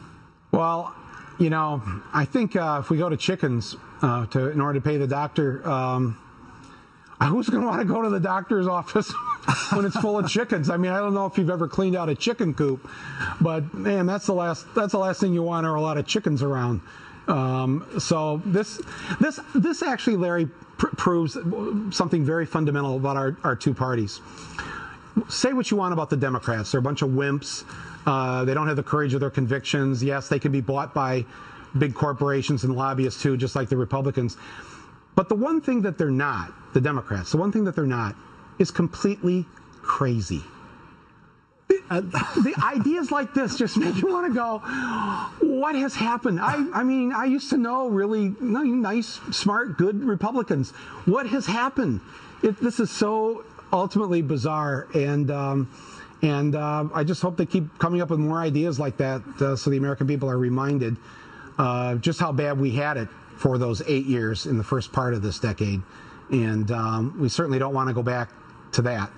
Well, 0.50 0.92
you 1.38 1.50
know, 1.50 1.82
I 2.12 2.24
think 2.24 2.56
uh, 2.56 2.78
if 2.82 2.90
we 2.90 2.98
go 2.98 3.08
to 3.08 3.16
chickens 3.16 3.76
uh, 4.02 4.26
to 4.26 4.50
in 4.50 4.60
order 4.60 4.80
to 4.80 4.84
pay 4.84 4.96
the 4.96 5.06
doctor, 5.06 5.66
um, 5.68 6.18
who's 7.22 7.48
going 7.48 7.62
to 7.62 7.68
want 7.68 7.80
to 7.80 7.86
go 7.86 8.02
to 8.02 8.10
the 8.10 8.20
doctor's 8.20 8.66
office 8.66 9.12
when 9.72 9.84
it's 9.84 9.96
full 9.96 10.18
of 10.18 10.28
chickens? 10.28 10.70
I 10.70 10.76
mean, 10.76 10.92
I 10.92 10.98
don't 10.98 11.14
know 11.14 11.26
if 11.26 11.38
you've 11.38 11.50
ever 11.50 11.68
cleaned 11.68 11.96
out 11.96 12.08
a 12.08 12.14
chicken 12.14 12.54
coop, 12.54 12.88
but 13.40 13.72
man, 13.74 14.06
that's 14.06 14.26
the 14.26 14.34
last 14.34 14.66
that's 14.74 14.92
the 14.92 14.98
last 14.98 15.20
thing 15.20 15.32
you 15.32 15.42
want 15.42 15.66
are 15.66 15.74
a 15.74 15.80
lot 15.80 15.98
of 15.98 16.06
chickens 16.06 16.42
around. 16.42 16.80
Um, 17.28 17.86
so 17.98 18.40
this 18.44 18.80
this 19.20 19.40
this 19.54 19.82
actually, 19.82 20.16
Larry, 20.16 20.46
pr- 20.78 20.94
proves 20.96 21.36
something 21.90 22.24
very 22.24 22.46
fundamental 22.46 22.96
about 22.96 23.16
our, 23.16 23.36
our 23.42 23.56
two 23.56 23.74
parties 23.74 24.20
say 25.28 25.52
what 25.52 25.70
you 25.70 25.76
want 25.76 25.92
about 25.92 26.10
the 26.10 26.16
Democrats. 26.16 26.72
They're 26.72 26.80
a 26.80 26.82
bunch 26.82 27.02
of 27.02 27.10
wimps. 27.10 27.64
Uh, 28.06 28.44
they 28.44 28.54
don't 28.54 28.66
have 28.66 28.76
the 28.76 28.82
courage 28.82 29.14
of 29.14 29.20
their 29.20 29.30
convictions. 29.30 30.02
Yes, 30.02 30.28
they 30.28 30.38
can 30.38 30.52
be 30.52 30.60
bought 30.60 30.94
by 30.94 31.24
big 31.78 31.94
corporations 31.94 32.64
and 32.64 32.74
lobbyists 32.76 33.22
too, 33.22 33.36
just 33.36 33.56
like 33.56 33.68
the 33.68 33.76
Republicans. 33.76 34.36
But 35.14 35.28
the 35.28 35.34
one 35.34 35.60
thing 35.60 35.82
that 35.82 35.96
they're 35.96 36.10
not, 36.10 36.52
the 36.76 36.80
Democrats, 36.82 37.30
the 37.30 37.38
one 37.38 37.50
thing 37.50 37.64
that 37.64 37.74
they're 37.74 37.86
not, 37.86 38.14
is 38.58 38.70
completely 38.70 39.46
crazy. 39.80 40.42
Uh, 41.88 42.00
the 42.42 42.54
ideas 42.62 43.10
like 43.10 43.32
this 43.32 43.56
just 43.56 43.78
make 43.78 43.96
you 43.96 44.08
want 44.08 44.26
to 44.26 44.34
go, 44.34 44.58
what 45.40 45.74
has 45.74 45.94
happened? 45.94 46.38
I, 46.38 46.66
I 46.74 46.84
mean, 46.84 47.12
I 47.12 47.24
used 47.24 47.48
to 47.48 47.56
know 47.56 47.88
really 47.88 48.34
nice, 48.40 49.20
smart, 49.32 49.78
good 49.78 50.04
Republicans. 50.04 50.72
What 51.06 51.26
has 51.28 51.46
happened? 51.46 52.02
It, 52.42 52.60
this 52.60 52.78
is 52.78 52.90
so 52.90 53.46
ultimately 53.72 54.20
bizarre, 54.20 54.86
and 54.94 55.30
um, 55.30 55.70
and 56.20 56.54
uh, 56.54 56.88
I 56.92 57.04
just 57.04 57.22
hope 57.22 57.38
they 57.38 57.46
keep 57.46 57.78
coming 57.78 58.02
up 58.02 58.10
with 58.10 58.20
more 58.20 58.40
ideas 58.40 58.78
like 58.78 58.98
that, 58.98 59.22
uh, 59.40 59.56
so 59.56 59.70
the 59.70 59.78
American 59.78 60.06
people 60.06 60.28
are 60.28 60.38
reminded 60.38 60.98
uh, 61.56 61.94
just 61.94 62.20
how 62.20 62.32
bad 62.32 62.60
we 62.60 62.70
had 62.72 62.98
it 62.98 63.08
for 63.38 63.56
those 63.56 63.80
eight 63.86 64.04
years 64.04 64.44
in 64.44 64.58
the 64.58 64.64
first 64.64 64.92
part 64.92 65.14
of 65.14 65.22
this 65.22 65.38
decade, 65.38 65.80
and 66.30 66.70
um, 66.70 67.18
we 67.18 67.28
certainly 67.28 67.58
don't 67.58 67.74
want 67.74 67.88
to 67.88 67.94
go 67.94 68.02
back 68.02 68.30
to 68.72 68.82
that. 68.82 69.10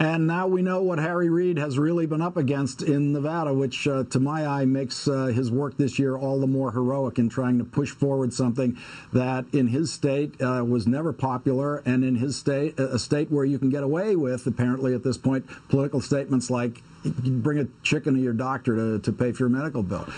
And 0.00 0.26
now 0.26 0.48
we 0.48 0.62
know 0.62 0.82
what 0.82 0.98
Harry 0.98 1.28
Reid 1.28 1.56
has 1.58 1.78
really 1.78 2.04
been 2.04 2.20
up 2.20 2.36
against 2.36 2.82
in 2.82 3.12
Nevada, 3.12 3.54
which, 3.54 3.86
uh, 3.86 4.04
to 4.10 4.18
my 4.18 4.46
eye, 4.46 4.64
makes 4.64 5.06
uh, 5.06 5.26
his 5.26 5.50
work 5.50 5.76
this 5.76 5.98
year 5.98 6.16
all 6.16 6.40
the 6.40 6.46
more 6.46 6.72
heroic 6.72 7.18
in 7.18 7.28
trying 7.28 7.58
to 7.58 7.64
push 7.64 7.90
forward 7.90 8.32
something 8.32 8.76
that 9.12 9.44
in 9.52 9.68
his 9.68 9.92
state 9.92 10.40
uh, 10.42 10.64
was 10.66 10.88
never 10.88 11.12
popular, 11.12 11.78
and 11.86 12.04
in 12.04 12.16
his 12.16 12.36
state, 12.36 12.80
a 12.80 12.98
state 12.98 13.30
where 13.30 13.44
you 13.44 13.58
can 13.58 13.70
get 13.70 13.84
away 13.84 14.16
with, 14.16 14.46
apparently 14.46 14.92
at 14.92 15.04
this 15.04 15.16
point, 15.16 15.46
political 15.68 16.00
statements 16.00 16.50
like 16.50 16.82
bring 17.04 17.58
a 17.58 17.66
chicken 17.84 18.14
to 18.14 18.20
your 18.20 18.32
doctor 18.34 18.74
to, 18.74 18.98
to 18.98 19.12
pay 19.12 19.30
for 19.32 19.44
your 19.44 19.50
medical 19.50 19.82
bill. 19.82 20.06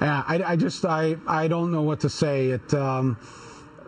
Yeah, 0.00 0.24
I, 0.26 0.42
I 0.42 0.56
just 0.56 0.84
I 0.84 1.16
I 1.28 1.46
don't 1.46 1.70
know 1.70 1.82
what 1.82 2.00
to 2.00 2.08
say. 2.08 2.48
It. 2.48 2.74
Um, 2.74 3.16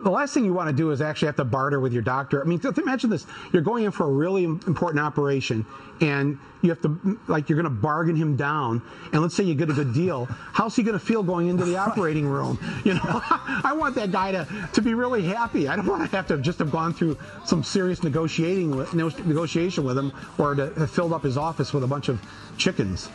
the 0.05 0.11
last 0.11 0.35
thing 0.35 0.45
you 0.45 0.53
want 0.53 0.69
to 0.69 0.75
do 0.75 0.91
is 0.91 1.01
actually 1.01 1.25
have 1.25 1.35
to 1.37 1.43
barter 1.43 1.79
with 1.79 1.91
your 1.91 2.03
doctor. 2.03 2.39
I 2.39 2.45
mean, 2.45 2.61
imagine 2.77 3.09
this: 3.09 3.25
you're 3.51 3.63
going 3.63 3.85
in 3.85 3.91
for 3.91 4.05
a 4.05 4.11
really 4.11 4.43
important 4.43 4.99
operation, 4.99 5.65
and 5.99 6.37
you 6.61 6.69
have 6.69 6.79
to, 6.83 7.19
like, 7.27 7.49
you're 7.49 7.59
going 7.59 7.63
to 7.63 7.81
bargain 7.81 8.15
him 8.15 8.35
down. 8.35 8.83
And 9.13 9.23
let's 9.23 9.33
say 9.33 9.43
you 9.43 9.55
get 9.55 9.71
a 9.71 9.73
good 9.73 9.95
deal. 9.95 10.25
How's 10.53 10.75
he 10.75 10.83
going 10.83 10.97
to 10.97 11.03
feel 11.03 11.23
going 11.23 11.47
into 11.47 11.65
the 11.65 11.77
operating 11.77 12.27
room? 12.27 12.59
You 12.83 12.93
know, 12.93 13.01
I 13.03 13.73
want 13.75 13.95
that 13.95 14.11
guy 14.11 14.31
to, 14.31 14.69
to 14.73 14.81
be 14.83 14.93
really 14.93 15.23
happy. 15.23 15.67
I 15.67 15.75
don't 15.75 15.87
want 15.87 16.07
to 16.07 16.15
have 16.15 16.27
to 16.27 16.37
just 16.37 16.59
have 16.59 16.69
gone 16.69 16.93
through 16.93 17.17
some 17.43 17.63
serious 17.63 18.03
negotiating 18.03 18.75
with, 18.75 18.93
negotiation 18.93 19.83
with 19.83 19.97
him, 19.97 20.13
or 20.37 20.53
to 20.53 20.71
have 20.77 20.91
filled 20.91 21.13
up 21.13 21.23
his 21.23 21.35
office 21.35 21.73
with 21.73 21.83
a 21.83 21.87
bunch 21.87 22.09
of 22.09 22.21
chickens. 22.59 23.09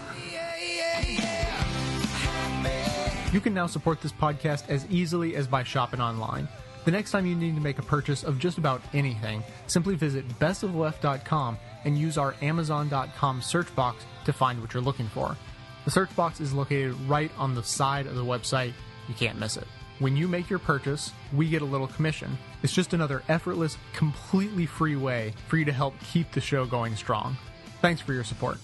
You 3.32 3.40
can 3.40 3.54
now 3.54 3.68
support 3.68 4.00
this 4.00 4.10
podcast 4.10 4.68
as 4.68 4.84
easily 4.90 5.36
as 5.36 5.46
by 5.46 5.62
shopping 5.62 6.00
online. 6.00 6.48
The 6.84 6.90
next 6.90 7.10
time 7.10 7.26
you 7.26 7.34
need 7.34 7.54
to 7.56 7.60
make 7.60 7.78
a 7.78 7.82
purchase 7.82 8.22
of 8.22 8.38
just 8.38 8.58
about 8.58 8.80
anything, 8.94 9.42
simply 9.66 9.96
visit 9.96 10.26
bestoftheleft.com 10.38 11.58
and 11.84 11.98
use 11.98 12.16
our 12.16 12.34
amazon.com 12.40 13.42
search 13.42 13.74
box 13.74 14.04
to 14.24 14.32
find 14.32 14.60
what 14.60 14.72
you're 14.72 14.82
looking 14.82 15.08
for. 15.08 15.36
The 15.84 15.90
search 15.90 16.14
box 16.16 16.40
is 16.40 16.52
located 16.52 16.94
right 17.02 17.30
on 17.38 17.54
the 17.54 17.62
side 17.62 18.06
of 18.06 18.14
the 18.14 18.24
website. 18.24 18.72
You 19.08 19.14
can't 19.14 19.38
miss 19.38 19.56
it. 19.56 19.66
When 19.98 20.16
you 20.16 20.28
make 20.28 20.48
your 20.48 20.58
purchase, 20.58 21.12
we 21.34 21.48
get 21.48 21.60
a 21.60 21.66
little 21.66 21.86
commission. 21.86 22.38
It's 22.62 22.72
just 22.72 22.94
another 22.94 23.22
effortless, 23.28 23.76
completely 23.92 24.64
free 24.64 24.96
way 24.96 25.34
for 25.48 25.58
you 25.58 25.66
to 25.66 25.72
help 25.72 25.94
keep 26.00 26.32
the 26.32 26.40
show 26.40 26.64
going 26.64 26.96
strong. 26.96 27.36
Thanks 27.82 28.00
for 28.00 28.14
your 28.14 28.24
support. 28.24 28.58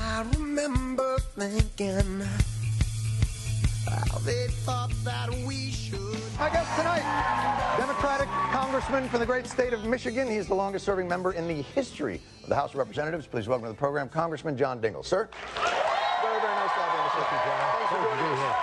I 0.00 0.26
remember 0.36 1.18
thinking 1.36 2.22
how 3.90 4.18
they 4.18 4.46
thought 4.48 4.90
that 5.04 5.30
we 5.46 5.70
should. 5.70 5.98
My 6.38 6.48
guest 6.50 6.70
tonight, 6.76 7.02
Democratic 7.78 8.28
Congressman 8.52 9.08
from 9.08 9.20
the 9.20 9.26
great 9.26 9.46
state 9.46 9.72
of 9.72 9.84
Michigan. 9.84 10.28
He's 10.28 10.46
the 10.46 10.54
longest 10.54 10.84
serving 10.84 11.08
member 11.08 11.32
in 11.32 11.48
the 11.48 11.62
history 11.62 12.20
of 12.42 12.48
the 12.48 12.54
House 12.54 12.70
of 12.70 12.76
Representatives. 12.76 13.26
Please 13.26 13.48
welcome 13.48 13.66
to 13.66 13.72
the 13.72 13.78
program 13.78 14.08
Congressman 14.08 14.56
John 14.56 14.80
Dingell. 14.80 15.04
Sir? 15.04 15.28
Very, 15.54 16.40
very 16.40 16.54
nice 16.54 16.70
to 16.70 16.78
have 16.80 16.94
you 16.94 17.00
on 17.00 17.04
the 17.06 17.10
show. 17.10 17.22
Thanks 17.78 17.90
for 17.90 17.98
joining 18.04 18.38
us. 18.44 18.56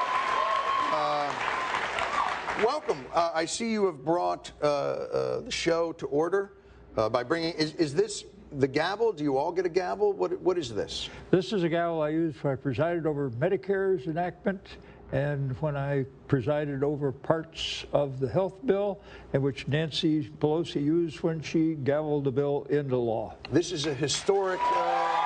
Uh, 0.94 2.64
welcome. 2.66 3.06
Uh, 3.14 3.32
I 3.34 3.46
see 3.46 3.72
you 3.72 3.86
have 3.88 4.06
brought 4.06 4.52
uh, 4.62 4.66
uh, 4.66 5.40
the 5.42 5.52
show 5.52 5.92
to 5.94 6.06
order. 6.08 6.54
uh, 6.98 7.10
by 7.10 7.24
bringing. 7.24 7.54
Is, 7.56 7.74
is 7.76 7.94
this 7.94 8.26
the 8.54 8.68
gavel? 8.68 9.12
Do 9.12 9.24
you 9.24 9.38
all 9.38 9.52
get 9.52 9.66
a 9.66 9.70
gavel? 9.70 10.14
What 10.14 10.40
What 10.42 10.58
is 10.58 10.74
this? 10.74 11.10
This 11.32 11.52
is 11.52 11.64
a 11.64 11.70
gavel 11.70 12.02
I 12.02 12.10
used 12.10 12.38
when 12.44 12.54
I 12.54 12.56
presided 12.56 13.06
over 13.06 13.30
Medicare's 13.32 14.08
enactment 14.08 14.62
and 15.12 15.52
when 15.62 15.78
I 15.78 16.06
presided 16.28 16.84
over 16.84 17.12
parts 17.12 17.86
of 17.94 18.20
the 18.20 18.28
health 18.28 18.56
bill, 18.66 19.00
and 19.34 19.44
which 19.44 19.68
Nancy 19.68 20.30
Pelosi 20.40 20.84
used 20.84 21.22
when 21.22 21.42
she 21.42 21.76
gavelled 21.76 22.24
the 22.24 22.32
bill 22.32 22.66
into 22.70 22.98
law. 22.98 23.36
This 23.52 23.72
is 23.72 23.86
a 23.86 23.94
historic. 23.94 24.60
Uh, 24.62 25.22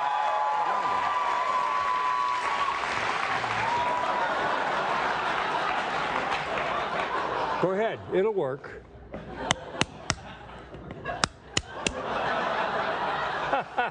Go 7.62 7.72
ahead, 7.72 7.98
it'll 8.14 8.32
work. 8.32 8.82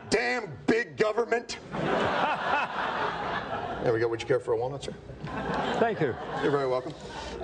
Damn 0.09 0.51
big 0.65 0.97
government. 0.97 1.59
there 3.83 3.93
we 3.93 3.99
go. 3.99 4.07
Would 4.07 4.21
you 4.21 4.27
care 4.27 4.39
for 4.39 4.53
a 4.53 4.57
walnut, 4.57 4.83
sir? 4.83 4.93
Thank 5.79 5.99
you. 6.01 6.15
You're 6.41 6.51
very 6.51 6.67
welcome. 6.67 6.93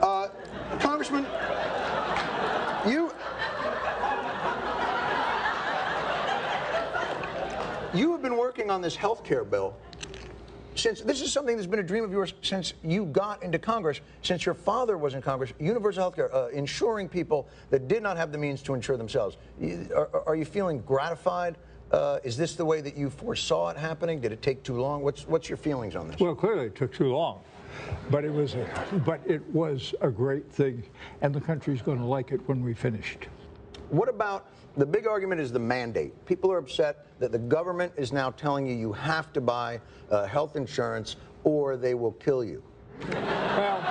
Uh, 0.01 0.27
Congressman, 0.79 1.25
you. 2.87 3.11
You 7.93 8.11
have 8.11 8.21
been 8.21 8.35
working 8.35 8.69
on 8.69 8.81
this 8.81 8.95
health 8.95 9.23
care 9.23 9.45
bill 9.45 9.75
since 10.75 11.01
this 11.01 11.21
is 11.21 11.31
something 11.31 11.55
that's 11.55 11.67
been 11.67 11.79
a 11.79 11.83
dream 11.83 12.03
of 12.03 12.11
yours 12.11 12.33
since 12.41 12.73
you 12.83 13.05
got 13.05 13.41
into 13.41 13.57
Congress, 13.57 14.01
since 14.21 14.45
your 14.45 14.55
father 14.55 14.97
was 14.97 15.13
in 15.13 15.21
Congress, 15.21 15.53
universal 15.59 16.03
health 16.03 16.15
care, 16.15 16.33
uh, 16.35 16.49
insuring 16.49 17.07
people 17.07 17.47
that 17.69 17.87
did 17.87 18.03
not 18.03 18.17
have 18.17 18.31
the 18.31 18.37
means 18.37 18.61
to 18.63 18.73
insure 18.73 18.97
themselves. 18.97 19.37
Are, 19.95 20.09
are 20.27 20.35
you 20.35 20.45
feeling 20.45 20.81
gratified? 20.81 21.55
Uh, 21.95 22.19
is 22.25 22.35
this 22.35 22.55
the 22.55 22.65
way 22.65 22.81
that 22.81 22.97
you 22.97 23.09
foresaw 23.09 23.69
it 23.69 23.77
happening? 23.77 24.19
Did 24.19 24.33
it 24.33 24.41
take 24.41 24.63
too 24.63 24.81
long? 24.81 25.01
What's, 25.01 25.25
what's 25.29 25.47
your 25.47 25.55
feelings 25.55 25.95
on 25.95 26.09
this? 26.09 26.19
Well, 26.19 26.35
clearly 26.35 26.65
it 26.65 26.75
took 26.75 26.93
too 26.93 27.15
long, 27.15 27.39
but 28.11 28.25
it 28.25 28.33
was 28.33 28.55
a, 28.55 28.69
but 29.05 29.21
it 29.25 29.41
was 29.53 29.95
a 30.01 30.09
great 30.09 30.51
thing, 30.51 30.83
and 31.21 31.33
the 31.33 31.39
country's 31.39 31.81
going 31.81 31.99
to 31.99 32.03
like 32.03 32.33
it 32.33 32.41
when 32.49 32.61
we 32.61 32.73
finished. 32.73 33.29
What 33.91 34.09
about 34.09 34.49
the 34.75 34.85
big 34.85 35.07
argument 35.07 35.39
is 35.39 35.53
the 35.53 35.59
mandate? 35.59 36.25
People 36.25 36.51
are 36.51 36.57
upset 36.57 37.07
that 37.19 37.31
the 37.31 37.39
government 37.39 37.93
is 37.95 38.11
now 38.11 38.29
telling 38.29 38.67
you 38.67 38.75
you 38.75 38.91
have 38.91 39.31
to 39.31 39.39
buy 39.39 39.79
uh, 40.11 40.25
health 40.25 40.57
insurance 40.57 41.15
or 41.45 41.77
they 41.77 41.93
will 41.93 42.11
kill 42.11 42.43
you. 42.43 42.61
Well. 43.09 43.81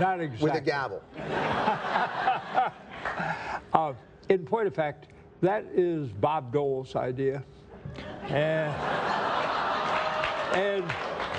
Not 0.00 0.20
exactly. 0.20 0.50
With 0.50 0.54
a 0.54 0.60
gavel. 0.60 1.02
Uh, 3.72 3.94
in 4.28 4.44
point 4.44 4.66
of 4.66 4.74
fact, 4.74 5.06
that 5.40 5.64
is 5.74 6.08
Bob 6.12 6.52
Dole's 6.52 6.94
idea, 6.94 7.42
and 8.28 8.74
and, 10.54 10.84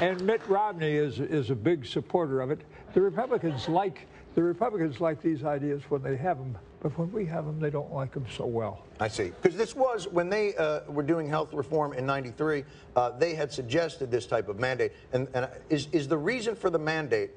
and 0.02 0.22
Mitt 0.26 0.42
Romney 0.48 0.94
is 0.94 1.20
is 1.20 1.52
a 1.52 1.56
big 1.56 1.86
supporter 1.86 2.42
of 2.42 2.52
it. 2.52 2.62
The 2.94 3.02
Republicans 3.02 3.70
like 3.70 4.08
the 4.36 4.42
Republicans 4.42 5.00
like 5.00 5.22
these 5.22 5.44
ideas 5.44 5.84
when 5.90 6.02
they 6.02 6.18
have 6.18 6.38
them, 6.40 6.58
but 6.82 6.98
when 6.98 7.12
we 7.12 7.26
have 7.26 7.46
them, 7.46 7.60
they 7.60 7.70
don't 7.70 7.94
like 7.94 8.14
them 8.14 8.26
so 8.36 8.46
well. 8.46 8.84
I 9.00 9.08
see. 9.08 9.32
Because 9.42 9.56
this 9.56 9.76
was, 9.76 10.08
when 10.08 10.30
they 10.30 10.56
uh, 10.56 10.82
were 10.88 11.04
doing 11.04 11.28
health 11.28 11.54
reform 11.54 11.94
in 11.94 12.06
93, 12.06 12.64
uh, 12.96 13.12
they 13.12 13.36
had 13.36 13.52
suggested 13.52 14.10
this 14.10 14.26
type 14.26 14.50
of 14.50 14.60
mandate. 14.60 14.92
And, 15.12 15.28
and 15.36 15.48
is, 15.70 15.88
is 15.92 16.08
the 16.08 16.18
reason 16.18 16.56
for 16.56 16.70
the 16.70 16.80
mandate 16.80 17.32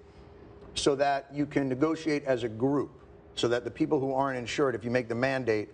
so 0.74 0.94
that 0.96 1.26
you 1.32 1.46
can 1.46 1.68
negotiate 1.68 2.24
as 2.24 2.44
a 2.44 2.48
group, 2.48 2.90
so 3.36 3.48
that 3.48 3.64
the 3.64 3.70
people 3.70 4.00
who 4.00 4.12
aren't 4.12 4.38
insured, 4.38 4.74
if 4.74 4.84
you 4.84 4.90
make 4.90 5.08
the 5.08 5.14
mandate, 5.14 5.68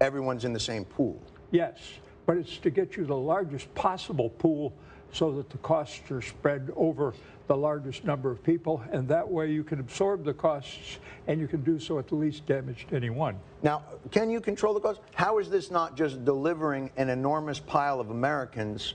everyone's 0.00 0.44
in 0.44 0.52
the 0.52 0.60
same 0.60 0.84
pool? 0.84 1.20
Yes, 1.50 1.76
but 2.24 2.36
it's 2.36 2.56
to 2.58 2.70
get 2.70 2.96
you 2.96 3.04
the 3.04 3.16
largest 3.16 3.72
possible 3.74 4.30
pool 4.30 4.72
so 5.12 5.32
that 5.32 5.50
the 5.50 5.58
costs 5.58 6.10
are 6.10 6.22
spread 6.22 6.72
over 6.76 7.14
the 7.46 7.56
largest 7.56 8.04
number 8.04 8.30
of 8.30 8.42
people, 8.44 8.82
and 8.92 9.08
that 9.08 9.26
way 9.26 9.50
you 9.50 9.64
can 9.64 9.80
absorb 9.80 10.22
the 10.22 10.34
costs 10.34 10.98
and 11.26 11.40
you 11.40 11.48
can 11.48 11.62
do 11.62 11.78
so 11.78 11.98
at 11.98 12.06
the 12.06 12.14
least 12.14 12.46
damage 12.46 12.86
to 12.88 12.96
anyone. 12.96 13.36
Now, 13.62 13.82
can 14.10 14.28
you 14.28 14.40
control 14.40 14.74
the 14.74 14.80
cost? 14.80 15.00
How 15.14 15.38
is 15.38 15.48
this 15.48 15.70
not 15.70 15.96
just 15.96 16.24
delivering 16.24 16.90
an 16.98 17.08
enormous 17.08 17.58
pile 17.58 18.00
of 18.00 18.10
Americans 18.10 18.94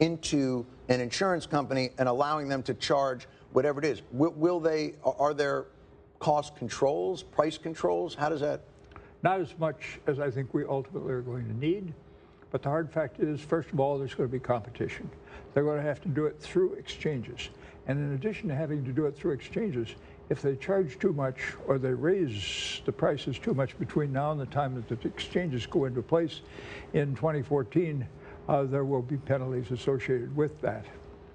into 0.00 0.66
an 0.88 1.00
insurance 1.00 1.46
company 1.46 1.90
and 1.98 2.08
allowing 2.08 2.48
them 2.48 2.62
to 2.64 2.74
charge 2.74 3.26
whatever 3.52 3.80
it 3.80 3.86
is? 3.86 4.02
Will, 4.12 4.32
will 4.32 4.60
they, 4.60 4.94
are 5.02 5.32
there 5.32 5.64
cost 6.18 6.56
controls, 6.56 7.22
price 7.22 7.58
controls? 7.58 8.14
How 8.14 8.28
does 8.28 8.40
that? 8.40 8.62
Not 9.22 9.40
as 9.40 9.58
much 9.58 9.98
as 10.06 10.20
I 10.20 10.30
think 10.30 10.52
we 10.52 10.64
ultimately 10.64 11.12
are 11.12 11.22
going 11.22 11.46
to 11.46 11.56
need, 11.56 11.94
but 12.50 12.62
the 12.62 12.68
hard 12.68 12.90
fact 12.90 13.20
is, 13.20 13.40
first 13.40 13.70
of 13.70 13.80
all, 13.80 13.98
there's 13.98 14.14
going 14.14 14.28
to 14.28 14.32
be 14.32 14.38
competition. 14.38 15.10
They're 15.52 15.64
going 15.64 15.78
to 15.78 15.82
have 15.82 16.00
to 16.02 16.08
do 16.08 16.26
it 16.26 16.38
through 16.40 16.74
exchanges. 16.74 17.48
And 17.86 17.98
in 17.98 18.14
addition 18.14 18.48
to 18.48 18.54
having 18.54 18.84
to 18.84 18.92
do 18.92 19.06
it 19.06 19.16
through 19.16 19.32
exchanges, 19.32 19.94
if 20.30 20.40
they 20.40 20.56
charge 20.56 20.98
too 20.98 21.12
much 21.12 21.40
or 21.66 21.78
they 21.78 21.92
raise 21.92 22.80
the 22.84 22.92
prices 22.92 23.38
too 23.38 23.54
much 23.54 23.78
between 23.78 24.12
now 24.12 24.32
and 24.32 24.40
the 24.40 24.46
time 24.46 24.74
that 24.74 24.88
the 24.88 25.08
exchanges 25.08 25.66
go 25.66 25.84
into 25.84 26.02
place 26.02 26.40
in 26.92 27.14
2014, 27.14 28.06
uh, 28.48 28.62
there 28.64 28.84
will 28.84 29.02
be 29.02 29.16
penalties 29.16 29.70
associated 29.70 30.34
with 30.34 30.60
that. 30.60 30.84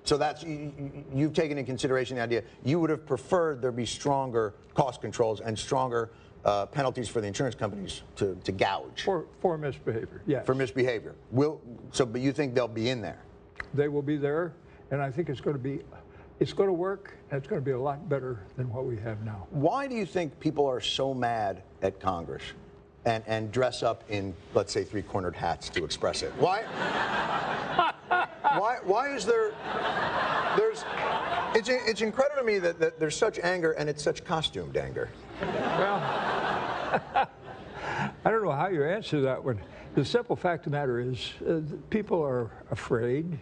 So 0.09 0.17
that's 0.17 0.41
you, 0.41 0.73
you- 0.75 1.03
you've 1.13 1.33
taken 1.33 1.59
in 1.59 1.67
consideration 1.67 2.17
the 2.17 2.23
idea. 2.23 2.41
You 2.63 2.79
would 2.79 2.89
have 2.89 3.05
preferred 3.05 3.61
there 3.61 3.71
be 3.71 3.85
stronger 3.85 4.55
cost 4.73 5.01
controls 5.01 5.39
and 5.39 5.57
stronger 5.57 6.09
uh, 6.45 6.65
penalties 6.65 7.07
for 7.07 7.21
the 7.21 7.27
insurance 7.27 7.53
companies 7.53 8.01
to, 8.15 8.33
to 8.43 8.51
gouge 8.51 9.03
For, 9.03 9.27
for 9.39 9.55
misbehavior, 9.55 10.23
yes. 10.25 10.47
for 10.47 10.55
misbehavior. 10.55 11.13
Will 11.29 11.61
so? 11.91 12.07
But 12.07 12.21
you 12.21 12.31
think 12.31 12.55
they'll 12.55 12.67
be 12.67 12.89
in 12.89 13.01
there? 13.03 13.21
They 13.75 13.87
will 13.87 14.01
be 14.01 14.17
there, 14.17 14.53
and 14.89 14.99
I 14.99 15.11
think 15.11 15.29
it's 15.29 15.41
going 15.41 15.55
to 15.55 15.61
be, 15.61 15.81
it's 16.39 16.53
going 16.53 16.69
to 16.69 16.73
work, 16.73 17.13
and 17.29 17.37
it's 17.37 17.47
going 17.47 17.61
to 17.61 17.65
be 17.65 17.73
a 17.73 17.79
lot 17.79 18.09
better 18.09 18.39
than 18.57 18.67
what 18.73 18.85
we 18.85 18.97
have 19.01 19.23
now. 19.23 19.45
Why 19.51 19.85
do 19.85 19.93
you 19.93 20.07
think 20.07 20.39
people 20.39 20.65
are 20.65 20.81
so 20.81 21.13
mad 21.13 21.61
at 21.83 21.99
Congress 21.99 22.41
and, 23.05 23.23
and 23.27 23.51
dress 23.51 23.83
up 23.83 24.05
in, 24.09 24.33
let's 24.55 24.73
say, 24.73 24.83
three 24.83 25.03
cornered 25.03 25.35
hats 25.35 25.69
to 25.69 25.85
express 25.85 26.23
it? 26.23 26.31
Why? 26.39 26.63
why, 28.09 28.77
why 28.83 29.13
is 29.15 29.25
there, 29.25 29.51
there's, 30.57 30.83
it's, 31.55 31.69
it's 31.69 32.01
incredible 32.01 32.41
to 32.41 32.45
me 32.45 32.59
that, 32.59 32.79
that 32.79 32.99
there's 32.99 33.15
such 33.15 33.39
anger 33.39 33.71
and 33.73 33.89
it's 33.89 34.03
such 34.03 34.23
costumed 34.23 34.77
anger. 34.77 35.09
Well, 35.41 35.97
I 38.25 38.31
don't 38.31 38.43
know 38.43 38.51
how 38.51 38.67
you 38.67 38.83
answer 38.83 39.21
that 39.21 39.43
one. 39.43 39.59
The 39.95 40.05
simple 40.05 40.35
fact 40.35 40.65
of 40.65 40.71
the 40.71 40.77
matter 40.77 40.99
is, 40.99 41.31
uh, 41.47 41.61
people 41.89 42.21
are 42.23 42.51
afraid, 42.71 43.37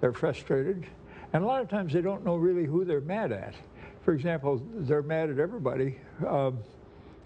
they're 0.00 0.12
frustrated, 0.12 0.86
and 1.32 1.42
a 1.42 1.46
lot 1.46 1.62
of 1.62 1.68
times 1.68 1.92
they 1.92 2.00
don't 2.00 2.24
know 2.24 2.36
really 2.36 2.64
who 2.64 2.84
they're 2.84 3.00
mad 3.00 3.32
at. 3.32 3.54
For 4.04 4.14
example, 4.14 4.62
they're 4.74 5.02
mad 5.02 5.30
at 5.30 5.38
everybody, 5.38 5.98
um, 6.26 6.58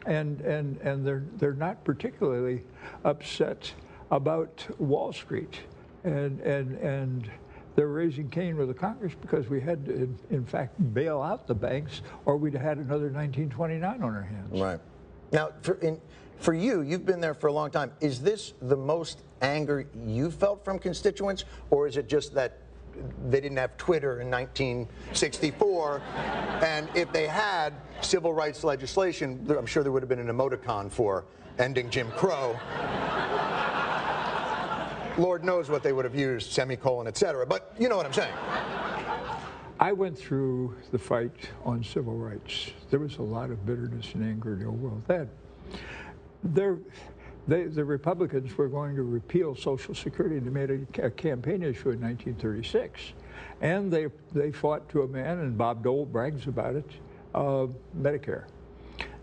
and 0.07 0.41
and 0.41 0.79
and 0.79 1.07
they're 1.07 1.25
they're 1.37 1.53
not 1.53 1.85
particularly 1.85 2.63
upset 3.05 3.73
about 4.11 4.67
Wall 4.79 5.13
Street, 5.13 5.61
and 6.05 6.41
and 6.41 6.79
and. 6.79 7.31
They're 7.75 7.87
raising 7.87 8.29
Cain 8.29 8.59
with 8.59 8.69
the 8.69 8.75
Congress 8.75 9.15
because 9.19 9.49
we 9.49 9.59
had 9.59 9.87
to, 9.87 9.95
in, 9.95 10.19
in 10.29 10.45
fact, 10.45 10.75
bail 10.93 11.23
out 11.23 11.47
the 11.47 11.55
banks, 11.55 12.03
or 12.27 12.37
we'd 12.37 12.53
have 12.53 12.63
had 12.63 12.77
another 12.77 13.09
1929 13.09 14.03
on 14.03 14.03
our 14.03 14.21
hands. 14.21 14.61
Right. 14.61 14.79
Now, 15.33 15.53
for, 15.63 15.77
in, 15.77 15.99
for 16.39 16.53
you, 16.53 16.83
you've 16.83 17.07
been 17.07 17.21
there 17.21 17.33
for 17.33 17.47
a 17.47 17.53
long 17.53 17.71
time. 17.71 17.91
Is 18.03 18.21
this 18.21 18.53
the 18.61 18.77
most 18.77 19.23
anger 19.41 19.87
you 20.05 20.31
felt 20.31 20.63
from 20.67 20.79
constituents, 20.79 21.47
or 21.71 21.87
is 21.87 21.97
it 21.97 22.11
just 22.11 22.35
that 22.35 22.59
they 23.29 23.41
didn't 23.41 23.57
have 23.57 23.77
Twitter 23.77 24.21
in 24.21 24.31
1964, 24.31 26.03
and 26.63 26.89
if 26.95 27.13
they 27.13 27.27
had 27.27 27.73
civil 28.01 28.33
rights 28.35 28.65
legislation, 28.65 29.47
I'm 29.49 29.67
sure 29.67 29.83
there 29.83 29.93
would 29.93 30.03
have 30.03 30.11
been 30.11 30.19
an 30.19 30.29
emoticon 30.29 30.91
for 30.91 31.25
ending 31.59 31.91
Jim 31.91 32.11
Crow. 32.13 32.59
Lord 35.19 35.45
knows 35.45 35.69
what 35.69 35.83
they 35.83 35.93
would 35.93 36.05
have 36.05 36.15
used, 36.15 36.53
semicolon, 36.53 37.07
etc. 37.07 37.47
But 37.47 37.75
you 37.79 37.89
know 37.89 37.97
what 37.97 38.07
I'm 38.07 38.13
saying. 38.13 38.35
I 39.79 39.93
went 39.93 40.17
through 40.17 40.77
the 40.91 40.99
fight 40.99 41.51
on 41.65 41.83
civil 41.83 42.15
rights. 42.15 42.71
There 42.91 43.01
was 43.01 43.17
a 43.17 43.23
lot 43.23 43.51
of 43.51 43.67
bitterness 43.67 44.15
and 44.15 44.25
anger 44.25 44.55
and 44.55 44.63
ill 44.63 44.73
will 44.73 45.03
then. 45.07 45.29
There, 46.45 46.79
they, 47.49 47.65
the 47.65 47.85
Republicans 47.85 48.57
were 48.57 48.69
going 48.69 48.95
to 48.97 49.03
repeal 49.03 49.55
Social 49.55 49.95
Security. 49.95 50.39
They 50.39 50.51
made 50.51 50.71
a, 50.71 51.07
a 51.07 51.11
campaign 51.11 51.63
issue 51.63 51.91
in 51.91 52.01
1936. 52.01 53.13
And 53.61 53.93
they, 53.93 54.07
they 54.33 54.53
fought 54.53 54.89
to 54.91 55.03
a 55.03 55.09
man, 55.09 55.39
and 55.41 55.59
Bob 55.59 55.83
Dole 55.83 56.07
brags 56.07 56.47
about 56.47 56.77
it, 56.77 56.91
uh, 57.35 57.67
Medicare. 57.99 58.45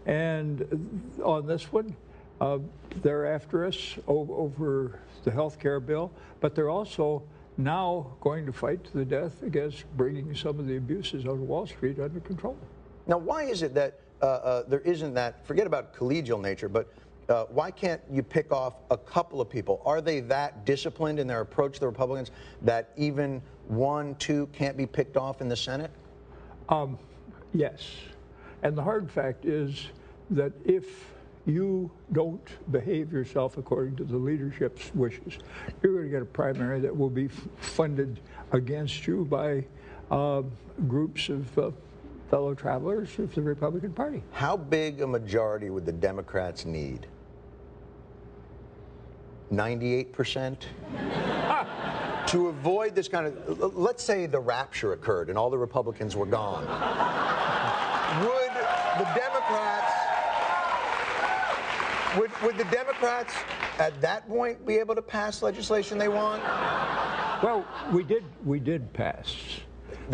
And 0.06 1.16
on 1.24 1.46
this 1.48 1.72
one, 1.72 1.96
uh, 2.42 2.60
they're 3.02 3.34
after 3.34 3.66
us 3.66 3.96
over 4.08 5.00
the 5.24 5.32
health 5.32 5.60
care 5.60 5.80
bill, 5.80 6.12
but 6.40 6.56
they're 6.56 6.70
also 6.70 7.24
now 7.58 8.16
going 8.22 8.46
to 8.46 8.54
fight 8.54 8.84
to 8.86 8.98
the 8.98 9.06
death 9.06 9.44
against 9.44 9.86
bringing 9.98 10.34
some 10.34 10.60
of 10.60 10.68
the 10.68 10.78
abuses 10.78 11.26
on 11.26 11.46
Wall 11.48 11.68
Street 11.68 12.00
under 12.00 12.20
control. 12.22 12.58
Now, 13.06 13.18
why 13.18 13.44
is 13.44 13.64
it 13.64 13.74
that 13.74 14.00
uh, 14.22 14.26
uh, 14.26 14.64
there 14.68 14.82
isn't 14.82 15.14
that, 15.14 15.46
forget 15.46 15.68
about 15.68 15.94
collegial 15.94 16.42
nature, 16.42 16.70
but 16.70 16.94
uh, 17.30 17.46
why 17.46 17.70
can't 17.70 18.02
you 18.12 18.24
pick 18.24 18.52
off 18.52 18.74
a 18.92 18.98
couple 18.98 19.40
of 19.40 19.50
people? 19.50 19.82
Are 19.86 20.02
they 20.02 20.20
that 20.22 20.66
disciplined 20.66 21.20
in 21.20 21.28
their 21.28 21.42
approach 21.42 21.76
to 21.76 21.80
the 21.80 21.88
Republicans 21.88 22.32
that 22.64 22.90
even 22.98 23.42
one, 23.68 24.16
two 24.16 24.48
can't 24.52 24.76
be 24.76 24.86
picked 24.86 25.16
off 25.16 25.42
in 25.42 25.48
the 25.48 25.56
Senate? 25.56 25.92
Um, 26.70 26.98
yes. 27.54 27.92
And 28.64 28.78
the 28.78 28.82
hard 28.82 29.12
fact 29.12 29.46
is 29.46 29.88
that 30.32 30.54
if 30.66 31.14
you 31.46 31.90
don't 32.12 32.48
behave 32.72 33.12
yourself 33.12 33.58
according 33.58 33.96
to 33.98 34.04
the 34.04 34.18
leadership's 34.18 34.94
wishes, 34.94 35.38
you're 35.82 35.94
going 35.94 36.06
to 36.06 36.12
get 36.12 36.22
a 36.22 36.26
primary 36.26 36.80
that 36.80 36.96
will 36.96 37.10
be 37.10 37.28
funded 37.58 38.20
against 38.52 39.08
you 39.08 39.26
by 39.26 39.64
uh, 40.12 40.44
groups 40.88 41.30
of 41.30 41.58
uh, 41.58 41.72
fellow 42.30 42.54
travelers 42.54 43.18
of 43.20 43.34
the 43.34 43.42
Republican 43.42 43.92
Party. 43.92 44.22
How 44.32 44.56
big 44.56 45.02
a 45.02 45.08
majority 45.08 45.70
would 45.70 45.86
the 45.86 45.92
Democrats 45.92 46.66
need? 46.66 47.08
98%? 49.52 50.58
to 52.28 52.50
avoid 52.50 52.94
this 52.94 53.08
kind 53.08 53.26
of, 53.26 53.76
let's 53.76 54.04
say 54.04 54.28
the 54.28 54.40
rapture 54.40 54.94
occurred 54.94 55.30
and 55.30 55.38
all 55.38 55.50
the 55.50 55.58
Republicans 55.58 56.16
were 56.16 56.28
gone. 56.28 56.62
would 58.22 58.54
the 59.00 59.06
Democrats, 59.06 59.29
would, 62.18 62.32
would 62.42 62.58
the 62.58 62.66
Democrats 62.66 63.34
at 63.78 64.00
that 64.02 64.28
point 64.28 64.66
be 64.66 64.76
able 64.76 64.96
to 64.96 65.02
pass 65.02 65.42
legislation 65.42 65.98
they 65.98 66.08
want? 66.08 66.42
Well, 67.44 67.66
we 67.94 68.04
did 68.04 68.24
we 68.44 68.60
did 68.60 68.92
pass 68.94 69.36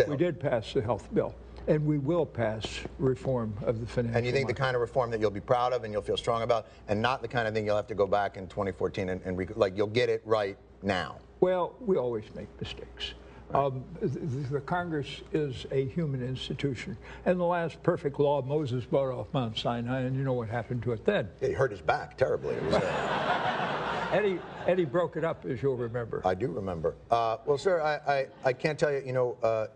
we 0.07 0.17
did 0.17 0.39
pass 0.39 0.73
the 0.73 0.81
health 0.81 1.07
bill, 1.13 1.33
and 1.67 1.85
we 1.85 1.97
will 1.97 2.25
pass 2.25 2.81
reform 2.99 3.53
of 3.63 3.79
the 3.79 3.87
financial. 3.87 4.17
And 4.17 4.25
you 4.25 4.31
think 4.31 4.47
the 4.47 4.53
kind 4.53 4.75
of 4.75 4.81
reform 4.81 5.09
that 5.11 5.19
you'll 5.19 5.31
be 5.31 5.39
proud 5.39 5.73
of 5.73 5.83
and 5.83 5.93
you'll 5.93 6.01
feel 6.01 6.17
strong 6.17 6.41
about, 6.41 6.67
and 6.87 7.01
not 7.01 7.21
the 7.21 7.27
kind 7.27 7.47
of 7.47 7.53
thing 7.53 7.65
you'll 7.65 7.75
have 7.75 7.87
to 7.87 7.95
go 7.95 8.07
back 8.07 8.37
in 8.37 8.47
2014 8.47 9.09
and, 9.09 9.21
and 9.23 9.37
rec- 9.37 9.55
like 9.55 9.77
you'll 9.77 9.87
get 9.87 10.09
it 10.09 10.21
right 10.25 10.57
now. 10.83 11.17
Well, 11.39 11.75
we 11.79 11.97
always 11.97 12.25
make 12.35 12.47
mistakes. 12.59 13.13
Um, 13.53 13.83
th- 13.99 14.13
th- 14.13 14.47
the 14.49 14.61
Congress 14.61 15.21
is 15.31 15.65
a 15.71 15.85
human 15.85 16.21
institution, 16.23 16.97
and 17.25 17.39
the 17.39 17.45
last 17.45 17.81
perfect 17.83 18.19
law 18.19 18.41
Moses 18.41 18.83
brought 18.85 19.13
off 19.13 19.27
Mount 19.33 19.57
Sinai, 19.57 20.01
and 20.01 20.15
you 20.15 20.23
know 20.23 20.33
what 20.33 20.49
happened 20.49 20.83
to 20.83 20.91
it 20.93 21.05
then. 21.05 21.29
He 21.39 21.51
hurt 21.51 21.71
his 21.71 21.81
back 21.81 22.17
terribly. 22.17 22.55
It 22.55 22.63
was, 22.63 22.75
uh, 22.75 24.09
Eddie 24.11 24.39
Eddie 24.67 24.85
broke 24.85 25.15
it 25.15 25.23
up, 25.23 25.45
as 25.45 25.61
you'll 25.61 25.77
remember. 25.77 26.21
I 26.25 26.33
do 26.33 26.47
remember. 26.47 26.95
Uh, 27.11 27.37
well, 27.45 27.57
sir, 27.57 27.81
I, 27.81 28.11
I, 28.11 28.27
I 28.45 28.53
can't 28.53 28.79
tell 28.79 28.91
you, 28.91 29.03
you 29.05 29.13
know, 29.13 29.37
uh, 29.43 29.67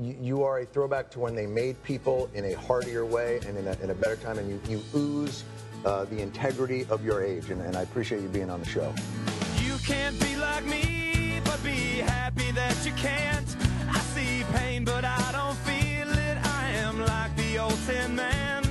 you, 0.00 0.16
you 0.20 0.42
are 0.42 0.60
a 0.60 0.66
throwback 0.66 1.10
to 1.12 1.20
when 1.20 1.34
they 1.34 1.46
made 1.46 1.82
people 1.84 2.28
in 2.34 2.44
a 2.46 2.54
heartier 2.54 3.04
way 3.06 3.40
and 3.46 3.56
in 3.56 3.68
a, 3.68 3.72
in 3.82 3.90
a 3.90 3.94
better 3.94 4.16
time, 4.16 4.38
and 4.38 4.48
you, 4.48 4.60
you 4.68 4.82
ooze 4.96 5.44
uh, 5.84 6.04
the 6.06 6.20
integrity 6.20 6.86
of 6.90 7.04
your 7.04 7.22
age, 7.22 7.50
and, 7.50 7.60
and 7.62 7.76
I 7.76 7.82
appreciate 7.82 8.22
you 8.22 8.28
being 8.28 8.50
on 8.50 8.60
the 8.60 8.68
show. 8.68 8.92
You 9.62 9.76
can't 9.78 10.18
be 10.20 10.36
like 10.36 10.64
me, 10.64 10.82
but 10.82 10.86
be 10.86 10.91
happy 12.02 12.50
that 12.52 12.76
you 12.84 12.92
can't. 12.92 13.56
I 13.90 13.98
see 14.14 14.44
pain, 14.54 14.84
but 14.84 15.04
I 15.04 15.32
don't 15.32 15.56
feel 15.58 16.10
it. 16.10 16.36
I 16.60 16.70
am 16.84 17.00
like 17.00 17.34
the 17.36 17.58
old 17.58 17.78
tin 17.86 18.14
man. 18.16 18.62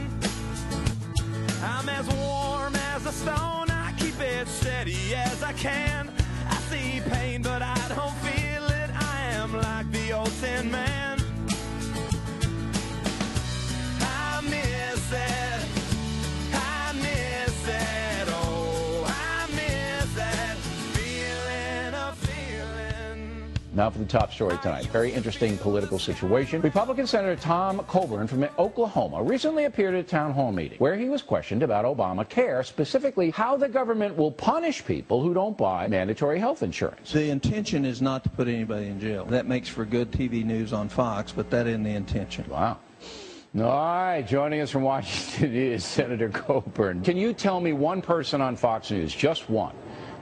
I'm 1.63 1.89
as 1.89 2.07
warm 2.15 2.75
as 2.93 3.05
a 3.05 3.11
stone. 3.11 3.69
I 3.69 3.93
keep 3.97 4.19
it 4.19 4.47
steady 4.47 5.15
as 5.15 5.43
I 5.43 5.53
can. 5.53 6.11
I 6.49 6.55
see 6.69 7.01
pain, 7.09 7.41
but 7.41 7.61
I 7.61 7.81
don't 7.95 8.15
feel 8.25 8.65
it. 8.65 8.89
I 8.93 9.21
am 9.33 9.53
like 9.53 9.91
the 9.91 10.13
old 10.13 10.31
tin 10.41 10.71
man. 10.71 11.20
Now 23.73 23.89
for 23.89 23.99
the 23.99 24.05
top 24.05 24.33
story 24.33 24.57
tonight. 24.57 24.85
Very 24.87 25.13
interesting 25.13 25.57
political 25.57 25.97
situation. 25.97 26.59
Republican 26.61 27.07
Senator 27.07 27.41
Tom 27.41 27.79
Coburn 27.87 28.27
from 28.27 28.43
Oklahoma 28.59 29.23
recently 29.23 29.63
appeared 29.63 29.95
at 29.95 30.01
a 30.01 30.03
town 30.03 30.33
hall 30.33 30.51
meeting 30.51 30.77
where 30.79 30.97
he 30.97 31.07
was 31.07 31.21
questioned 31.21 31.63
about 31.63 31.85
Obamacare, 31.85 32.65
specifically 32.65 33.29
how 33.29 33.55
the 33.55 33.69
government 33.69 34.17
will 34.17 34.31
punish 34.31 34.83
people 34.83 35.21
who 35.21 35.33
don't 35.33 35.57
buy 35.57 35.87
mandatory 35.87 36.37
health 36.37 36.63
insurance. 36.63 37.13
The 37.13 37.29
intention 37.29 37.85
is 37.85 38.01
not 38.01 38.23
to 38.25 38.29
put 38.29 38.49
anybody 38.49 38.87
in 38.87 38.99
jail. 38.99 39.23
That 39.23 39.47
makes 39.47 39.69
for 39.69 39.85
good 39.85 40.11
TV 40.11 40.43
news 40.43 40.73
on 40.73 40.89
Fox, 40.89 41.31
but 41.31 41.49
that 41.51 41.65
isn't 41.65 41.83
the 41.83 41.91
intention. 41.91 42.43
Wow. 42.49 42.77
All 43.57 43.61
right, 43.63 44.21
joining 44.21 44.59
us 44.59 44.69
from 44.69 44.83
Washington 44.83 45.55
is 45.55 45.85
Senator 45.85 46.27
Coburn. 46.27 47.03
Can 47.03 47.15
you 47.15 47.31
tell 47.31 47.61
me 47.61 47.71
one 47.71 48.01
person 48.01 48.41
on 48.41 48.57
Fox 48.57 48.91
News, 48.91 49.15
just 49.15 49.49
one, 49.49 49.75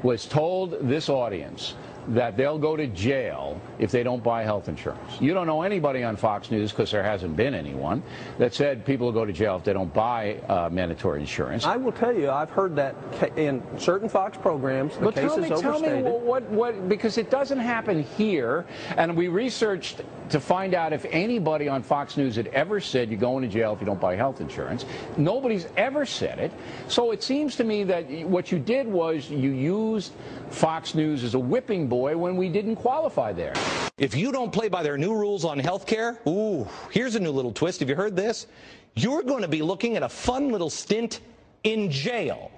was 0.04 0.28
told 0.28 0.78
this 0.88 1.10
audience 1.10 1.74
that 2.10 2.38
they'll 2.38 2.58
go 2.58 2.76
to 2.76 2.88
jail 2.88 3.60
if 3.80 3.92
they 3.92 4.04
don't 4.04 4.24
buy 4.24 4.44
health 4.44 4.68
insurance? 4.68 5.20
You 5.20 5.34
don't 5.34 5.48
know 5.48 5.62
anybody 5.62 6.04
on 6.04 6.16
Fox 6.16 6.52
News, 6.52 6.72
because 6.72 6.92
there 6.92 7.04
hasn't 7.04 7.36
been 7.36 7.54
anyone, 7.54 8.04
that 8.38 8.54
said 8.54 8.86
people 8.86 9.08
will 9.08 9.14
go 9.14 9.26
to 9.26 9.34
jail 9.34 9.56
if 9.56 9.64
they 9.64 9.74
don't 9.74 9.94
buy 9.94 10.36
uh, 10.48 10.70
mandatory 10.72 11.20
insurance. 11.20 11.66
I 11.66 11.78
will 11.78 11.92
tell 11.92 12.16
you, 12.16 12.30
I've 12.30 12.50
heard 12.50 12.76
that 12.76 12.96
ca- 13.20 13.34
in 13.36 13.64
certain 13.80 14.10
Fox 14.10 14.38
programs. 14.38 14.96
The 14.96 15.06
But 15.06 15.16
case 15.16 15.24
tell 15.26 15.38
me, 15.38 15.50
is 15.50 15.62
tell 15.62 15.80
me 15.80 16.02
what, 16.02 16.22
what, 16.22 16.44
what, 16.50 16.90
because 16.90 17.18
it 17.18 17.30
doesn't 17.30 17.60
happen 17.60 18.04
here, 18.04 18.66
and 18.98 19.16
we 19.16 19.28
researched 19.28 20.02
to 20.30 20.40
find 20.40 20.76
out 20.76 20.94
if 20.94 21.06
anybody 21.10 21.68
on 21.68 21.82
Fox 21.82 22.16
News 22.16 22.36
had 22.36 22.48
ever 22.48 22.80
said 22.80 23.10
you're 23.10 23.20
going 23.20 23.42
to 23.42 23.50
jail 23.50 23.74
if 23.74 23.80
you 23.80 23.86
don't 23.88 24.00
buy 24.00 24.16
health 24.16 24.42
insurance. 24.42 24.86
Nobody's 25.18 25.68
ever 25.76 26.06
said 26.06 26.38
it. 26.38 26.52
So 26.88 27.12
it 27.12 27.24
seems 27.24 27.56
to 27.56 27.64
me 27.64 27.84
that 27.86 28.10
what 28.28 28.52
you 28.52 28.60
did 28.60 28.88
was 28.88 29.30
you 29.30 29.50
used 29.50 30.14
Fox 30.52 30.94
News 30.94 31.24
as 31.24 31.34
a 31.34 31.40
whipping 31.40 31.88
boy 31.88 31.99
when 32.00 32.38
we 32.38 32.50
didn't 32.50 32.78
qualify 32.78 33.34
there. 33.34 33.54
If 33.98 34.16
you 34.16 34.32
don't 34.32 34.52
play 34.52 34.70
by 34.70 34.82
their 34.82 34.98
new 34.98 35.14
rules 35.14 35.44
on 35.44 35.60
health 35.60 35.86
care, 35.86 36.20
ooh, 36.28 36.68
here's 36.92 37.16
a 37.16 37.20
new 37.20 37.32
little 37.32 37.52
twist. 37.52 37.82
Have 37.82 37.90
you 37.90 37.96
heard 37.96 38.16
this? 38.16 38.48
You're 38.96 39.24
going 39.24 39.42
to 39.42 39.48
be 39.48 39.62
looking 39.62 39.96
at 39.96 40.04
a 40.04 40.10
fun 40.10 40.50
little 40.50 40.70
stint 40.70 41.20
in 41.64 41.92
jail. 41.92 42.52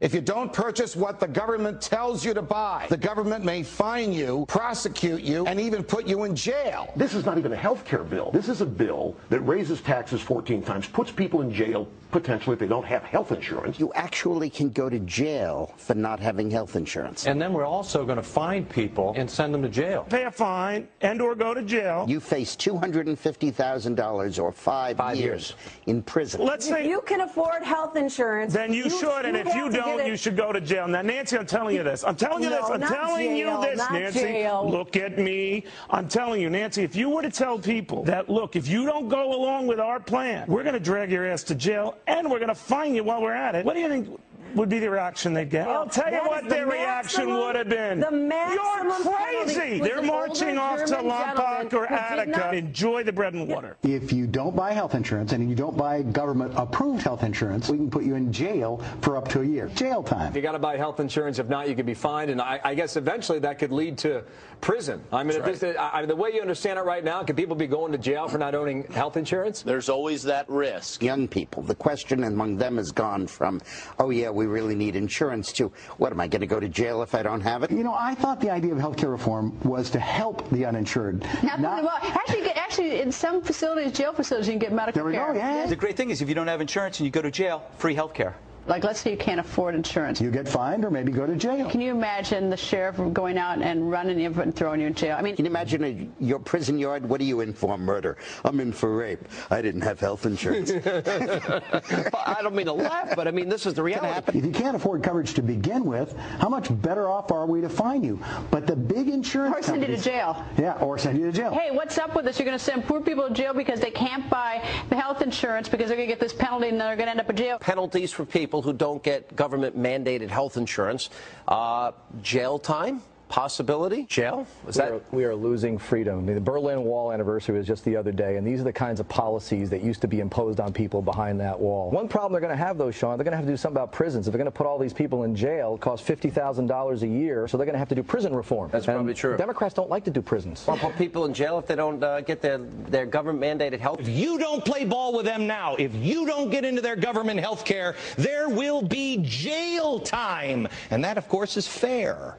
If 0.00 0.14
you 0.14 0.20
don't 0.20 0.52
purchase 0.52 0.94
what 0.94 1.18
the 1.18 1.26
government 1.26 1.80
tells 1.80 2.24
you 2.24 2.32
to 2.32 2.40
buy, 2.40 2.86
the 2.88 2.96
government 2.96 3.44
may 3.44 3.64
fine 3.64 4.12
you, 4.12 4.44
prosecute 4.46 5.22
you, 5.22 5.44
and 5.46 5.58
even 5.58 5.82
put 5.82 6.06
you 6.06 6.22
in 6.22 6.36
jail. 6.36 6.92
This 6.94 7.14
is 7.14 7.26
not 7.26 7.36
even 7.36 7.52
a 7.52 7.56
health 7.56 7.84
care 7.84 8.04
bill. 8.04 8.30
This 8.30 8.48
is 8.48 8.60
a 8.60 8.66
bill 8.66 9.16
that 9.28 9.40
raises 9.40 9.80
taxes 9.80 10.20
14 10.20 10.62
times, 10.62 10.86
puts 10.86 11.10
people 11.10 11.40
in 11.40 11.52
jail 11.52 11.88
potentially 12.10 12.54
if 12.54 12.60
they 12.60 12.66
don't 12.66 12.86
have 12.86 13.02
health 13.02 13.32
insurance. 13.32 13.78
You 13.78 13.92
actually 13.94 14.48
can 14.50 14.70
go 14.70 14.88
to 14.88 14.98
jail 15.00 15.74
for 15.76 15.94
not 15.94 16.20
having 16.20 16.50
health 16.50 16.76
insurance. 16.76 17.26
And 17.26 17.40
then 17.40 17.52
we're 17.52 17.66
also 17.66 18.04
going 18.04 18.16
to 18.16 18.22
find 18.22 18.68
people 18.68 19.12
and 19.16 19.30
send 19.30 19.52
them 19.52 19.62
to 19.62 19.68
jail. 19.68 20.06
Pay 20.08 20.24
a 20.24 20.30
fine 20.30 20.88
and 21.00 21.20
or 21.20 21.34
go 21.34 21.54
to 21.54 21.62
jail. 21.62 22.06
You 22.08 22.20
face 22.20 22.56
$250,000 22.56 24.42
or 24.42 24.52
five, 24.52 24.96
Five 24.96 25.16
years, 25.16 25.50
years. 25.50 25.54
in 25.86 26.02
prison. 26.02 26.40
Let's 26.42 26.68
if 26.68 26.86
you 26.86 27.02
can 27.02 27.20
afford 27.22 27.62
health 27.62 27.96
insurance, 27.96 28.54
Then 28.54 28.72
you, 28.72 28.88
should, 28.88 29.26
and 29.26 29.36
if 29.36 29.54
you 29.54 29.70
to 29.70 29.76
get 29.76 29.87
don't, 29.96 30.06
you 30.06 30.16
should 30.16 30.36
go 30.36 30.52
to 30.52 30.60
jail. 30.60 30.86
Now, 30.88 31.02
Nancy, 31.02 31.38
I'm 31.38 31.46
telling 31.46 31.74
you 31.76 31.82
this. 31.82 32.04
I'm 32.04 32.16
telling 32.16 32.42
you 32.42 32.50
No, 32.50 32.56
this. 32.60 32.70
I'm 32.70 32.80
telling 32.80 33.36
jail, 33.36 33.62
you 33.62 33.66
this, 33.76 33.90
Nancy. 33.90 34.20
jail. 34.20 34.68
Look 34.70 34.96
at 34.96 35.18
me. 35.18 35.64
I'm 35.90 36.08
telling 36.08 36.40
you, 36.40 36.50
Nancy, 36.50 36.82
if 36.82 36.94
you 36.94 37.08
were 37.08 37.22
to 37.22 37.30
tell 37.30 37.58
people 37.58 38.04
that, 38.04 38.28
look, 38.28 38.56
if 38.56 38.68
you 38.68 38.84
don't 38.84 39.08
go 39.08 39.34
along 39.34 39.66
with 39.66 39.80
our 39.80 40.00
plan, 40.00 40.46
we're 40.48 40.62
going 40.62 40.74
to 40.74 40.80
drag 40.80 41.10
your 41.10 41.26
ass 41.26 41.42
to 41.44 41.54
jail 41.54 41.96
and 42.06 42.30
we're 42.30 42.38
going 42.38 42.48
to 42.48 42.54
fine 42.54 42.94
you 42.94 43.04
while 43.04 43.22
we're 43.22 43.32
at 43.32 43.54
it, 43.54 43.64
what 43.64 43.74
do 43.74 43.80
you 43.80 43.88
think 43.88 44.20
would 44.54 44.68
be 44.68 44.78
the 44.78 44.90
reaction 44.90 45.32
they'd 45.34 45.50
get? 45.50 45.68
I'll 45.68 45.88
tell 45.88 46.06
you 46.06 46.12
that 46.12 46.26
what 46.26 46.42
is 46.44 46.48
the 46.48 46.54
their 46.54 46.66
reaction 46.66 47.26
maximum- 47.26 47.40
would 47.40 47.56
have 47.56 47.68
been. 47.68 48.00
the 48.00 48.10
maximum 48.10 49.04
You're 49.04 49.14
crazy. 49.16 49.80
They're 49.80 50.02
marching 50.02 50.48
older 50.58 50.60
off 50.60 50.84
to 50.84 50.86
German 50.86 51.10
Lompoc 51.10 51.72
or 51.74 51.86
Attica. 51.92 52.30
not- 52.30 52.54
Enjoy 52.54 53.02
the 53.02 53.12
bread 53.12 53.34
and 53.34 53.48
water. 53.48 53.76
If 53.82 54.12
you 54.12 54.26
don't 54.26 54.54
buy 54.56 54.72
health 54.72 54.94
insurance 54.94 55.32
and 55.32 55.48
you 55.48 55.54
don't 55.56 55.76
buy 55.76 56.02
government-approved 56.02 57.02
health 57.02 57.22
insurance, 57.22 57.68
we 57.68 57.76
can 57.78 57.90
put 57.90 58.04
you 58.04 58.14
in 58.14 58.32
jail 58.32 58.82
for 59.02 59.16
up 59.16 59.28
to 59.28 59.40
a 59.40 59.44
year. 59.44 59.68
Jail 59.74 60.02
time. 60.02 60.34
You 60.34 60.42
got 60.42 60.52
to 60.52 60.58
buy 60.58 60.76
health 60.76 61.00
insurance. 61.00 61.38
If 61.38 61.48
not, 61.48 61.68
you 61.68 61.74
could 61.74 61.86
be 61.86 61.94
fined, 61.94 62.30
and 62.30 62.40
I, 62.40 62.60
I 62.64 62.74
guess 62.74 62.96
eventually 62.96 63.38
that 63.40 63.58
could 63.58 63.72
lead 63.72 63.98
to 63.98 64.24
prison. 64.60 65.02
I 65.12 65.22
mean, 65.22 65.36
if 65.36 65.44
That's 65.44 65.60
this, 65.60 65.76
I, 65.76 66.00
I- 66.00 66.06
the 66.06 66.16
way 66.16 66.30
you 66.34 66.40
understand 66.40 66.78
it 66.78 66.82
right 66.82 67.04
now, 67.04 67.22
could 67.22 67.36
people 67.36 67.56
be 67.56 67.66
going 67.66 67.92
to 67.92 67.98
jail 67.98 68.28
for 68.28 68.38
not 68.38 68.54
owning 68.54 68.84
health 68.84 69.16
insurance? 69.16 69.62
There's 69.62 69.88
always 69.88 70.22
that 70.24 70.48
risk. 70.48 71.02
Young 71.02 71.28
people, 71.28 71.62
the 71.62 71.74
question 71.74 72.24
among 72.24 72.56
them 72.56 72.76
has 72.76 72.90
gone 72.92 73.26
from, 73.26 73.60
oh 73.98 74.10
yeah, 74.10 74.30
we 74.38 74.46
really 74.46 74.74
need 74.74 74.96
insurance 74.96 75.52
to, 75.54 75.70
what 75.98 76.12
am 76.12 76.20
I 76.20 76.28
going 76.28 76.40
to 76.40 76.46
go 76.46 76.58
to 76.60 76.68
jail 76.68 77.02
if 77.02 77.14
I 77.14 77.22
don't 77.22 77.40
have 77.42 77.62
it? 77.64 77.70
You 77.70 77.82
know, 77.84 77.94
I 77.94 78.14
thought 78.14 78.40
the 78.40 78.50
idea 78.50 78.72
of 78.72 78.78
health 78.78 78.96
care 78.96 79.10
reform 79.10 79.58
was 79.64 79.90
to 79.90 79.98
help 80.00 80.48
the 80.50 80.64
uninsured. 80.64 81.26
Not, 81.42 81.60
well, 81.82 81.98
actually, 82.02 82.38
you 82.38 82.44
get, 82.44 82.56
actually, 82.56 83.00
in 83.00 83.12
some 83.12 83.42
facilities, 83.42 83.92
jail 83.92 84.12
facilities, 84.14 84.46
you 84.46 84.52
can 84.54 84.60
get 84.60 84.72
medical 84.72 85.00
There 85.00 85.04
we 85.04 85.12
go, 85.12 85.26
care. 85.26 85.34
yeah. 85.34 85.66
The 85.66 85.76
great 85.76 85.96
thing 85.96 86.10
is 86.10 86.22
if 86.22 86.28
you 86.28 86.34
don't 86.34 86.46
have 86.46 86.60
insurance 86.60 86.98
and 87.00 87.04
you 87.04 87.10
go 87.10 87.20
to 87.22 87.30
jail, 87.30 87.62
free 87.76 87.94
health 87.94 88.14
care. 88.14 88.36
Like, 88.68 88.84
let's 88.84 89.00
say 89.00 89.10
you 89.12 89.16
can't 89.16 89.40
afford 89.40 89.74
insurance. 89.74 90.20
You 90.20 90.30
get 90.30 90.46
fined 90.46 90.84
or 90.84 90.90
maybe 90.90 91.10
go 91.10 91.26
to 91.26 91.34
jail. 91.36 91.70
Can 91.70 91.80
you 91.80 91.90
imagine 91.90 92.50
the 92.50 92.56
sheriff 92.56 92.96
going 93.14 93.38
out 93.38 93.62
and 93.62 93.90
running 93.90 94.20
you 94.20 94.30
and 94.40 94.54
throwing 94.54 94.80
you 94.80 94.86
in 94.86 94.94
jail? 94.94 95.16
I 95.18 95.22
mean, 95.22 95.36
Can 95.36 95.46
you 95.46 95.50
imagine 95.50 95.84
a, 95.84 96.08
your 96.22 96.38
prison 96.38 96.78
yard? 96.78 97.08
What 97.08 97.20
are 97.22 97.24
you 97.24 97.40
in 97.40 97.54
for? 97.54 97.78
Murder. 97.78 98.18
I'm 98.44 98.60
in 98.60 98.72
for 98.72 98.94
rape. 98.94 99.20
I 99.50 99.62
didn't 99.62 99.80
have 99.80 99.98
health 100.00 100.26
insurance. 100.26 100.70
I 100.86 102.36
don't 102.42 102.54
mean 102.54 102.66
to 102.66 102.72
laugh, 102.72 103.16
but 103.16 103.26
I 103.26 103.30
mean, 103.30 103.48
this 103.48 103.64
is 103.64 103.72
the 103.72 103.82
reality. 103.82 104.38
If 104.38 104.44
you 104.44 104.50
can't 104.52 104.76
afford 104.76 105.02
coverage 105.02 105.32
to 105.34 105.42
begin 105.42 105.84
with, 105.84 106.14
how 106.38 106.50
much 106.50 106.68
better 106.82 107.08
off 107.08 107.32
are 107.32 107.46
we 107.46 107.62
to 107.62 107.68
fine 107.70 108.04
you? 108.04 108.20
But 108.50 108.66
the 108.66 108.76
big 108.76 109.08
insurance 109.08 109.56
or 109.56 109.62
send 109.62 109.80
you 109.80 109.88
to 109.88 109.96
jail. 109.96 110.44
Yeah, 110.58 110.74
or 110.74 110.98
send 110.98 111.18
you 111.18 111.24
to 111.26 111.32
jail. 111.32 111.54
Hey, 111.54 111.70
what's 111.70 111.96
up 111.96 112.14
with 112.14 112.26
this? 112.26 112.38
You're 112.38 112.46
going 112.46 112.58
to 112.58 112.64
send 112.64 112.84
poor 112.84 113.00
people 113.00 113.26
to 113.28 113.34
jail 113.34 113.54
because 113.54 113.80
they 113.80 113.90
can't 113.90 114.28
buy 114.28 114.62
the 114.90 114.96
health 114.96 115.22
insurance 115.22 115.68
because 115.68 115.88
they're 115.88 115.96
going 115.96 116.08
to 116.08 116.12
get 116.12 116.20
this 116.20 116.34
penalty 116.34 116.68
and 116.68 116.78
they're 116.80 116.96
going 116.96 117.06
to 117.06 117.12
end 117.12 117.20
up 117.20 117.30
in 117.30 117.36
jail. 117.36 117.58
Penalties 117.58 118.12
for 118.12 118.26
people 118.26 118.57
who 118.62 118.72
don't 118.72 119.02
get 119.02 119.34
government 119.34 119.78
mandated 119.78 120.28
health 120.28 120.56
insurance. 120.56 121.10
Uh, 121.46 121.92
jail 122.22 122.58
time? 122.58 123.02
Possibility? 123.28 124.04
Jail? 124.04 124.46
Is 124.66 124.76
we, 124.76 124.82
that 124.82 124.92
are, 124.92 125.00
we 125.12 125.24
are 125.24 125.34
losing 125.34 125.78
freedom. 125.78 126.26
The 126.26 126.40
Berlin 126.40 126.82
Wall 126.82 127.12
anniversary 127.12 127.56
was 127.58 127.66
just 127.66 127.84
the 127.84 127.96
other 127.96 128.12
day, 128.12 128.36
and 128.36 128.46
these 128.46 128.60
are 128.60 128.64
the 128.64 128.72
kinds 128.72 129.00
of 129.00 129.08
policies 129.08 129.70
that 129.70 129.82
used 129.82 130.00
to 130.00 130.08
be 130.08 130.20
imposed 130.20 130.60
on 130.60 130.72
people 130.72 131.02
behind 131.02 131.38
that 131.40 131.58
wall. 131.58 131.90
One 131.90 132.08
problem 132.08 132.32
they're 132.32 132.40
going 132.40 132.56
to 132.56 132.64
have, 132.64 132.78
though, 132.78 132.90
Sean, 132.90 133.18
they're 133.18 133.24
going 133.24 133.32
to 133.32 133.36
have 133.36 133.46
to 133.46 133.52
do 133.52 133.56
something 133.56 133.76
about 133.76 133.92
prisons. 133.92 134.26
If 134.26 134.32
they're 134.32 134.38
going 134.38 134.50
to 134.50 134.56
put 134.56 134.66
all 134.66 134.78
these 134.78 134.92
people 134.92 135.24
in 135.24 135.36
jail, 135.36 135.74
it 135.74 135.80
costs 135.80 136.08
$50,000 136.08 137.02
a 137.02 137.06
year, 137.06 137.46
so 137.48 137.56
they're 137.56 137.66
going 137.66 137.74
to 137.74 137.78
have 137.78 137.88
to 137.88 137.94
do 137.94 138.02
prison 138.02 138.34
reform. 138.34 138.70
That's 138.72 138.86
And 138.86 138.96
probably 138.96 139.14
true. 139.14 139.36
Democrats 139.36 139.74
don't 139.74 139.90
like 139.90 140.04
to 140.04 140.10
do 140.10 140.22
prisons. 140.22 140.66
Well, 140.66 140.76
put 140.78 140.96
people 140.96 141.24
in 141.26 141.34
jail 141.34 141.58
if 141.58 141.66
they 141.66 141.76
don't 141.76 142.02
uh, 142.02 142.22
get 142.22 142.40
their, 142.40 142.58
their 142.58 143.06
government 143.06 143.60
mandated 143.60 143.80
health. 143.80 144.00
If 144.00 144.08
you 144.08 144.38
don't 144.38 144.64
play 144.64 144.84
ball 144.84 145.14
with 145.14 145.26
them 145.26 145.46
now, 145.46 145.76
if 145.76 145.94
you 145.94 146.26
don't 146.26 146.50
get 146.50 146.64
into 146.64 146.80
their 146.80 146.96
government 146.96 147.40
health 147.40 147.64
care, 147.64 147.94
there 148.16 148.48
will 148.48 148.82
be 148.82 149.18
jail 149.18 150.00
time. 150.00 150.66
And 150.90 151.04
that, 151.04 151.18
of 151.18 151.28
course, 151.28 151.56
is 151.56 151.68
fair. 151.68 152.36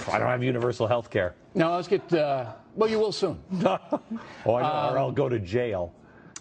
I 0.10 0.18
don't 0.18 0.28
have 0.28 0.42
universal 0.42 0.86
health 0.86 1.10
care. 1.10 1.34
No, 1.54 1.74
let's 1.74 1.88
get. 1.88 2.12
Uh, 2.12 2.52
well, 2.74 2.90
you 2.90 2.98
will 2.98 3.12
soon. 3.12 3.38
oh, 3.64 3.78
I 3.78 3.78
know, 3.80 4.00
or 4.44 4.62
Um, 4.62 4.98
I'll 4.98 5.12
go 5.12 5.28
to 5.28 5.38
jail. 5.38 5.92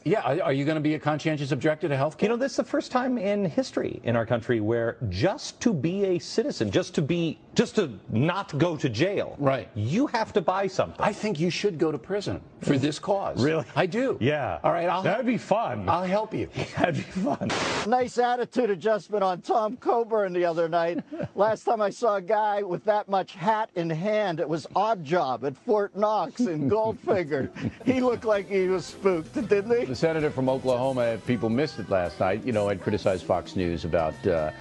Yeah, 0.06 0.20
are 0.44 0.52
you 0.52 0.66
going 0.66 0.76
to 0.76 0.82
be 0.82 0.96
a 0.96 1.00
conscientious 1.00 1.54
objector 1.54 1.88
to 1.88 1.96
health 1.96 2.18
care? 2.18 2.28
You 2.30 2.36
know, 2.36 2.42
this 2.42 2.52
is 2.52 2.58
the 2.58 2.66
first 2.66 2.92
time 2.92 3.18
in 3.18 3.46
history 3.46 4.02
in 4.04 4.18
our 4.18 4.26
country 4.26 4.60
where 4.60 4.98
just 5.08 5.62
to 5.62 5.74
be 5.74 6.04
a 6.06 6.20
citizen, 6.20 6.70
just 6.72 6.94
to 6.96 7.02
be, 7.02 7.40
just 7.56 7.76
to 7.76 7.92
not 8.10 8.58
go 8.58 8.76
to 8.76 8.90
jail, 8.90 9.36
right? 9.38 9.70
You 9.76 10.08
have 10.08 10.34
to 10.34 10.42
buy 10.42 10.68
something. 10.68 11.00
I 11.00 11.14
think 11.14 11.40
you 11.40 11.50
should 11.50 11.78
go 11.78 11.92
to 11.92 11.98
prison 11.98 12.42
for 12.62 12.78
this 12.78 12.98
cause. 13.00 13.44
Really? 13.44 13.66
I 13.76 13.86
do. 13.86 14.18
Yeah. 14.20 14.60
All 14.64 14.72
right, 14.72 14.88
I'll 14.90 15.04
That'd 15.04 15.26
be 15.26 15.38
fun. 15.38 15.88
I'll 15.88 16.04
help 16.04 16.34
you. 16.34 16.50
That'd 16.78 16.96
be 16.96 17.02
fun. 17.02 17.52
Nice 17.88 18.18
attitude 18.18 18.70
adjustment 18.70 19.24
on 19.24 19.42
Tom 19.42 19.78
Coburn 19.78 20.34
the 20.34 20.46
other 20.46 20.68
night. 20.68 21.04
Last 21.36 21.64
time 21.64 21.82
I 21.82 21.90
saw 21.90 22.16
a 22.16 22.22
guy 22.22 22.64
with 22.64 22.84
that 22.86 23.08
much 23.08 23.34
hat 23.34 23.70
in 23.76 23.90
hand, 23.90 24.40
it 24.40 24.50
was 24.50 24.66
Oddjob 24.76 25.44
at 25.44 25.58
Fort 25.58 25.96
Knox 25.96 26.42
in 26.42 26.70
Goldfinger. 26.70 27.52
he 27.86 28.02
looked 28.02 28.26
like 28.26 28.50
he 28.50 28.68
was 28.68 28.86
spooked, 28.86 29.34
didn't 29.34 29.80
he? 29.80 29.86
The 29.86 29.96
senator 29.96 30.32
from 30.32 30.50
Oklahoma, 30.50 31.02
if 31.04 31.26
people 31.28 31.50
missed 31.50 31.80
it 31.80 31.90
last 31.90 32.20
night, 32.20 32.44
you 32.44 32.52
know, 32.52 32.68
had 32.68 32.82
criticized 32.82 33.26
Fox 33.26 33.56
News 33.56 33.86
about 33.86 34.16
uh, 34.28 34.52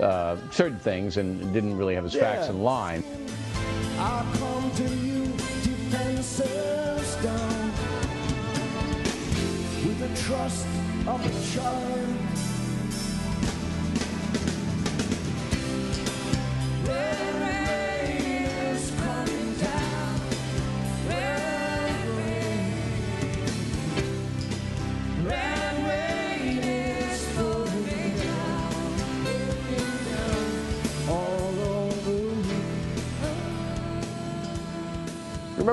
uh, 0.00 0.36
certain 0.50 0.78
things 0.78 1.16
and 1.16 1.52
didn't 1.52 1.76
really 1.76 1.94
have 1.94 2.04
his 2.04 2.14
facts 2.14 2.48
in 2.48 2.62
line. 2.62 3.02
I'll 3.98 4.24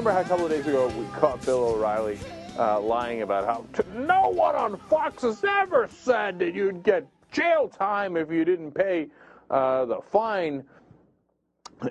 Remember 0.04 0.22
how 0.22 0.26
a 0.26 0.30
couple 0.30 0.46
of 0.48 0.52
days 0.52 0.68
ago 0.68 0.90
we 1.00 1.06
caught 1.18 1.46
Bill 1.46 1.64
O'Reilly 1.64 2.20
uh, 2.60 2.78
lying 2.78 3.22
about 3.22 3.46
how 3.46 3.66
no 3.96 4.28
one 4.28 4.54
on 4.54 4.76
Fox 4.90 5.22
has 5.22 5.42
ever 5.46 5.88
said 5.88 6.40
that 6.40 6.54
you'd 6.54 6.84
get 6.84 7.08
jail 7.32 7.70
time 7.70 8.18
if 8.18 8.30
you 8.30 8.44
didn't 8.44 8.74
pay 8.74 9.08
uh, 9.50 9.86
the 9.86 10.02
fine 10.12 10.66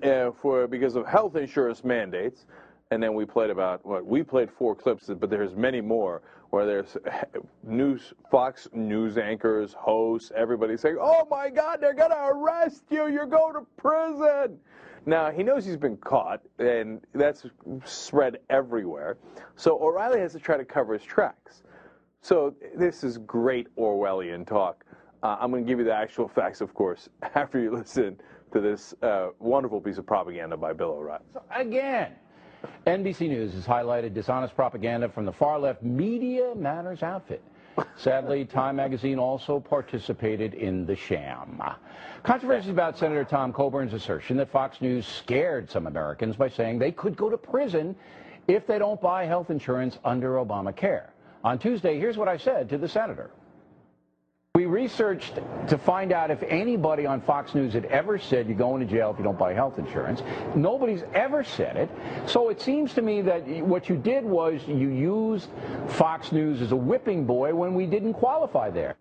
uh, 0.03 0.31
for 0.31 0.67
because 0.67 0.95
of 0.95 1.07
health 1.07 1.37
insurance 1.37 1.85
mandates. 1.85 2.45
And 2.91 3.03
then 3.03 3.15
we 3.15 3.25
played 3.25 3.49
about 3.49 3.87
what 3.87 4.05
we 4.05 4.23
played 4.23 4.51
four 4.51 4.75
clips, 4.75 5.07
but 5.07 5.31
there's 5.31 5.57
many 5.57 5.81
more 5.81 6.21
where 6.51 6.67
there's 6.67 6.99
news, 7.63 8.13
Fox 8.31 8.69
news 8.75 9.17
anchors, 9.17 9.73
hosts, 9.73 10.31
everybody 10.37 10.77
saying, 10.77 10.99
"Oh 11.01 11.27
my 11.31 11.49
God, 11.49 11.81
they're 11.81 11.95
gonna 11.95 12.29
arrest 12.29 12.85
you! 12.91 13.09
You're 13.09 13.25
going 13.25 13.55
to 13.55 13.63
prison." 13.79 14.59
Now 15.05 15.31
he 15.31 15.43
knows 15.43 15.65
he's 15.65 15.77
been 15.77 15.97
caught, 15.97 16.41
and 16.59 17.01
that's 17.15 17.45
spread 17.85 18.39
everywhere. 18.51 19.17
So 19.57 19.79
O'Reilly 19.83 20.21
has 20.21 20.33
to 20.33 20.39
try 20.39 20.57
to 20.57 20.65
cover 20.65 20.93
his 20.95 21.03
tracks. 21.03 21.63
So 22.21 22.55
this 22.77 23.03
is 23.03 23.19
great 23.19 23.75
Orwellian 23.77 24.47
talk. 24.47 24.85
Uh, 25.23 25.37
I'm 25.41 25.51
going 25.51 25.65
to 25.65 25.69
give 25.69 25.79
you 25.79 25.85
the 25.85 25.95
actual 25.95 26.29
facts, 26.29 26.61
of 26.61 26.73
course, 26.75 27.09
after 27.35 27.61
you 27.61 27.73
listen 27.73 28.17
to 28.53 28.61
this 28.61 28.95
uh, 29.03 29.29
wonderful 29.39 29.81
piece 29.81 29.99
of 29.99 30.07
propaganda 30.07 30.57
by 30.57 30.73
Bill 30.73 30.91
O'Reilly. 30.91 31.25
So 31.33 31.43
Again, 31.55 32.13
NBC 32.87 33.29
News 33.29 33.55
has 33.55 33.67
highlighted 33.67 34.15
dishonest 34.15 34.55
propaganda 34.55 35.09
from 35.09 35.25
the 35.25 35.33
far 35.33 35.59
left 35.59 35.83
Media 35.83 36.55
Matters 36.55 37.03
outfit. 37.03 37.43
Sadly, 37.97 38.45
Time 38.45 38.77
magazine 38.77 39.19
also 39.19 39.61
participated 39.61 40.55
in 40.55 40.87
the 40.87 40.97
sham. 40.97 41.63
Controversy 42.23 42.71
about 42.71 42.99
Senator 42.99 43.25
Tom 43.25 43.53
Coburn's 43.53 43.93
assertion 43.93 44.37
that 44.39 44.51
Fox 44.51 44.81
News 44.81 45.07
scared 45.07 45.71
some 45.71 45.87
Americans 45.87 46.37
by 46.37 46.49
saying 46.49 46.79
they 46.79 46.93
could 46.93 47.17
go 47.17 47.31
to 47.31 47.39
prison 47.39 47.95
if 48.49 48.67
they 48.67 48.79
don't 48.79 49.01
buy 49.01 49.25
health 49.25 49.51
insurance 49.51 49.99
under 50.05 50.35
Obamacare. 50.35 51.09
On 51.45 51.59
Tuesday, 51.59 51.99
here's 51.99 52.17
what 52.17 52.29
I 52.29 52.37
said 52.37 52.69
to 52.71 52.79
the 52.79 52.89
senator. 52.89 53.31
We 54.63 54.67
researched 54.67 55.41
to 55.67 55.77
find 55.77 56.13
out 56.13 56.31
if 56.31 56.41
anybody 56.45 57.05
on 57.05 57.21
Fox 57.21 57.53
News 57.53 57.73
had 57.73 57.87
ever 57.87 58.17
said 58.17 58.47
you're 58.47 58.57
going 58.57 58.87
to 58.87 58.87
jail 58.87 59.11
if 59.11 59.19
you 59.19 59.25
don't 59.25 59.37
buy 59.37 59.55
health 59.55 59.77
insurance. 59.77 60.23
Nobody's 60.55 61.03
ever 61.15 61.43
said 61.43 61.77
it. 61.77 61.91
So 62.27 62.49
it 62.49 62.61
seems 62.61 62.95
to 62.95 63.03
me 63.03 63.23
that 63.23 63.45
what 63.67 63.89
you 63.89 63.97
did 63.97 64.25
was 64.25 64.61
you 64.69 64.89
used 64.89 65.49
Fox 65.89 66.31
News 66.31 66.63
as 66.63 66.71
a 66.71 66.77
whipping 66.77 67.27
boy 67.27 67.53
when 67.53 67.75
we 67.75 67.87
didn't 67.87 68.15
qualify 68.15 68.71
there. 68.71 68.95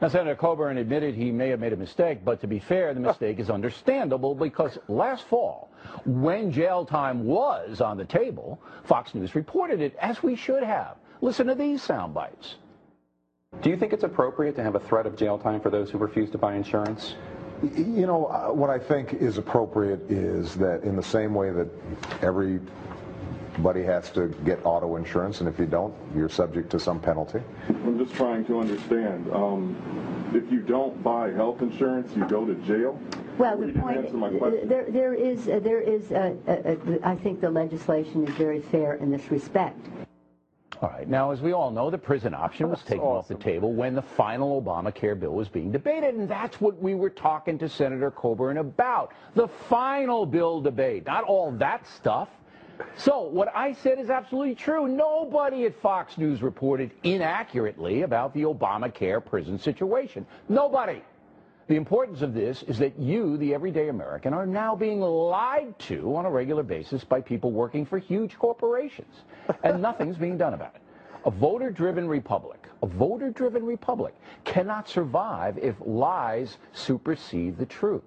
Now, 0.00 0.06
Senator 0.06 0.36
Coburn 0.36 0.78
admitted 0.78 1.16
he 1.16 1.32
may 1.32 1.48
have 1.48 1.58
made 1.58 1.72
a 1.72 1.76
mistake, 1.76 2.24
but 2.24 2.40
to 2.42 2.46
be 2.46 2.60
fair, 2.60 2.94
the 2.94 3.00
mistake 3.00 3.40
is 3.40 3.50
understandable 3.50 4.36
because 4.36 4.78
last 4.86 5.24
fall, 5.24 5.72
when 6.04 6.52
jail 6.52 6.84
time 6.84 7.24
was 7.24 7.80
on 7.80 7.96
the 7.96 8.04
table, 8.04 8.60
Fox 8.84 9.12
News 9.12 9.34
reported 9.34 9.80
it, 9.80 9.96
as 10.00 10.22
we 10.22 10.36
should 10.36 10.62
have. 10.62 10.98
Listen 11.20 11.48
to 11.48 11.56
these 11.56 11.82
sound 11.82 12.14
bites. 12.14 12.54
Do 13.62 13.70
you 13.70 13.76
think 13.76 13.92
it's 13.92 14.04
appropriate 14.04 14.56
to 14.56 14.62
have 14.62 14.74
a 14.74 14.80
threat 14.80 15.06
of 15.06 15.16
jail 15.16 15.38
time 15.38 15.60
for 15.60 15.70
those 15.70 15.90
who 15.90 15.98
refuse 15.98 16.30
to 16.30 16.38
buy 16.38 16.54
insurance? 16.54 17.14
You 17.62 18.06
know, 18.06 18.26
uh, 18.26 18.52
what 18.52 18.68
I 18.68 18.78
think 18.78 19.14
is 19.14 19.38
appropriate 19.38 20.00
is 20.10 20.54
that 20.56 20.82
in 20.82 20.96
the 20.96 21.02
same 21.02 21.34
way 21.34 21.50
that 21.50 21.68
everybody 22.20 23.82
has 23.84 24.10
to 24.10 24.28
get 24.44 24.60
auto 24.64 24.96
insurance, 24.96 25.40
and 25.40 25.48
if 25.48 25.58
you 25.58 25.64
don't, 25.64 25.94
you're 26.14 26.28
subject 26.28 26.68
to 26.70 26.80
some 26.80 27.00
penalty. 27.00 27.40
I'm 27.68 27.98
just 27.98 28.14
trying 28.14 28.44
to 28.46 28.60
understand. 28.60 29.32
Um, 29.32 29.76
if 30.34 30.50
you 30.52 30.60
don't 30.60 31.02
buy 31.02 31.30
health 31.30 31.62
insurance, 31.62 32.14
you 32.16 32.26
go 32.26 32.44
to 32.44 32.54
jail? 32.66 33.00
Well, 33.38 33.56
the 33.56 33.72
point, 33.72 33.98
answer 33.98 34.16
my 34.16 34.30
question. 34.30 34.68
there, 34.68 34.86
there 34.90 35.14
is, 35.14 35.48
uh, 35.48 35.58
there 35.60 35.80
is, 35.80 36.12
uh, 36.12 36.34
uh, 36.46 36.50
uh, 36.50 36.98
I 37.02 37.16
think 37.16 37.40
the 37.40 37.50
legislation 37.50 38.26
is 38.28 38.34
very 38.34 38.60
fair 38.60 38.94
in 38.94 39.10
this 39.10 39.30
respect. 39.30 39.88
All 40.82 40.88
right. 40.88 41.08
Now, 41.08 41.30
as 41.30 41.40
we 41.40 41.52
all 41.52 41.70
know, 41.70 41.90
the 41.90 41.98
prison 41.98 42.34
option 42.34 42.68
was 42.68 42.82
taken 42.82 43.00
off 43.00 43.28
the 43.28 43.34
table 43.36 43.72
when 43.72 43.94
the 43.94 44.02
final 44.02 44.60
Obamacare 44.60 45.18
bill 45.18 45.32
was 45.32 45.48
being 45.48 45.70
debated, 45.70 46.14
and 46.14 46.28
that's 46.28 46.60
what 46.60 46.80
we 46.80 46.94
were 46.94 47.10
talking 47.10 47.58
to 47.58 47.68
Senator 47.68 48.10
Coburn 48.10 48.58
about. 48.58 49.12
The 49.34 49.48
final 49.48 50.26
bill 50.26 50.60
debate, 50.60 51.06
not 51.06 51.24
all 51.24 51.52
that 51.52 51.86
stuff. 51.86 52.28
So, 52.96 53.22
what 53.22 53.54
I 53.54 53.72
said 53.72 54.00
is 54.00 54.10
absolutely 54.10 54.56
true. 54.56 54.88
Nobody 54.88 55.64
at 55.64 55.80
Fox 55.80 56.18
News 56.18 56.42
reported 56.42 56.90
inaccurately 57.04 58.02
about 58.02 58.34
the 58.34 58.42
Obamacare 58.42 59.24
prison 59.24 59.58
situation. 59.58 60.26
Nobody. 60.48 61.02
The 61.66 61.76
importance 61.76 62.20
of 62.20 62.34
this 62.34 62.62
is 62.64 62.78
that 62.78 62.98
you, 62.98 63.38
the 63.38 63.54
everyday 63.54 63.88
American, 63.88 64.34
are 64.34 64.46
now 64.46 64.76
being 64.76 65.00
lied 65.00 65.78
to 65.80 66.14
on 66.14 66.26
a 66.26 66.30
regular 66.30 66.62
basis 66.62 67.04
by 67.04 67.22
people 67.22 67.52
working 67.52 67.86
for 67.86 67.98
huge 67.98 68.36
corporations, 68.36 69.24
and 69.62 69.80
nothing's 69.80 70.18
being 70.18 70.36
done 70.36 70.52
about 70.52 70.74
it. 70.74 70.82
A 71.24 71.30
voter 71.30 71.70
driven 71.70 72.06
republic, 72.06 72.68
a 72.82 72.86
voter 72.86 73.30
driven 73.30 73.64
republic 73.64 74.14
cannot 74.44 74.86
survive 74.86 75.56
if 75.56 75.74
lies 75.80 76.58
supersede 76.74 77.56
the 77.56 77.64
truth. 77.64 78.02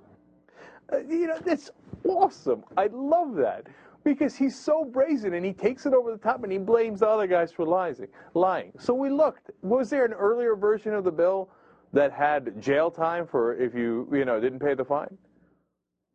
Uh, 0.93 0.99
you 0.99 1.25
know, 1.25 1.39
that's 1.43 1.71
awesome. 2.07 2.63
I 2.77 2.87
love 2.93 3.33
that 3.37 3.65
because 4.03 4.35
he's 4.35 4.55
so 4.57 4.85
brazen 4.85 5.33
and 5.33 5.43
he 5.43 5.51
takes 5.51 5.87
it 5.87 5.93
over 5.93 6.11
the 6.11 6.17
top 6.17 6.43
and 6.43 6.51
he 6.51 6.59
blames 6.59 6.99
the 6.99 7.07
other 7.09 7.25
guys 7.25 7.51
for 7.51 7.65
lying. 7.65 8.07
Lying. 8.35 8.71
So 8.77 8.93
we 8.93 9.09
looked. 9.09 9.49
Was 9.63 9.89
there 9.89 10.05
an 10.05 10.13
earlier 10.13 10.55
version 10.55 10.93
of 10.93 11.03
the 11.03 11.11
bill 11.11 11.49
that 11.93 12.11
had 12.11 12.61
jail 12.61 12.91
time 12.91 13.25
for 13.25 13.55
if 13.55 13.73
you 13.73 14.07
you 14.11 14.25
know 14.25 14.39
didn't 14.39 14.59
pay 14.59 14.73
the 14.73 14.85
fine? 14.85 15.17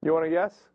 You 0.03 0.13
want 0.13 0.25
to 0.25 0.31
guess? 0.31 0.69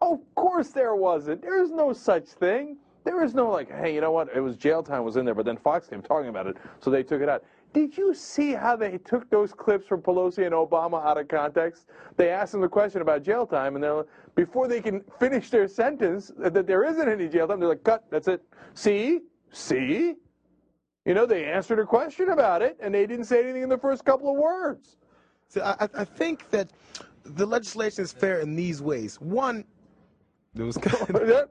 Of 0.00 0.20
course 0.34 0.68
there 0.68 0.96
wasn't. 0.96 1.42
There 1.42 1.62
is 1.62 1.70
no 1.70 1.92
such 1.92 2.24
thing. 2.26 2.76
There 3.04 3.22
is 3.24 3.34
no 3.34 3.50
like, 3.50 3.70
hey, 3.70 3.94
you 3.94 4.00
know 4.00 4.12
what? 4.12 4.28
It 4.34 4.40
was 4.40 4.56
jail 4.56 4.82
time 4.82 5.04
was 5.04 5.16
in 5.16 5.24
there, 5.24 5.34
but 5.34 5.44
then 5.44 5.56
Fox 5.56 5.88
came 5.88 6.02
talking 6.02 6.28
about 6.28 6.46
it, 6.46 6.56
so 6.80 6.90
they 6.90 7.02
took 7.02 7.20
it 7.20 7.28
out. 7.28 7.44
Did 7.72 7.96
you 7.96 8.14
see 8.14 8.52
how 8.52 8.76
they 8.76 8.98
took 8.98 9.28
those 9.30 9.52
clips 9.52 9.86
from 9.86 10.02
Pelosi 10.02 10.44
and 10.44 10.54
Obama 10.54 11.04
out 11.04 11.18
of 11.18 11.26
context? 11.28 11.86
They 12.16 12.28
asked 12.28 12.52
them 12.52 12.60
the 12.60 12.68
question 12.68 13.00
about 13.00 13.22
jail 13.22 13.46
time, 13.46 13.74
and 13.74 13.82
they're 13.82 14.04
before 14.34 14.68
they 14.68 14.80
can 14.80 15.02
finish 15.18 15.50
their 15.50 15.68
sentence 15.68 16.30
that 16.36 16.66
there 16.66 16.84
isn't 16.84 17.08
any 17.08 17.28
jail 17.28 17.48
time, 17.48 17.60
they're 17.60 17.68
like, 17.68 17.84
cut, 17.84 18.04
that's 18.10 18.28
it. 18.28 18.42
See? 18.74 19.20
See? 19.52 20.16
You 21.04 21.14
know, 21.14 21.26
they 21.26 21.44
answered 21.44 21.80
a 21.80 21.84
question 21.84 22.30
about 22.30 22.62
it, 22.62 22.76
and 22.80 22.94
they 22.94 23.06
didn't 23.06 23.24
say 23.24 23.42
anything 23.42 23.62
in 23.62 23.68
the 23.68 23.78
first 23.78 24.04
couple 24.04 24.30
of 24.30 24.36
words. 24.36 24.96
So 25.48 25.62
I, 25.62 25.88
I 25.94 26.04
think 26.04 26.48
that 26.50 26.70
the 27.24 27.44
legislation 27.44 28.04
is 28.04 28.12
fair 28.12 28.40
in 28.40 28.54
these 28.54 28.80
ways. 28.80 29.20
One, 29.20 29.64
it 30.56 30.62
was 30.62 30.76
kind 30.82 31.16
of... 31.16 31.48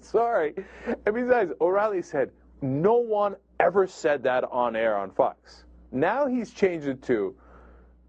Sorry. 0.04 0.54
And 0.86 1.14
besides, 1.14 1.52
O'Reilly 1.60 2.02
said, 2.02 2.30
no 2.62 2.96
one 2.96 3.36
ever 3.60 3.86
said 3.86 4.22
that 4.22 4.44
on 4.44 4.76
air 4.76 4.96
on 4.96 5.10
Fox. 5.10 5.64
Now 5.92 6.26
he's 6.26 6.50
changed 6.52 6.86
it 6.86 7.02
to, 7.04 7.34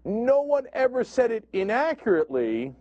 no 0.04 0.42
one 0.42 0.66
ever 0.72 1.04
said 1.04 1.30
it 1.30 1.46
inaccurately 1.52 2.74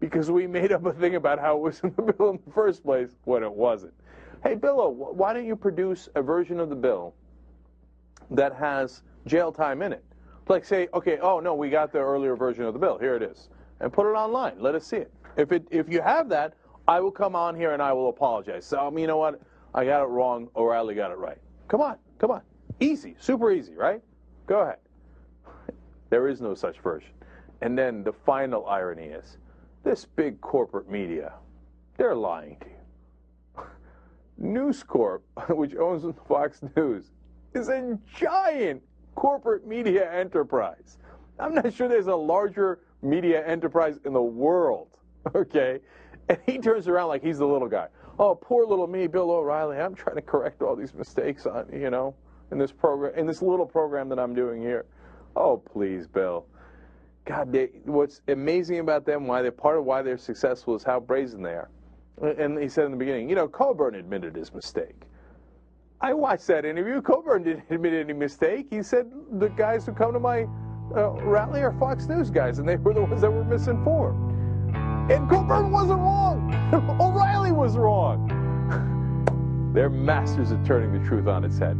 because 0.00 0.30
we 0.30 0.46
made 0.46 0.72
up 0.72 0.84
a 0.86 0.92
thing 0.92 1.16
about 1.16 1.38
how 1.38 1.56
it 1.56 1.60
was 1.60 1.80
in 1.80 1.92
the 1.96 2.12
bill 2.12 2.30
in 2.30 2.40
the 2.44 2.52
first 2.52 2.82
place 2.82 3.10
when 3.24 3.42
it 3.42 3.52
wasn't. 3.52 3.94
Hey, 4.42 4.54
Billo, 4.54 4.90
why 4.90 5.32
don't 5.32 5.46
you 5.46 5.56
produce 5.56 6.08
a 6.14 6.22
version 6.22 6.60
of 6.60 6.68
the 6.68 6.76
bill 6.76 7.14
that 8.30 8.54
has 8.54 9.02
jail 9.26 9.50
time 9.50 9.82
in 9.82 9.92
it? 9.92 10.04
Like 10.48 10.64
say, 10.64 10.88
okay, 10.94 11.18
oh 11.20 11.40
no, 11.40 11.54
we 11.54 11.68
got 11.68 11.92
the 11.92 11.98
earlier 11.98 12.36
version 12.36 12.64
of 12.64 12.72
the 12.72 12.78
bill. 12.78 12.98
Here 12.98 13.16
it 13.16 13.22
is, 13.22 13.48
and 13.80 13.92
put 13.92 14.10
it 14.10 14.14
online. 14.14 14.54
Let 14.60 14.74
us 14.74 14.86
see 14.86 14.96
it. 14.96 15.12
If 15.36 15.52
it 15.52 15.66
if 15.70 15.88
you 15.90 16.00
have 16.00 16.28
that, 16.30 16.54
I 16.86 17.00
will 17.00 17.10
come 17.10 17.36
on 17.36 17.54
here 17.54 17.72
and 17.72 17.82
I 17.82 17.92
will 17.92 18.08
apologize. 18.08 18.64
So 18.64 18.86
um, 18.86 18.98
you 18.98 19.06
know 19.06 19.18
what? 19.18 19.40
I 19.74 19.84
got 19.84 20.02
it 20.02 20.06
wrong. 20.06 20.48
O'Reilly 20.56 20.94
got 20.94 21.10
it 21.10 21.18
right. 21.18 21.38
Come 21.66 21.82
on, 21.82 21.96
come 22.18 22.30
on. 22.30 22.40
Easy, 22.80 23.14
super 23.18 23.52
easy, 23.52 23.74
right? 23.74 24.00
Go 24.46 24.60
ahead. 24.60 24.78
there 26.10 26.28
is 26.28 26.40
no 26.40 26.54
such 26.54 26.78
version. 26.78 27.10
And 27.60 27.76
then 27.76 28.04
the 28.04 28.12
final 28.12 28.66
irony 28.66 29.06
is, 29.06 29.36
this 29.82 30.04
big 30.04 30.40
corporate 30.40 30.88
media, 30.88 31.34
they're 31.96 32.14
lying 32.14 32.56
to 32.60 32.66
you. 32.68 32.77
News 34.38 34.82
Corp, 34.82 35.22
which 35.50 35.74
owns 35.76 36.04
Fox 36.26 36.62
News, 36.76 37.10
is 37.54 37.68
a 37.68 37.98
giant 38.16 38.82
corporate 39.14 39.66
media 39.66 40.10
enterprise. 40.12 40.98
I'm 41.38 41.54
not 41.54 41.72
sure 41.72 41.88
there's 41.88 42.06
a 42.06 42.14
larger 42.14 42.80
media 43.02 43.46
enterprise 43.46 43.98
in 44.04 44.12
the 44.12 44.22
world, 44.22 44.88
okay? 45.34 45.80
And 46.28 46.38
he 46.46 46.58
turns 46.58 46.88
around 46.88 47.08
like 47.08 47.22
he's 47.22 47.38
the 47.38 47.46
little 47.46 47.68
guy. 47.68 47.88
Oh, 48.18 48.34
poor 48.34 48.66
little 48.66 48.86
me, 48.86 49.06
Bill 49.06 49.30
O'Reilly. 49.30 49.78
I'm 49.78 49.94
trying 49.94 50.16
to 50.16 50.22
correct 50.22 50.62
all 50.62 50.74
these 50.74 50.94
mistakes 50.94 51.46
on, 51.46 51.68
you 51.72 51.90
know, 51.90 52.14
in 52.50 52.58
this 52.58 52.72
program, 52.72 53.14
in 53.14 53.26
this 53.26 53.42
little 53.42 53.66
program 53.66 54.08
that 54.08 54.18
I'm 54.18 54.34
doing 54.34 54.60
here. 54.60 54.86
Oh, 55.36 55.56
please, 55.56 56.06
Bill. 56.06 56.46
God, 57.24 57.52
they, 57.52 57.66
what's 57.84 58.22
amazing 58.28 58.78
about 58.80 59.04
them, 59.04 59.26
why 59.26 59.42
they're 59.42 59.52
part 59.52 59.78
of 59.78 59.84
why 59.84 60.02
they're 60.02 60.18
successful, 60.18 60.74
is 60.74 60.82
how 60.82 60.98
brazen 60.98 61.42
they 61.42 61.50
are. 61.50 61.68
And 62.20 62.58
he 62.58 62.68
said 62.68 62.86
in 62.86 62.90
the 62.90 62.96
beginning, 62.96 63.28
you 63.28 63.36
know, 63.36 63.48
Coburn 63.48 63.94
admitted 63.94 64.34
his 64.34 64.52
mistake. 64.52 65.02
I 66.00 66.14
watched 66.14 66.46
that 66.48 66.64
interview. 66.64 67.00
Coburn 67.00 67.42
didn't 67.44 67.64
admit 67.70 67.92
any 67.92 68.12
mistake. 68.12 68.66
He 68.70 68.82
said 68.82 69.10
the 69.32 69.48
guys 69.50 69.86
who 69.86 69.92
come 69.92 70.12
to 70.12 70.20
my 70.20 70.46
uh, 70.96 71.10
rally 71.22 71.60
are 71.60 71.72
Fox 71.78 72.06
News 72.06 72.30
guys, 72.30 72.58
and 72.58 72.68
they 72.68 72.76
were 72.76 72.94
the 72.94 73.02
ones 73.02 73.20
that 73.20 73.30
were 73.30 73.44
misinformed. 73.44 74.34
And 75.10 75.28
Coburn 75.28 75.70
wasn't 75.70 76.00
wrong. 76.00 76.54
O'Reilly 77.00 77.52
was 77.52 77.76
wrong. 77.76 78.34
They're 79.74 79.90
masters 79.90 80.52
at 80.52 80.64
turning 80.64 80.92
the 80.92 81.06
truth 81.06 81.26
on 81.26 81.44
its 81.44 81.58
head. 81.58 81.76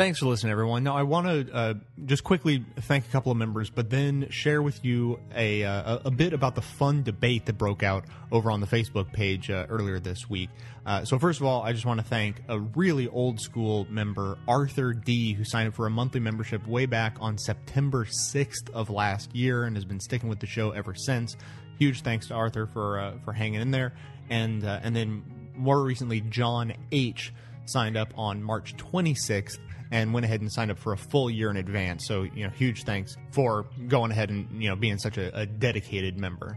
Thanks 0.00 0.18
for 0.18 0.28
listening, 0.28 0.50
everyone. 0.50 0.82
Now, 0.82 0.96
I 0.96 1.02
want 1.02 1.26
to 1.26 1.54
uh, 1.54 1.74
just 2.06 2.24
quickly 2.24 2.64
thank 2.74 3.04
a 3.06 3.10
couple 3.10 3.30
of 3.30 3.36
members, 3.36 3.68
but 3.68 3.90
then 3.90 4.28
share 4.30 4.62
with 4.62 4.82
you 4.82 5.20
a, 5.36 5.62
uh, 5.62 5.98
a 6.06 6.10
bit 6.10 6.32
about 6.32 6.54
the 6.54 6.62
fun 6.62 7.02
debate 7.02 7.44
that 7.44 7.58
broke 7.58 7.82
out 7.82 8.06
over 8.32 8.50
on 8.50 8.62
the 8.62 8.66
Facebook 8.66 9.12
page 9.12 9.50
uh, 9.50 9.66
earlier 9.68 10.00
this 10.00 10.26
week. 10.26 10.48
Uh, 10.86 11.04
so, 11.04 11.18
first 11.18 11.40
of 11.40 11.46
all, 11.46 11.62
I 11.62 11.74
just 11.74 11.84
want 11.84 12.00
to 12.00 12.06
thank 12.06 12.42
a 12.48 12.58
really 12.58 13.08
old 13.08 13.40
school 13.40 13.86
member, 13.90 14.38
Arthur 14.48 14.94
D., 14.94 15.34
who 15.34 15.44
signed 15.44 15.68
up 15.68 15.74
for 15.74 15.86
a 15.86 15.90
monthly 15.90 16.20
membership 16.20 16.66
way 16.66 16.86
back 16.86 17.18
on 17.20 17.36
September 17.36 18.06
6th 18.06 18.70
of 18.72 18.88
last 18.88 19.36
year 19.36 19.64
and 19.64 19.76
has 19.76 19.84
been 19.84 20.00
sticking 20.00 20.30
with 20.30 20.40
the 20.40 20.46
show 20.46 20.70
ever 20.70 20.94
since. 20.94 21.36
Huge 21.78 22.00
thanks 22.00 22.28
to 22.28 22.34
Arthur 22.34 22.66
for 22.66 22.98
uh, 22.98 23.18
for 23.22 23.34
hanging 23.34 23.60
in 23.60 23.70
there, 23.70 23.92
and 24.30 24.64
uh, 24.64 24.80
and 24.82 24.96
then 24.96 25.52
more 25.54 25.82
recently, 25.84 26.22
John 26.22 26.72
H. 26.90 27.34
signed 27.66 27.98
up 27.98 28.14
on 28.16 28.42
March 28.42 28.74
26th 28.78 29.58
and 29.90 30.14
went 30.14 30.24
ahead 30.24 30.40
and 30.40 30.50
signed 30.50 30.70
up 30.70 30.78
for 30.78 30.92
a 30.92 30.96
full 30.96 31.30
year 31.30 31.50
in 31.50 31.56
advance. 31.56 32.06
So, 32.06 32.22
you 32.22 32.44
know, 32.44 32.50
huge 32.50 32.84
thanks 32.84 33.16
for 33.32 33.66
going 33.88 34.10
ahead 34.10 34.30
and, 34.30 34.62
you 34.62 34.68
know, 34.68 34.76
being 34.76 34.98
such 34.98 35.18
a, 35.18 35.36
a 35.38 35.46
dedicated 35.46 36.18
member. 36.18 36.56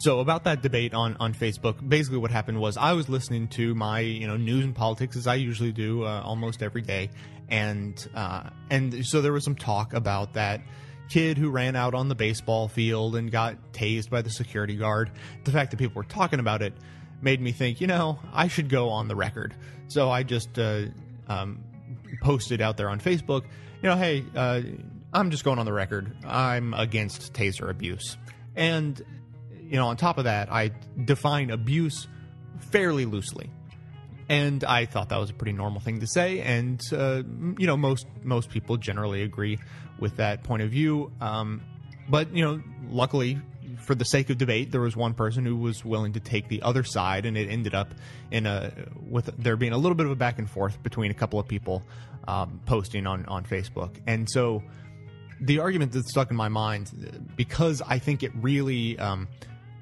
So 0.00 0.20
about 0.20 0.44
that 0.44 0.62
debate 0.62 0.94
on, 0.94 1.14
on 1.20 1.34
Facebook, 1.34 1.86
basically 1.86 2.16
what 2.16 2.30
happened 2.30 2.58
was 2.58 2.78
I 2.78 2.94
was 2.94 3.10
listening 3.10 3.48
to 3.48 3.74
my 3.74 4.00
you 4.00 4.26
know 4.26 4.38
news 4.38 4.64
and 4.64 4.74
politics 4.74 5.14
as 5.14 5.26
I 5.26 5.34
usually 5.34 5.72
do 5.72 6.04
uh, 6.04 6.22
almost 6.24 6.62
every 6.62 6.80
day, 6.80 7.10
and 7.50 8.08
uh, 8.14 8.48
and 8.70 9.04
so 9.04 9.20
there 9.20 9.30
was 9.30 9.44
some 9.44 9.56
talk 9.56 9.92
about 9.92 10.32
that 10.32 10.62
kid 11.10 11.36
who 11.36 11.50
ran 11.50 11.76
out 11.76 11.92
on 11.92 12.08
the 12.08 12.14
baseball 12.14 12.66
field 12.66 13.14
and 13.14 13.30
got 13.30 13.74
tased 13.74 14.08
by 14.08 14.22
the 14.22 14.30
security 14.30 14.76
guard. 14.76 15.10
The 15.44 15.52
fact 15.52 15.70
that 15.72 15.76
people 15.76 16.00
were 16.00 16.08
talking 16.08 16.40
about 16.40 16.62
it 16.62 16.72
made 17.20 17.42
me 17.42 17.52
think, 17.52 17.82
you 17.82 17.86
know, 17.86 18.18
I 18.32 18.48
should 18.48 18.70
go 18.70 18.88
on 18.88 19.06
the 19.06 19.16
record. 19.16 19.54
So 19.88 20.08
I 20.10 20.22
just 20.22 20.58
uh, 20.58 20.86
um, 21.28 21.62
posted 22.22 22.60
out 22.60 22.76
there 22.76 22.88
on 22.88 23.00
Facebook, 23.00 23.44
you 23.82 23.88
know, 23.88 23.96
hey, 23.96 24.24
uh, 24.34 24.60
I'm 25.12 25.30
just 25.30 25.44
going 25.44 25.58
on 25.58 25.66
the 25.66 25.72
record. 25.72 26.14
I'm 26.24 26.74
against 26.74 27.32
taser 27.32 27.70
abuse. 27.70 28.16
And, 28.54 29.00
you 29.62 29.76
know, 29.76 29.88
on 29.88 29.96
top 29.96 30.18
of 30.18 30.24
that, 30.24 30.52
I 30.52 30.72
define 31.04 31.50
abuse 31.50 32.06
fairly 32.70 33.04
loosely. 33.04 33.50
And 34.28 34.62
I 34.62 34.84
thought 34.84 35.08
that 35.08 35.18
was 35.18 35.30
a 35.30 35.34
pretty 35.34 35.52
normal 35.52 35.80
thing 35.80 36.00
to 36.00 36.06
say, 36.06 36.40
and 36.40 36.80
uh, 36.92 37.24
you 37.58 37.66
know 37.66 37.76
most 37.76 38.06
most 38.22 38.48
people 38.48 38.76
generally 38.76 39.22
agree 39.22 39.58
with 39.98 40.18
that 40.18 40.44
point 40.44 40.62
of 40.62 40.70
view. 40.70 41.10
Um, 41.20 41.62
but 42.08 42.32
you 42.32 42.44
know, 42.44 42.62
luckily 42.88 43.40
for 43.80 43.94
the 43.94 44.04
sake 44.04 44.30
of 44.30 44.38
debate, 44.38 44.70
there 44.70 44.80
was 44.80 44.96
one 44.96 45.14
person 45.14 45.44
who 45.44 45.56
was 45.56 45.84
willing 45.84 46.12
to 46.14 46.20
take 46.20 46.48
the 46.48 46.62
other 46.62 46.84
side, 46.84 47.26
and 47.26 47.36
it 47.36 47.48
ended 47.48 47.74
up 47.74 47.94
in 48.30 48.46
a 48.46 48.72
with 49.08 49.30
there 49.38 49.56
being 49.56 49.72
a 49.72 49.78
little 49.78 49.96
bit 49.96 50.06
of 50.06 50.12
a 50.12 50.16
back 50.16 50.38
and 50.38 50.48
forth 50.48 50.82
between 50.82 51.10
a 51.10 51.14
couple 51.14 51.38
of 51.38 51.48
people 51.48 51.82
um, 52.28 52.60
posting 52.66 53.06
on 53.06 53.24
on 53.26 53.44
Facebook, 53.44 53.96
and 54.06 54.28
so 54.28 54.62
the 55.40 55.58
argument 55.58 55.92
that 55.92 56.06
stuck 56.06 56.30
in 56.30 56.36
my 56.36 56.48
mind 56.48 57.32
because 57.36 57.82
I 57.86 57.98
think 57.98 58.22
it 58.22 58.32
really 58.34 58.98
um, 58.98 59.28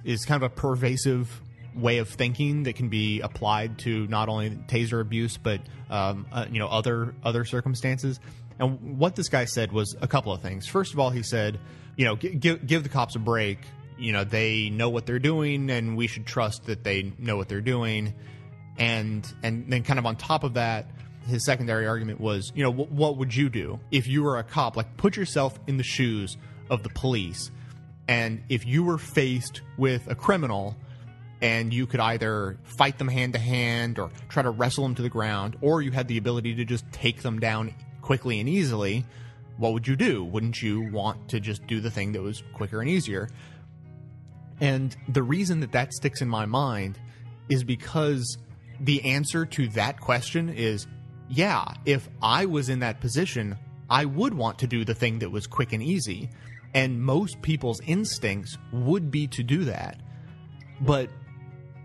is 0.05 0.25
kind 0.25 0.43
of 0.43 0.51
a 0.51 0.55
pervasive 0.55 1.43
way 1.75 1.99
of 1.99 2.09
thinking 2.09 2.65
that 2.65 2.77
can 2.77 2.89
be 2.89 3.21
applied 3.21 3.79
to 3.79 4.07
not 4.07 4.29
only 4.29 4.51
taser 4.51 5.01
abuse 5.01 5.37
but 5.37 5.61
um, 5.91 6.27
uh, 6.33 6.47
you 6.51 6.59
know 6.59 6.69
other 6.69 7.15
other 7.25 7.45
circumstances. 7.45 8.21
And 8.61 8.99
what 8.99 9.15
this 9.15 9.29
guy 9.29 9.45
said 9.45 9.73
was 9.73 9.97
a 10.01 10.09
couple 10.09 10.33
of 10.33 10.43
things. 10.43 10.67
First 10.67 10.93
of 10.93 10.99
all, 10.99 11.11
he 11.11 11.23
said, 11.23 11.61
you 11.97 12.05
know, 12.05 12.17
give 12.17 12.67
give 12.67 12.83
the 12.83 12.89
cops 12.89 13.15
a 13.15 13.19
break 13.19 13.59
you 13.99 14.13
know 14.13 14.25
they 14.25 14.71
know 14.71 14.89
what 14.89 15.07
they're 15.07 15.19
doing 15.19 15.71
and 15.71 15.97
we 15.97 16.07
should 16.07 16.27
trust 16.27 16.65
that 16.67 16.85
they 16.85 17.13
know 17.19 17.37
what 17.37 17.49
they're 17.49 17.61
doing 17.61 18.15
and 18.79 19.33
and 19.43 19.71
then 19.71 19.83
kind 19.83 19.99
of 19.99 20.07
on 20.07 20.17
top 20.17 20.45
of 20.45 20.55
that 20.55 20.87
his 21.27 21.45
secondary 21.45 21.87
argument 21.87 22.21
was 22.21 22.53
you 22.55 22.63
know 22.63 22.71
what 22.71 23.17
would 23.17 23.35
you 23.35 23.49
do 23.49 23.79
if 23.91 24.07
you 24.07 24.23
were 24.23 24.39
a 24.39 24.45
cop 24.45 24.77
like 24.77 24.97
put 24.97 25.17
yourself 25.17 25.59
in 25.67 25.77
the 25.77 25.83
shoes 25.83 26.37
of 26.71 26.83
the 26.83 26.91
police 26.91 27.51
and 28.09 28.43
if 28.49 28.67
you 28.67 28.83
were 28.83 28.99
faced 28.99 29.61
with 29.77 30.09
a 30.09 30.15
criminal 30.15 30.77
and 31.41 31.73
you 31.73 31.87
could 31.87 32.01
either 32.01 32.59
fight 32.65 32.99
them 32.99 33.09
hand 33.09 33.35
to 33.35 33.39
hand 33.39 33.99
or 33.99 34.11
try 34.29 34.43
to 34.43 34.51
wrestle 34.51 34.85
them 34.85 34.95
to 34.97 35.03
the 35.03 35.09
ground, 35.09 35.57
or 35.61 35.83
you 35.83 35.91
had 35.93 36.09
the 36.09 36.19
ability 36.19 36.55
to 36.57 36.65
just 36.65 36.91
take 36.91 37.23
them 37.23 37.39
down 37.39 37.73
quickly 38.03 38.41
and 38.41 38.49
easily, 38.49 39.05
what 39.57 39.73
would 39.73 39.87
you 39.87 39.97
do? 39.97 40.25
Wouldn't 40.25 40.63
you 40.63 40.91
want 40.91 41.29
to 41.29 41.41
just 41.41 41.67
do 41.67 41.81
the 41.81 41.91
thing 41.91 42.13
that 42.13 42.23
was 42.23 42.43
quicker 42.55 42.81
and 42.81 42.89
easier? 42.89 43.29
And 44.61 44.97
the 45.09 45.23
reason 45.23 45.61
that 45.61 45.73
that 45.73 45.93
sticks 45.93 46.21
in 46.21 46.29
my 46.29 46.47
mind 46.47 46.99
is 47.49 47.65
because 47.65 48.39
the 48.81 49.05
answer 49.05 49.47
to 49.47 49.69
that 49.69 50.01
question 50.01 50.49
is 50.49 50.87
yeah, 51.29 51.75
if 51.85 52.09
I 52.23 52.47
was 52.47 52.69
in 52.69 52.81
that 52.81 53.01
position, 53.01 53.59
I 53.91 54.05
would 54.05 54.35
want 54.35 54.59
to 54.61 54.67
do 54.67 54.85
the 54.85 54.95
thing 54.95 55.19
that 55.21 55.31
was 55.31 55.47
quick 55.47 55.73
and 55.73 55.83
easy. 55.83 56.31
And 56.75 57.03
most 57.03 57.41
people's 57.43 57.81
instincts 57.87 58.57
would 58.73 59.11
be 59.11 59.27
to 59.29 59.43
do 59.43 59.65
that. 59.65 60.01
But 60.81 61.11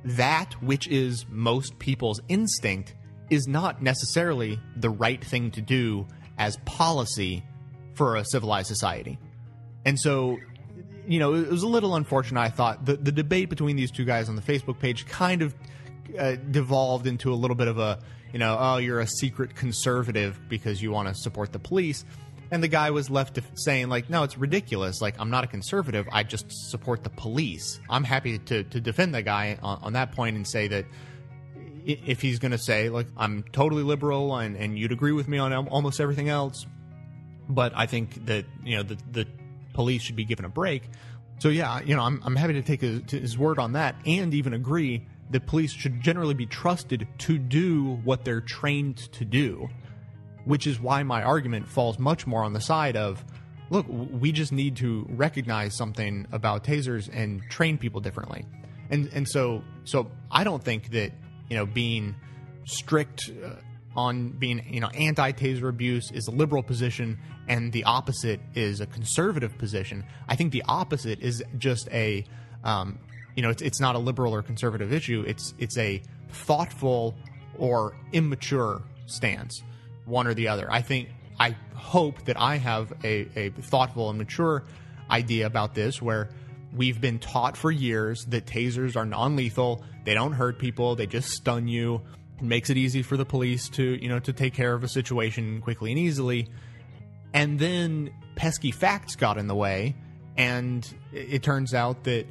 that 0.06 0.54
which 0.62 0.88
is 0.88 1.26
most 1.30 1.80
people's 1.80 2.22
instinct 2.28 2.96
is 3.30 3.48
not 3.48 3.82
necessarily 3.82 4.60
the 4.76 4.90
right 4.90 5.24
thing 5.24 5.52
to 5.52 5.62
do 5.62 6.06
as 6.38 6.58
policy 6.66 7.44
for 7.94 8.16
a 8.16 8.26
civilized 8.26 8.68
society. 8.68 9.18
And 9.86 10.00
so, 10.00 10.38
you 11.08 11.20
know, 11.20 11.34
it 11.34 11.50
was 11.50 11.64
a 11.64 11.68
little 11.68 11.96
unfortunate, 11.96 12.40
I 12.40 12.50
thought. 12.50 12.86
The, 12.86 12.96
the 12.96 13.12
debate 13.12 13.50
between 13.50 13.76
these 13.76 13.92
two 13.92 14.06
guys 14.06 14.30
on 14.30 14.36
the 14.36 14.42
Facebook 14.42 14.80
page 14.80 15.06
kind 15.06 15.42
of 15.42 15.54
uh, 16.18 16.36
devolved 16.36 17.08
into 17.08 17.34
a 17.34 17.36
little 17.36 17.56
bit 17.56 17.68
of 17.68 17.78
a, 17.78 18.00
you 18.32 18.40
know, 18.40 18.58
oh, 18.60 18.78
you're 18.78 19.00
a 19.00 19.08
secret 19.08 19.56
conservative 19.56 20.40
because 20.50 20.82
you 20.82 20.92
want 20.92 21.08
to 21.08 21.16
support 21.16 21.52
the 21.52 21.60
police. 21.60 22.06
And 22.52 22.62
the 22.62 22.68
guy 22.68 22.92
was 22.92 23.10
left 23.10 23.40
saying, 23.56 23.90
like, 23.90 24.10
no, 24.10 24.24
it's 24.24 24.38
ridiculous. 24.38 25.02
Like, 25.02 25.20
I'm 25.20 25.30
not 25.30 25.44
a 25.44 25.48
conservative. 25.48 26.08
I 26.12 26.24
just 26.24 26.52
support 26.70 27.04
the 27.04 27.10
police. 27.10 27.80
I'm 27.90 28.04
happy 28.04 28.38
to, 28.38 28.64
to 28.64 28.80
defend 28.80 29.16
the 29.16 29.24
guy 29.24 29.58
on, 29.62 29.80
on 29.82 29.94
that 29.94 30.12
point 30.12 30.36
and 30.36 30.48
say 30.48 30.68
that 30.68 30.86
if 31.86 32.22
he's 32.22 32.40
going 32.40 32.52
to 32.52 32.58
say, 32.58 32.90
like, 32.90 33.08
I'm 33.18 33.44
totally 33.52 33.84
liberal 33.84 34.36
and, 34.36 34.56
and 34.56 34.78
you'd 34.78 34.92
agree 34.92 35.12
with 35.12 35.28
me 35.28 35.38
on 35.38 35.54
almost 35.68 36.00
everything 36.00 36.30
else, 36.30 36.66
but 37.50 37.74
I 37.76 37.88
think 37.88 38.26
that, 38.28 38.46
you 38.64 38.78
know, 38.78 38.84
the, 38.84 38.98
the 39.12 39.28
police 39.74 40.02
should 40.02 40.16
be 40.16 40.26
given 40.26 40.46
a 40.46 40.50
break. 40.50 40.90
So, 41.40 41.50
yeah, 41.50 41.82
you 41.82 41.96
know, 41.96 42.04
I'm, 42.04 42.22
I'm 42.24 42.36
happy 42.36 42.54
to 42.54 42.62
take 42.62 42.82
his, 42.82 43.02
his 43.10 43.38
word 43.38 43.60
on 43.60 43.74
that 43.74 43.96
and 44.06 44.34
even 44.34 44.54
agree 44.54 45.06
that 45.32 45.46
police 45.48 45.74
should 45.74 46.02
generally 46.02 46.36
be 46.36 46.46
trusted 46.46 47.08
to 47.20 47.38
do 47.38 47.96
what 48.04 48.24
they're 48.24 48.42
trained 48.42 48.98
to 49.14 49.26
do, 49.26 49.68
which 50.46 50.68
is 50.68 50.80
why 50.80 51.04
my 51.04 51.24
argument 51.24 51.68
falls 51.68 51.98
much 51.98 52.28
more 52.28 52.44
on 52.44 52.54
the 52.54 52.62
side 52.62 52.96
of 52.96 53.24
look, 53.70 53.86
we 53.90 54.32
just 54.32 54.52
need 54.52 54.76
to 54.78 55.06
recognize 55.10 55.76
something 55.76 56.28
about 56.32 56.64
tasers 56.64 57.10
and 57.12 57.42
train 57.50 57.78
people 57.78 58.00
differently. 58.00 58.46
And 58.90 59.10
and 59.14 59.28
so 59.28 59.64
so 59.84 60.12
I 60.32 60.44
don't 60.44 60.64
think 60.64 60.92
that, 60.92 61.12
you 61.50 61.58
know, 61.58 61.66
being 61.66 62.16
strict 62.66 63.32
uh, 63.44 63.56
on 63.96 64.30
being, 64.30 64.66
you 64.70 64.80
know, 64.80 64.90
anti-taser 64.90 65.70
abuse 65.70 66.12
is 66.12 66.28
a 66.28 66.32
liberal 66.32 66.64
position 66.64 67.20
and 67.48 67.72
the 67.72 67.84
opposite 67.84 68.40
is 68.56 68.82
a 68.82 68.86
conservative 68.86 69.58
position. 69.58 70.04
I 70.28 70.36
think 70.36 70.52
the 70.52 70.64
opposite 70.68 71.20
is 71.20 71.44
just 71.58 71.90
a 71.92 72.26
um, 72.64 72.98
you 73.36 73.42
know, 73.42 73.50
it's 73.50 73.62
it's 73.62 73.80
not 73.80 73.96
a 73.96 74.00
liberal 74.00 74.34
or 74.34 74.42
conservative 74.42 74.94
issue. 74.94 75.24
It's 75.28 75.54
it's 75.58 75.78
a 75.78 76.02
thoughtful 76.30 77.16
or 77.58 77.96
immature 78.12 78.82
stance, 79.06 79.62
one 80.06 80.28
or 80.28 80.34
the 80.34 80.48
other. 80.48 80.72
I 80.72 80.82
think 80.82 81.10
I 81.40 81.56
hope 81.74 82.26
that 82.26 82.40
I 82.40 82.58
have 82.58 82.94
a, 83.04 83.28
a 83.36 83.50
thoughtful 83.50 84.10
and 84.10 84.18
mature 84.18 84.64
idea 85.10 85.46
about 85.46 85.74
this 85.74 86.02
where 86.02 86.30
we've 86.76 87.00
been 87.00 87.20
taught 87.20 87.58
for 87.58 87.72
years 87.72 88.26
that 88.26 88.46
tasers 88.46 88.96
are 88.96 89.06
non-lethal, 89.06 89.84
they 90.06 90.14
don't 90.14 90.34
hurt 90.34 90.58
people, 90.58 90.96
they 90.96 91.06
just 91.06 91.30
stun 91.30 91.68
you. 91.68 92.02
Makes 92.42 92.70
it 92.70 92.78
easy 92.78 93.04
for 93.04 93.16
the 93.18 93.26
police 93.26 93.70
to, 93.70 93.84
you 93.84 94.10
know, 94.10 94.20
to 94.20 94.34
take 94.34 94.54
care 94.54 94.74
of 94.74 94.84
a 94.84 94.88
situation 94.88 95.62
quickly 95.62 95.92
and 95.92 96.00
easily. 96.00 96.50
And 97.34 97.58
then 97.58 98.12
pesky 98.36 98.72
facts 98.72 99.16
got 99.16 99.38
in 99.38 99.48
the 99.48 99.56
way 99.56 99.96
and 100.38 100.88
it 101.12 101.44
turns 101.44 101.74
out 101.74 102.04
that 102.06 102.26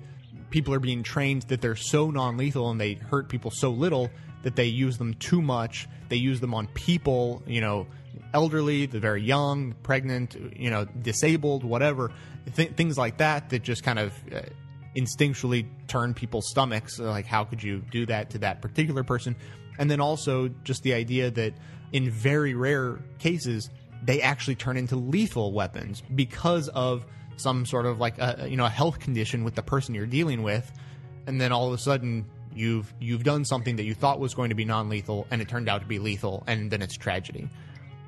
people 0.51 0.75
are 0.75 0.81
being 0.81 1.03
trained 1.03 1.43
that 1.43 1.61
they're 1.61 1.77
so 1.77 2.11
non-lethal 2.11 2.71
and 2.71 2.81
they 2.81 2.95
hurt 2.95 3.29
people 3.29 3.51
so 3.51 3.71
little 3.71 4.11
that 4.43 4.57
they 4.57 4.67
use 4.67 4.99
them 4.99 5.15
too 5.15 5.41
much. 5.41 5.89
They 6.09 6.17
use 6.17 6.41
them 6.41 6.53
on 6.53 6.67
people, 6.69 7.43
you 7.47 7.61
know, 7.61 7.87
elderly, 8.35 8.87
the 8.87 9.01
very 9.01 9.23
young, 9.23 9.75
pregnant, 9.83 10.37
you 10.57 10.71
know, 10.71 10.85
disabled, 10.85 11.65
whatever, 11.65 12.13
Th- 12.57 12.73
things 12.73 12.99
like 12.99 13.19
that 13.19 13.51
that 13.51 13.63
just 13.63 13.85
kind 13.85 13.99
of 13.99 14.13
uh, 14.35 14.41
instinctually 14.97 15.67
turn 15.87 16.13
people's 16.13 16.49
stomachs. 16.49 16.99
Like, 16.99 17.27
how 17.27 17.45
could 17.45 17.63
you 17.63 17.83
do 17.91 18.07
that 18.07 18.31
to 18.31 18.39
that 18.39 18.61
particular 18.61 19.05
person? 19.05 19.37
And 19.79 19.91
then 19.91 20.01
also 20.01 20.49
just 20.64 20.83
the 20.83 20.95
idea 20.95 21.31
that 21.31 21.55
in 21.93 22.11
very 22.11 22.55
rare 22.55 22.99
cases, 23.18 23.70
they 24.03 24.20
actually 24.23 24.57
turn 24.57 24.77
into 24.77 24.97
lethal 24.97 25.53
weapons 25.53 26.03
because 26.14 26.68
of 26.68 27.07
some 27.37 27.64
sort 27.66 27.87
of 27.87 27.99
like 27.99 28.18
a 28.18 28.47
you 28.49 28.57
know 28.57 28.66
a 28.66 28.70
health 28.70 28.99
condition 29.01 29.45
with 29.45 29.55
the 29.55 29.62
person 29.62 29.95
you're 29.95 30.07
dealing 30.07 30.43
with, 30.43 30.70
and 31.27 31.41
then 31.41 31.53
all 31.53 31.68
of 31.68 31.73
a 31.73 31.79
sudden 31.79 32.27
you've 32.55 32.93
you've 33.01 33.25
done 33.25 33.45
something 33.45 33.77
that 33.77 33.85
you 33.85 33.95
thought 33.95 34.20
was 34.20 34.35
going 34.35 34.51
to 34.51 34.55
be 34.55 34.64
non-lethal 34.64 35.27
and 35.31 35.41
it 35.41 35.49
turned 35.49 35.68
out 35.68 35.81
to 35.81 35.87
be 35.87 35.99
lethal, 35.99 36.43
and 36.47 36.70
then 36.70 36.83
it's 36.83 36.97
tragedy. 36.97 37.49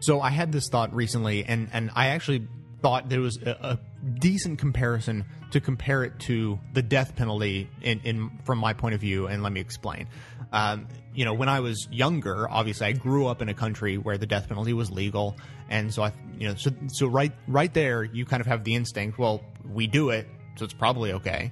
So 0.00 0.20
I 0.20 0.30
had 0.30 0.52
this 0.52 0.68
thought 0.68 0.94
recently, 0.94 1.44
and 1.44 1.68
and 1.72 1.90
I 1.94 2.08
actually 2.08 2.46
thought 2.82 3.08
there 3.08 3.20
was 3.20 3.38
a, 3.38 3.56
a 3.62 3.78
decent 4.18 4.58
comparison 4.58 5.24
to 5.52 5.60
compare 5.60 6.04
it 6.04 6.18
to 6.18 6.58
the 6.74 6.82
death 6.82 7.16
penalty 7.16 7.70
in, 7.80 8.00
in 8.04 8.30
from 8.44 8.58
my 8.58 8.74
point 8.74 8.94
of 8.94 9.00
view, 9.00 9.26
and 9.26 9.42
let 9.42 9.52
me 9.52 9.60
explain. 9.60 10.06
Um, 10.54 10.86
you 11.14 11.24
know, 11.24 11.34
when 11.34 11.48
I 11.48 11.60
was 11.60 11.88
younger, 11.90 12.48
obviously 12.48 12.86
I 12.86 12.92
grew 12.92 13.26
up 13.26 13.42
in 13.42 13.48
a 13.48 13.54
country 13.54 13.98
where 13.98 14.16
the 14.16 14.26
death 14.26 14.48
penalty 14.48 14.72
was 14.72 14.88
legal, 14.90 15.36
and 15.68 15.92
so 15.92 16.04
I, 16.04 16.12
you 16.38 16.46
know, 16.48 16.54
so 16.54 16.70
so 16.86 17.08
right 17.08 17.32
right 17.48 17.74
there, 17.74 18.04
you 18.04 18.24
kind 18.24 18.40
of 18.40 18.46
have 18.46 18.62
the 18.62 18.74
instinct. 18.76 19.18
Well, 19.18 19.42
we 19.68 19.88
do 19.88 20.10
it, 20.10 20.28
so 20.56 20.64
it's 20.64 20.72
probably 20.72 21.12
okay. 21.14 21.50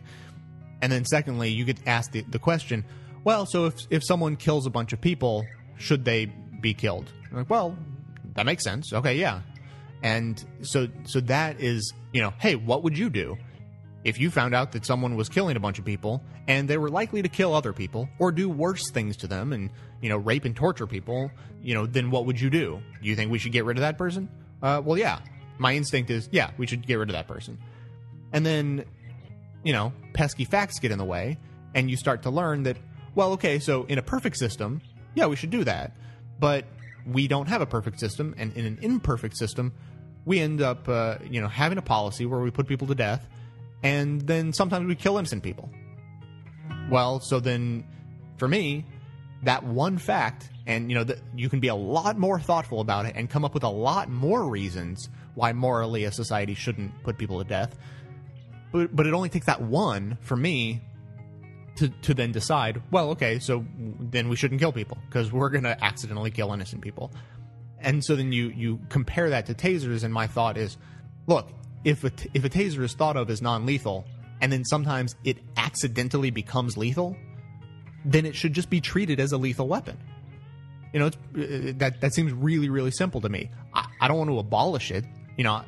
And 0.80 0.90
then 0.90 1.04
secondly, 1.04 1.50
you 1.50 1.64
get 1.64 1.78
asked 1.86 2.12
the, 2.12 2.22
the 2.22 2.38
question, 2.38 2.84
well, 3.24 3.44
so 3.44 3.66
if 3.66 3.74
if 3.90 4.04
someone 4.04 4.36
kills 4.36 4.66
a 4.66 4.70
bunch 4.70 4.92
of 4.92 5.00
people, 5.00 5.44
should 5.78 6.04
they 6.04 6.26
be 6.60 6.72
killed? 6.72 7.12
I'm 7.30 7.38
like, 7.38 7.50
well, 7.50 7.76
that 8.34 8.46
makes 8.46 8.62
sense. 8.62 8.92
Okay, 8.92 9.16
yeah. 9.16 9.40
And 10.04 10.44
so 10.62 10.86
so 11.04 11.20
that 11.22 11.60
is, 11.60 11.92
you 12.12 12.22
know, 12.22 12.32
hey, 12.38 12.54
what 12.54 12.84
would 12.84 12.96
you 12.96 13.10
do? 13.10 13.36
If 14.04 14.18
you 14.18 14.30
found 14.30 14.54
out 14.54 14.72
that 14.72 14.84
someone 14.84 15.16
was 15.16 15.28
killing 15.28 15.56
a 15.56 15.60
bunch 15.60 15.78
of 15.78 15.84
people 15.84 16.22
and 16.48 16.68
they 16.68 16.76
were 16.76 16.90
likely 16.90 17.22
to 17.22 17.28
kill 17.28 17.54
other 17.54 17.72
people 17.72 18.08
or 18.18 18.32
do 18.32 18.48
worse 18.48 18.90
things 18.90 19.16
to 19.18 19.26
them 19.26 19.52
and, 19.52 19.70
you 20.00 20.08
know, 20.08 20.16
rape 20.16 20.44
and 20.44 20.56
torture 20.56 20.86
people, 20.86 21.30
you 21.62 21.74
know, 21.74 21.86
then 21.86 22.10
what 22.10 22.26
would 22.26 22.40
you 22.40 22.50
do? 22.50 22.80
Do 23.00 23.08
you 23.08 23.14
think 23.14 23.30
we 23.30 23.38
should 23.38 23.52
get 23.52 23.64
rid 23.64 23.76
of 23.76 23.82
that 23.82 23.98
person? 23.98 24.28
Uh, 24.62 24.82
well, 24.84 24.98
yeah. 24.98 25.20
My 25.58 25.74
instinct 25.74 26.10
is, 26.10 26.28
yeah, 26.32 26.50
we 26.58 26.66
should 26.66 26.84
get 26.86 26.96
rid 26.96 27.08
of 27.08 27.12
that 27.12 27.28
person. 27.28 27.58
And 28.32 28.44
then, 28.44 28.84
you 29.62 29.72
know, 29.72 29.92
pesky 30.14 30.44
facts 30.44 30.80
get 30.80 30.90
in 30.90 30.98
the 30.98 31.04
way 31.04 31.38
and 31.74 31.90
you 31.90 31.96
start 31.96 32.22
to 32.22 32.30
learn 32.30 32.64
that, 32.64 32.76
well, 33.14 33.32
okay, 33.32 33.58
so 33.58 33.84
in 33.84 33.98
a 33.98 34.02
perfect 34.02 34.36
system, 34.36 34.80
yeah, 35.14 35.26
we 35.26 35.36
should 35.36 35.50
do 35.50 35.62
that. 35.64 35.96
But 36.40 36.64
we 37.06 37.28
don't 37.28 37.48
have 37.48 37.60
a 37.60 37.66
perfect 37.66 38.00
system, 38.00 38.34
and 38.38 38.52
in 38.56 38.64
an 38.64 38.78
imperfect 38.82 39.36
system, 39.36 39.72
we 40.24 40.40
end 40.40 40.60
up, 40.60 40.88
uh, 40.88 41.16
you 41.28 41.40
know, 41.40 41.48
having 41.48 41.78
a 41.78 41.82
policy 41.82 42.26
where 42.26 42.40
we 42.40 42.50
put 42.50 42.66
people 42.66 42.86
to 42.88 42.94
death, 42.94 43.28
and 43.82 44.20
then 44.20 44.52
sometimes 44.52 44.86
we 44.86 44.94
kill 44.94 45.18
innocent 45.18 45.42
people. 45.42 45.70
Well, 46.90 47.20
so 47.20 47.40
then, 47.40 47.84
for 48.36 48.48
me, 48.48 48.84
that 49.42 49.64
one 49.64 49.98
fact, 49.98 50.50
and 50.66 50.90
you 50.90 50.96
know, 50.96 51.04
that 51.04 51.18
you 51.34 51.48
can 51.48 51.60
be 51.60 51.68
a 51.68 51.74
lot 51.74 52.18
more 52.18 52.38
thoughtful 52.38 52.80
about 52.80 53.06
it 53.06 53.14
and 53.16 53.28
come 53.28 53.44
up 53.44 53.54
with 53.54 53.64
a 53.64 53.68
lot 53.68 54.08
more 54.08 54.48
reasons 54.48 55.08
why 55.34 55.52
morally 55.52 56.04
a 56.04 56.12
society 56.12 56.54
shouldn't 56.54 57.02
put 57.02 57.18
people 57.18 57.42
to 57.42 57.48
death. 57.48 57.76
But 58.70 58.94
but 58.94 59.06
it 59.06 59.14
only 59.14 59.28
takes 59.28 59.46
that 59.46 59.60
one 59.60 60.18
for 60.20 60.36
me 60.36 60.80
to 61.76 61.88
to 61.88 62.14
then 62.14 62.32
decide. 62.32 62.82
Well, 62.90 63.10
okay, 63.10 63.38
so 63.38 63.64
then 63.98 64.28
we 64.28 64.36
shouldn't 64.36 64.60
kill 64.60 64.72
people 64.72 64.98
because 65.08 65.32
we're 65.32 65.50
going 65.50 65.64
to 65.64 65.82
accidentally 65.82 66.30
kill 66.30 66.52
innocent 66.52 66.82
people. 66.82 67.12
And 67.78 68.04
so 68.04 68.14
then 68.14 68.32
you 68.32 68.48
you 68.48 68.80
compare 68.88 69.30
that 69.30 69.46
to 69.46 69.54
tasers, 69.54 70.04
and 70.04 70.14
my 70.14 70.26
thought 70.26 70.56
is, 70.56 70.76
look, 71.26 71.50
if 71.84 72.04
a 72.04 72.12
if 72.34 72.44
a 72.44 72.48
taser 72.48 72.82
is 72.82 72.94
thought 72.94 73.16
of 73.16 73.30
as 73.30 73.42
non-lethal, 73.42 74.04
and 74.40 74.52
then 74.52 74.64
sometimes 74.64 75.14
it 75.24 75.38
accidentally 75.56 76.30
becomes 76.30 76.76
lethal, 76.76 77.16
then 78.04 78.26
it 78.26 78.34
should 78.34 78.52
just 78.52 78.70
be 78.70 78.80
treated 78.80 79.20
as 79.20 79.32
a 79.32 79.36
lethal 79.36 79.68
weapon. 79.68 79.98
You 80.92 81.00
know, 81.00 81.06
uh, 81.06 81.72
that 81.78 82.00
that 82.00 82.14
seems 82.14 82.32
really 82.32 82.68
really 82.68 82.90
simple 82.90 83.20
to 83.20 83.28
me. 83.28 83.50
I, 83.74 83.86
I 84.00 84.08
don't 84.08 84.18
want 84.18 84.30
to 84.30 84.38
abolish 84.38 84.90
it. 84.90 85.04
You 85.36 85.44
know, 85.44 85.62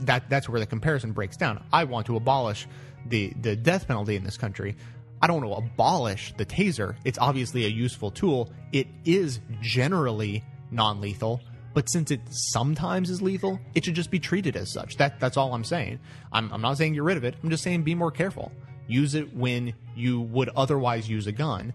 that 0.00 0.28
that's 0.28 0.48
where 0.48 0.60
the 0.60 0.66
comparison 0.66 1.12
breaks 1.12 1.36
down. 1.36 1.64
I 1.72 1.84
want 1.84 2.06
to 2.06 2.16
abolish 2.16 2.66
the 3.06 3.32
the 3.40 3.56
death 3.56 3.88
penalty 3.88 4.16
in 4.16 4.24
this 4.24 4.36
country. 4.36 4.76
I 5.20 5.26
don't 5.26 5.44
want 5.44 5.64
to 5.64 5.66
abolish 5.66 6.32
the 6.36 6.46
taser. 6.46 6.94
It's 7.04 7.18
obviously 7.18 7.64
a 7.64 7.68
useful 7.68 8.10
tool. 8.10 8.52
It 8.72 8.86
is 9.04 9.40
generally 9.60 10.44
non-lethal, 10.70 11.40
but 11.78 11.88
since 11.88 12.10
it 12.10 12.20
sometimes 12.28 13.08
is 13.08 13.22
lethal, 13.22 13.60
it 13.72 13.84
should 13.84 13.94
just 13.94 14.10
be 14.10 14.18
treated 14.18 14.56
as 14.56 14.68
such. 14.68 14.96
That 14.96 15.20
that's 15.20 15.36
all 15.36 15.54
I'm 15.54 15.62
saying. 15.62 16.00
I'm, 16.32 16.52
I'm 16.52 16.60
not 16.60 16.76
saying 16.76 16.94
get 16.94 17.04
rid 17.04 17.16
of 17.16 17.22
it. 17.22 17.36
I'm 17.40 17.50
just 17.50 17.62
saying 17.62 17.84
be 17.84 17.94
more 17.94 18.10
careful. 18.10 18.50
Use 18.88 19.14
it 19.14 19.32
when 19.32 19.74
you 19.94 20.22
would 20.22 20.48
otherwise 20.56 21.08
use 21.08 21.28
a 21.28 21.32
gun. 21.32 21.72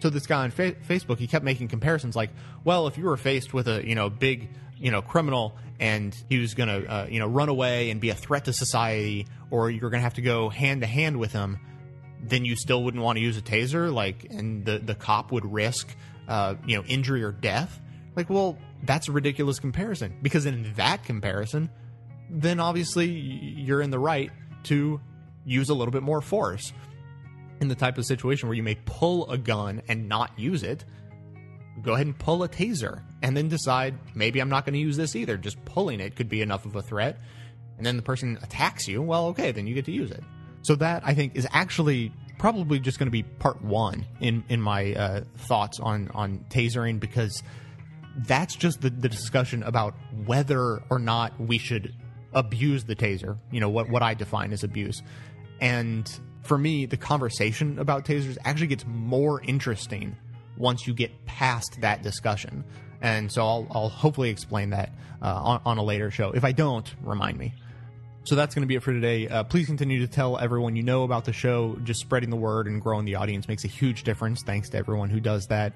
So 0.00 0.08
this 0.08 0.26
guy 0.26 0.44
on 0.44 0.50
fa- 0.50 0.76
Facebook, 0.88 1.18
he 1.18 1.26
kept 1.26 1.44
making 1.44 1.68
comparisons 1.68 2.16
like, 2.16 2.30
well, 2.64 2.86
if 2.86 2.96
you 2.96 3.04
were 3.04 3.18
faced 3.18 3.52
with 3.52 3.68
a 3.68 3.86
you 3.86 3.94
know 3.94 4.08
big 4.08 4.48
you 4.78 4.90
know 4.90 5.02
criminal 5.02 5.54
and 5.78 6.16
he 6.30 6.38
was 6.38 6.54
to 6.70 6.86
uh, 6.90 7.06
you 7.10 7.18
know 7.18 7.28
run 7.28 7.50
away 7.50 7.90
and 7.90 8.00
be 8.00 8.08
a 8.08 8.14
threat 8.14 8.46
to 8.46 8.54
society, 8.54 9.26
or 9.50 9.70
you're 9.70 9.90
to 9.90 9.98
have 10.00 10.14
to 10.14 10.22
go 10.22 10.48
hand 10.48 10.80
to 10.80 10.86
hand 10.86 11.18
with 11.18 11.32
him, 11.32 11.58
then 12.18 12.46
you 12.46 12.56
still 12.56 12.82
wouldn't 12.82 13.02
want 13.02 13.18
to 13.18 13.22
use 13.22 13.36
a 13.36 13.42
taser, 13.42 13.92
like, 13.92 14.24
and 14.30 14.64
the 14.64 14.78
the 14.78 14.94
cop 14.94 15.32
would 15.32 15.44
risk 15.44 15.94
uh, 16.28 16.54
you 16.66 16.78
know 16.78 16.84
injury 16.84 17.22
or 17.22 17.30
death. 17.30 17.78
Like, 18.16 18.30
well, 18.30 18.56
that's 18.86 19.08
a 19.08 19.12
ridiculous 19.12 19.58
comparison 19.58 20.16
because 20.22 20.46
in 20.46 20.72
that 20.74 21.04
comparison, 21.04 21.70
then 22.30 22.60
obviously 22.60 23.06
you're 23.06 23.82
in 23.82 23.90
the 23.90 23.98
right 23.98 24.30
to 24.64 25.00
use 25.44 25.68
a 25.68 25.74
little 25.74 25.92
bit 25.92 26.02
more 26.02 26.20
force 26.20 26.72
in 27.60 27.68
the 27.68 27.74
type 27.74 27.98
of 27.98 28.04
situation 28.04 28.48
where 28.48 28.56
you 28.56 28.62
may 28.62 28.76
pull 28.86 29.30
a 29.30 29.38
gun 29.38 29.82
and 29.88 30.08
not 30.08 30.36
use 30.38 30.62
it, 30.62 30.84
go 31.82 31.94
ahead 31.94 32.06
and 32.06 32.18
pull 32.18 32.42
a 32.42 32.48
taser 32.48 33.02
and 33.22 33.36
then 33.36 33.48
decide 33.48 33.98
maybe 34.14 34.40
I'm 34.40 34.48
not 34.48 34.64
going 34.64 34.74
to 34.74 34.80
use 34.80 34.96
this 34.96 35.16
either. 35.16 35.36
Just 35.36 35.62
pulling 35.64 36.00
it 36.00 36.16
could 36.16 36.28
be 36.28 36.42
enough 36.42 36.66
of 36.66 36.76
a 36.76 36.82
threat. 36.82 37.18
And 37.76 37.84
then 37.84 37.96
the 37.96 38.02
person 38.02 38.38
attacks 38.42 38.86
you. 38.86 39.02
Well, 39.02 39.26
okay, 39.28 39.50
then 39.50 39.66
you 39.66 39.74
get 39.74 39.84
to 39.86 39.92
use 39.92 40.10
it. 40.10 40.22
So 40.62 40.76
that 40.76 41.02
I 41.04 41.14
think 41.14 41.36
is 41.36 41.46
actually 41.50 42.12
probably 42.38 42.78
just 42.78 42.98
going 42.98 43.06
to 43.06 43.12
be 43.12 43.22
part 43.22 43.62
one 43.62 44.06
in 44.20 44.44
in 44.48 44.60
my 44.60 44.94
uh, 44.94 45.20
thoughts 45.36 45.80
on 45.80 46.08
on 46.14 46.44
tasering 46.48 47.00
because 47.00 47.42
that's 48.16 48.54
just 48.54 48.80
the, 48.80 48.90
the 48.90 49.08
discussion 49.08 49.62
about 49.62 49.94
whether 50.24 50.82
or 50.90 50.98
not 50.98 51.38
we 51.40 51.58
should 51.58 51.94
abuse 52.32 52.84
the 52.84 52.96
taser. 52.96 53.38
You 53.50 53.60
know 53.60 53.68
what 53.68 53.88
what 53.88 54.02
I 54.02 54.14
define 54.14 54.52
as 54.52 54.64
abuse, 54.64 55.02
and 55.60 56.08
for 56.44 56.58
me, 56.58 56.86
the 56.86 56.96
conversation 56.96 57.78
about 57.78 58.04
tasers 58.04 58.36
actually 58.44 58.66
gets 58.68 58.84
more 58.86 59.40
interesting 59.42 60.16
once 60.56 60.86
you 60.86 60.94
get 60.94 61.24
past 61.26 61.78
that 61.80 62.02
discussion. 62.02 62.64
And 63.00 63.30
so 63.30 63.42
I'll, 63.42 63.66
I'll 63.70 63.88
hopefully 63.88 64.30
explain 64.30 64.70
that 64.70 64.92
uh, 65.20 65.34
on, 65.34 65.60
on, 65.64 65.78
a 65.78 65.82
later 65.82 66.10
show. 66.10 66.30
If 66.30 66.44
I 66.44 66.52
don't, 66.52 66.92
remind 67.02 67.38
me. 67.38 67.54
So 68.24 68.34
that's 68.34 68.54
going 68.54 68.62
to 68.62 68.66
be 68.66 68.76
it 68.76 68.82
for 68.82 68.92
today. 68.92 69.28
Uh, 69.28 69.44
please 69.44 69.66
continue 69.66 70.00
to 70.00 70.06
tell 70.06 70.38
everyone 70.38 70.76
you 70.76 70.82
know 70.82 71.02
about 71.02 71.24
the 71.24 71.32
show. 71.32 71.76
Just 71.84 72.00
spreading 72.00 72.30
the 72.30 72.36
word 72.36 72.66
and 72.66 72.80
growing 72.80 73.04
the 73.04 73.16
audience 73.16 73.48
makes 73.48 73.64
a 73.64 73.68
huge 73.68 74.04
difference. 74.04 74.42
Thanks 74.42 74.70
to 74.70 74.78
everyone 74.78 75.10
who 75.10 75.20
does 75.20 75.46
that. 75.48 75.74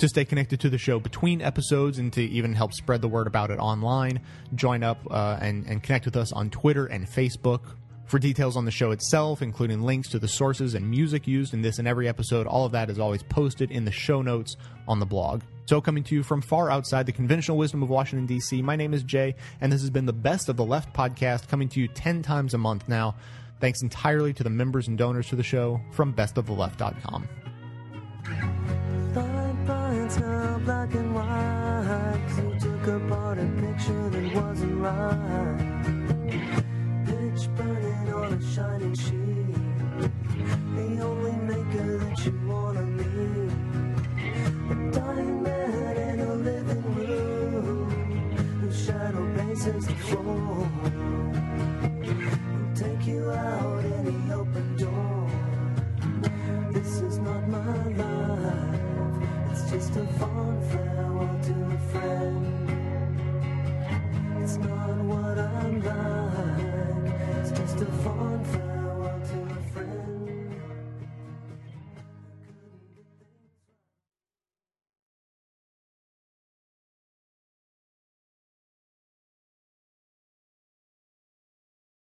To 0.00 0.08
stay 0.08 0.24
connected 0.24 0.60
to 0.60 0.70
the 0.70 0.78
show 0.78 0.98
between 0.98 1.42
episodes 1.42 1.98
and 1.98 2.10
to 2.14 2.22
even 2.22 2.54
help 2.54 2.72
spread 2.72 3.02
the 3.02 3.08
word 3.08 3.26
about 3.26 3.50
it 3.50 3.58
online, 3.58 4.22
join 4.54 4.82
up 4.82 4.98
uh, 5.10 5.36
and, 5.42 5.66
and 5.66 5.82
connect 5.82 6.06
with 6.06 6.16
us 6.16 6.32
on 6.32 6.48
Twitter 6.48 6.86
and 6.86 7.06
Facebook. 7.06 7.60
For 8.06 8.18
details 8.18 8.56
on 8.56 8.64
the 8.64 8.70
show 8.70 8.92
itself, 8.92 9.42
including 9.42 9.82
links 9.82 10.08
to 10.08 10.18
the 10.18 10.26
sources 10.26 10.72
and 10.72 10.88
music 10.88 11.26
used 11.26 11.52
in 11.52 11.60
this 11.60 11.78
and 11.78 11.86
every 11.86 12.08
episode, 12.08 12.46
all 12.46 12.64
of 12.64 12.72
that 12.72 12.88
is 12.88 12.98
always 12.98 13.22
posted 13.22 13.70
in 13.70 13.84
the 13.84 13.90
show 13.92 14.22
notes 14.22 14.56
on 14.88 15.00
the 15.00 15.04
blog. 15.04 15.42
So, 15.66 15.82
coming 15.82 16.02
to 16.04 16.14
you 16.14 16.22
from 16.22 16.40
far 16.40 16.70
outside 16.70 17.04
the 17.04 17.12
conventional 17.12 17.58
wisdom 17.58 17.82
of 17.82 17.90
Washington, 17.90 18.24
D.C., 18.24 18.62
my 18.62 18.76
name 18.76 18.94
is 18.94 19.02
Jay, 19.02 19.34
and 19.60 19.70
this 19.70 19.82
has 19.82 19.90
been 19.90 20.06
the 20.06 20.14
Best 20.14 20.48
of 20.48 20.56
the 20.56 20.64
Left 20.64 20.94
podcast, 20.94 21.46
coming 21.48 21.68
to 21.68 21.78
you 21.78 21.88
10 21.88 22.22
times 22.22 22.54
a 22.54 22.58
month 22.58 22.88
now. 22.88 23.16
Thanks 23.60 23.82
entirely 23.82 24.32
to 24.32 24.42
the 24.42 24.48
members 24.48 24.88
and 24.88 24.96
donors 24.96 25.28
to 25.28 25.36
the 25.36 25.42
show 25.42 25.78
from 25.92 26.14
bestoftheleft.com. 26.14 27.28
black 30.90 31.02
and 31.02 31.14
white, 31.14 32.20
you 32.36 32.58
took 32.58 32.86
apart 32.86 33.38
a 33.38 33.46
picture 33.60 34.10
that 34.10 34.34
wasn't 34.34 34.80
right. 34.80 35.29